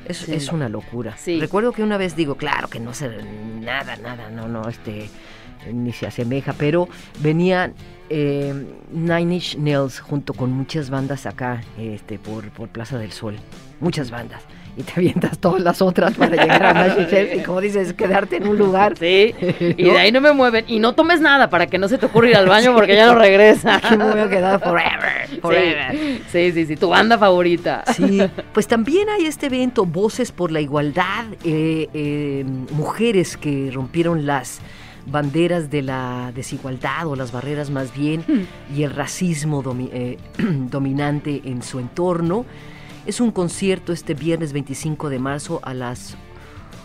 Es, 0.07 0.17
Sí. 0.17 0.33
es 0.33 0.49
una 0.49 0.69
locura. 0.69 1.15
Sí. 1.17 1.39
Recuerdo 1.39 1.71
que 1.71 1.83
una 1.83 1.97
vez 1.97 2.15
digo, 2.15 2.35
claro 2.35 2.67
que 2.67 2.79
no 2.79 2.93
sé 2.93 3.09
nada, 3.61 3.95
nada, 3.97 4.29
no, 4.29 4.47
no, 4.47 4.67
este, 4.67 5.09
ni 5.71 5.93
se 5.93 6.07
asemeja, 6.07 6.53
pero 6.53 6.89
venían 7.19 7.73
eh, 8.09 8.53
Nine 8.91 9.35
Inch 9.35 9.55
Nails 9.57 9.99
junto 9.99 10.33
con 10.33 10.51
muchas 10.51 10.89
bandas 10.89 11.25
acá, 11.25 11.61
este, 11.77 12.19
por, 12.19 12.49
por 12.51 12.69
Plaza 12.69 12.97
del 12.97 13.11
Sol, 13.11 13.37
muchas 13.79 14.11
bandas. 14.11 14.41
Y 14.75 14.81
te 14.81 14.93
avientas 14.95 15.37
todas 15.37 15.61
las 15.61 15.81
otras 15.83 16.15
para 16.15 16.31
llegar 16.35 16.63
a 16.65 16.73
Nails 16.73 17.35
y 17.35 17.43
como 17.43 17.61
dices, 17.61 17.93
quedarte 17.93 18.37
en 18.37 18.47
un 18.47 18.57
lugar. 18.57 18.97
Sí, 18.97 19.33
y 19.59 19.83
de 19.83 19.97
ahí 19.99 20.11
no 20.11 20.19
me 20.19 20.31
mueven. 20.33 20.65
Y 20.67 20.79
no 20.79 20.93
tomes 20.95 21.21
nada 21.21 21.49
para 21.51 21.67
que 21.67 21.77
no 21.77 21.87
se 21.87 21.99
te 21.99 22.07
ocurra 22.07 22.29
ir 22.29 22.35
al 22.37 22.47
baño 22.47 22.73
porque 22.75 22.95
ya 22.95 23.05
no 23.05 23.15
regresa. 23.15 23.75
Aquí 23.83 23.95
me 23.95 24.09
voy 24.09 24.19
a 24.21 24.29
quedar 24.29 24.59
forever, 24.59 25.39
forever. 25.41 25.91
Sí, 25.91 26.21
sí, 26.31 26.51
sí, 26.53 26.65
sí, 26.65 26.75
tu 26.75 26.89
banda 26.89 27.17
favorita. 27.19 27.83
Sí, 27.95 28.19
pues 28.51 28.65
también 28.67 29.09
hay 29.09 29.25
este 29.27 29.45
evento, 29.45 29.85
Voces 29.85 30.31
por 30.31 30.51
la 30.51 30.59
Igualdad, 30.59 31.25
eh, 31.43 31.87
eh, 31.93 32.43
mujeres 32.71 33.37
que 33.37 33.69
rompieron 33.71 34.25
las 34.25 34.59
banderas 35.05 35.69
de 35.69 35.81
la 35.83 36.31
desigualdad 36.33 37.05
o 37.07 37.15
las 37.15 37.31
barreras 37.31 37.69
más 37.69 37.93
bien 37.95 38.23
y 38.75 38.83
el 38.83 38.91
racismo 38.91 39.61
domi- 39.61 39.89
eh, 39.93 40.17
dominante 40.37 41.41
en 41.45 41.61
su 41.61 41.79
entorno. 41.79 42.45
Es 43.05 43.19
un 43.19 43.31
concierto 43.31 43.91
este 43.91 44.13
viernes 44.13 44.53
25 44.53 45.09
de 45.09 45.19
marzo 45.19 45.59
a 45.63 45.73
las... 45.73 46.15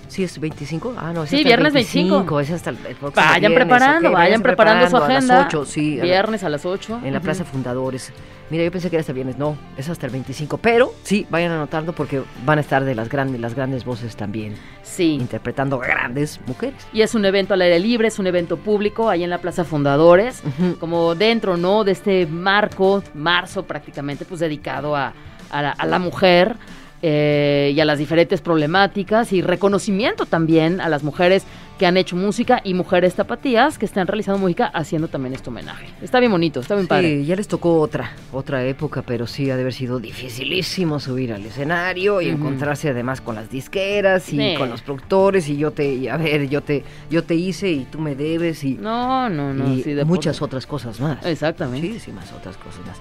¿Sí 0.09 0.25
es 0.25 0.41
25? 0.41 0.95
Ah, 0.97 1.13
no, 1.13 1.25
es 1.25 1.31
Sí, 1.31 1.37
hasta 1.37 1.41
el 1.41 1.45
viernes 1.45 1.73
25. 1.75 2.41
Es 2.41 2.51
hasta 2.51 2.71
el, 2.71 2.77
próximo 2.77 3.13
Vayan 3.15 3.41
viernes, 3.41 3.59
preparando, 3.59 4.11
vayan 4.11 4.43
preparando 4.43 4.89
su 4.89 4.97
a 4.97 5.01
las 5.01 5.11
agenda. 5.11 5.45
8, 5.49 5.65
sí, 5.67 6.01
Viernes 6.01 6.43
a 6.45 6.49
las 6.49 6.65
8. 6.65 7.01
en 7.05 7.13
la 7.13 7.21
Plaza 7.21 7.45
Fundadores. 7.45 8.11
Mira, 8.49 8.65
yo 8.65 8.73
pensé 8.73 8.89
que 8.89 8.97
era 8.97 9.03
hasta 9.03 9.13
viernes, 9.13 9.37
no, 9.37 9.59
es 9.77 9.91
hasta 9.91 10.07
el 10.07 10.13
25, 10.13 10.57
pero 10.57 10.95
sí, 11.03 11.27
vayan 11.29 11.53
anotando 11.53 11.93
porque 11.93 12.23
van 12.47 12.57
a 12.57 12.63
estar 12.63 12.83
de 12.83 12.95
las 12.95 13.11
grandes, 13.11 13.39
las 13.39 13.55
grandes 13.55 13.85
voces 13.85 14.17
también, 14.17 14.55
Sí. 14.83 15.13
interpretando 15.21 15.79
grandes 15.79 16.41
mujeres. 16.47 16.87
Y 16.95 17.03
es 17.03 17.15
un 17.15 17.27
evento 17.27 17.53
al 17.53 17.61
aire 17.61 17.79
libre, 17.79 18.09
es 18.09 18.19
un 18.19 18.27
evento 18.27 18.57
público 18.57 19.11
ahí 19.11 19.23
en 19.23 19.29
la 19.29 19.43
Plaza 19.43 19.65
Fundadores, 19.65 20.43
como 20.81 21.15
dentro, 21.15 21.59
¿no? 21.59 21.85
De 21.85 21.93
este 21.93 22.27
marco, 22.27 23.03
marzo 23.13 23.65
prácticamente, 23.65 24.25
pues 24.25 24.41
dedicado 24.41 24.97
a, 24.97 25.13
a 25.51 25.63
la, 25.63 25.71
a 25.71 25.87
la 25.87 25.99
mujer 25.99 26.57
eh, 27.01 27.73
y 27.75 27.81
a 27.81 27.85
las 27.85 27.99
diferentes 27.99 28.41
problemáticas 28.41 29.33
y 29.33 29.41
reconocimiento 29.41 30.27
también 30.27 30.81
a 30.81 30.89
las 30.89 31.05
mujeres 31.05 31.45
que 31.79 31.87
han 31.87 31.97
hecho 31.97 32.17
música 32.17 32.61
y 32.65 32.75
mujeres 32.75 33.15
tapatías 33.15 33.79
que 33.79 33.87
están 33.87 34.09
realizando 34.09 34.41
música 34.41 34.67
haciendo 34.67 35.07
también 35.07 35.33
este 35.35 35.49
homenaje. 35.49 35.87
Está 36.03 36.19
bien 36.19 36.33
bonito, 36.33 36.59
está 36.59 36.75
bien 36.75 36.89
padre. 36.89 37.21
Sí, 37.21 37.27
ya 37.27 37.37
les 37.37 37.47
tocó 37.47 37.79
otra, 37.81 38.11
otra 38.33 38.65
época, 38.65 39.03
pero 39.03 39.29
sí 39.29 39.49
ha 39.49 39.55
de 39.55 39.61
haber 39.63 39.73
sido 39.75 40.01
dificilísimo 40.01 40.99
subir 40.99 41.33
al 41.33 41.47
escenario 41.47 42.21
y 42.21 42.31
encontrarse 42.31 42.89
además 42.89 43.21
con 43.21 43.37
las 43.37 43.49
disqueras 43.49 44.33
y 44.33 44.39
Sí. 44.39 44.55
con 44.59 44.71
los 44.71 44.83
productores 44.83 45.49
y 45.49 45.57
yo 45.57 45.71
te, 45.71 45.95
y 45.95 46.09
a 46.09 46.17
ver, 46.17 46.49
yo 46.49 46.63
te, 46.63 46.83
yo 47.11 47.23
te 47.23 47.37
hice 47.37 47.71
y 47.71 47.85
tú 47.85 48.01
me 48.01 48.17
debes 48.17 48.65
y, 48.65 48.75
No, 48.75 49.29
no, 49.29 49.55
no. 49.55 49.73
y 49.73 49.85
sí, 49.85 49.93
de 49.95 50.05
muchas 50.05 50.41
por- 50.41 50.47
otras 50.49 50.67
cosas 50.67 50.99
más. 50.99 51.25
Exactamente. 51.25 51.87
Muchísimas 51.87 52.33
otras 52.33 52.57
cosas 52.57 52.85
más. 52.87 52.97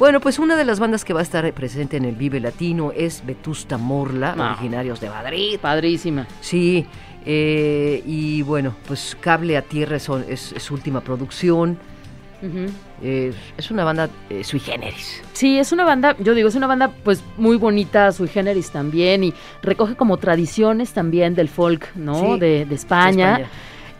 Bueno, 0.00 0.18
pues 0.20 0.38
una 0.38 0.56
de 0.56 0.64
las 0.64 0.80
bandas 0.80 1.04
que 1.04 1.12
va 1.12 1.20
a 1.20 1.22
estar 1.22 1.52
presente 1.52 1.98
en 1.98 2.06
el 2.06 2.16
Vive 2.16 2.40
Latino 2.40 2.90
es 2.96 3.22
Vetusta 3.24 3.76
Morla, 3.76 4.34
Ah. 4.36 4.52
originarios 4.52 4.98
de 4.98 5.10
Madrid. 5.10 5.58
Padrísima. 5.60 6.26
Sí, 6.40 6.86
eh, 7.26 8.02
y 8.06 8.40
bueno, 8.40 8.74
pues 8.88 9.14
Cable 9.20 9.58
a 9.58 9.62
Tierra 9.62 9.96
es, 9.96 10.08
es- 10.26 10.52
es 10.52 10.62
su 10.62 10.72
última 10.74 11.02
producción. 11.02 11.78
Eh, 13.02 13.34
es 13.58 13.70
una 13.70 13.84
banda 13.84 14.08
eh, 14.30 14.42
sui 14.42 14.58
generis. 14.60 15.22
Sí, 15.34 15.58
es 15.58 15.72
una 15.72 15.84
banda, 15.84 16.16
yo 16.18 16.32
digo, 16.34 16.48
es 16.48 16.54
una 16.54 16.66
banda 16.66 16.90
pues 17.04 17.22
muy 17.36 17.58
bonita, 17.58 18.10
sui 18.12 18.28
generis 18.28 18.70
también, 18.70 19.22
y 19.24 19.34
recoge 19.62 19.94
como 19.94 20.16
tradiciones 20.16 20.94
también 20.94 21.34
del 21.34 21.50
folk, 21.50 21.94
¿no? 21.94 22.14
Sí, 22.34 22.40
de, 22.40 22.64
de 22.64 22.74
España. 22.74 23.36
de 23.36 23.42
España. 23.42 23.48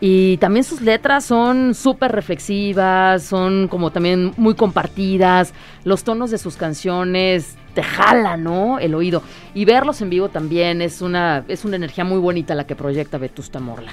Y 0.03 0.37
también 0.37 0.63
sus 0.63 0.81
letras 0.81 1.23
son 1.23 1.75
súper 1.75 2.11
reflexivas, 2.11 3.21
son 3.21 3.67
como 3.67 3.91
también 3.91 4.33
muy 4.35 4.55
compartidas, 4.55 5.53
los 5.83 6.03
tonos 6.03 6.31
de 6.31 6.39
sus 6.39 6.55
canciones 6.57 7.55
te 7.75 7.83
jalan, 7.83 8.43
¿no? 8.43 8.79
El 8.79 8.95
oído. 8.95 9.21
Y 9.53 9.63
verlos 9.65 10.01
en 10.01 10.09
vivo 10.09 10.29
también 10.29 10.81
es 10.81 11.03
una, 11.03 11.45
es 11.47 11.65
una 11.65 11.75
energía 11.75 12.03
muy 12.03 12.17
bonita 12.17 12.55
la 12.55 12.65
que 12.65 12.75
proyecta 12.75 13.19
Vetusta 13.19 13.59
Morla. 13.59 13.91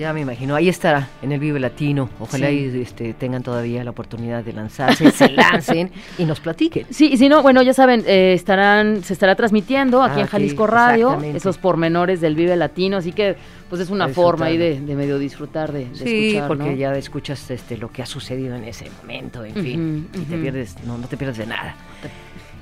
Ya 0.00 0.14
me 0.14 0.20
imagino, 0.22 0.54
ahí 0.54 0.70
estará, 0.70 1.08
en 1.20 1.30
el 1.30 1.38
Vive 1.38 1.60
Latino. 1.60 2.08
Ojalá 2.18 2.48
Sí. 2.48 2.72
y, 2.74 2.80
este, 2.80 3.12
tengan 3.12 3.42
todavía 3.42 3.84
la 3.84 3.90
oportunidad 3.90 4.42
de 4.42 4.54
lanzarse, 4.54 5.10
se 5.10 5.28
lancen 5.32 5.90
y 6.16 6.24
nos 6.24 6.40
platiquen. 6.40 6.86
Sí, 6.88 7.10
y 7.12 7.18
si 7.18 7.28
no, 7.28 7.42
bueno, 7.42 7.60
ya 7.60 7.74
saben, 7.74 8.02
eh, 8.06 8.32
estarán, 8.32 9.04
se 9.04 9.12
estará 9.12 9.34
transmitiendo 9.36 10.02
aquí 10.02 10.20
Ah, 10.20 10.22
en 10.22 10.26
Jalisco 10.26 10.66
Radio 10.66 11.20
esos 11.34 11.58
pormenores 11.58 12.22
del 12.22 12.34
Vive 12.34 12.56
Latino, 12.56 12.96
así 12.96 13.12
que 13.12 13.36
pues 13.68 13.82
es 13.82 13.90
una 13.90 14.08
forma 14.08 14.46
ahí 14.46 14.56
de, 14.56 14.80
de 14.80 14.94
medio 14.96 15.18
disfrutar 15.18 15.70
de, 15.70 15.84
de 15.90 15.94
Sí, 15.94 16.28
escuchar, 16.28 16.48
porque 16.48 16.64
¿no? 16.70 16.76
ya 16.76 16.94
escuchas 16.96 17.50
este, 17.50 17.76
lo 17.76 17.92
que 17.92 18.00
ha 18.00 18.06
sucedido 18.06 18.56
en 18.56 18.64
ese 18.64 18.90
momento, 19.02 19.44
en 19.44 19.54
fin, 19.54 20.08
y 20.14 20.20
te 20.20 20.38
pierdes, 20.38 20.76
no, 20.86 20.96
no 20.96 21.08
te 21.08 21.18
pierdes 21.18 21.36
de 21.36 21.46
nada. 21.46 21.74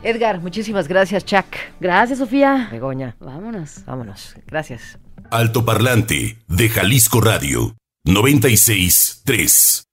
Edgar, 0.03 0.41
muchísimas 0.41 0.89
gracias, 0.89 1.25
Chuck. 1.25 1.47
Gracias, 1.79 2.19
Sofía. 2.19 2.69
Begoña, 2.73 3.15
Vámonos. 3.21 3.85
vámonos. 3.87 4.35
Gracias. 4.49 4.99
Altoparlante 5.31 6.39
de 6.49 6.69
Jalisco 6.71 7.21
Radio 7.21 7.77
96 8.05 9.23
3. 9.25 9.88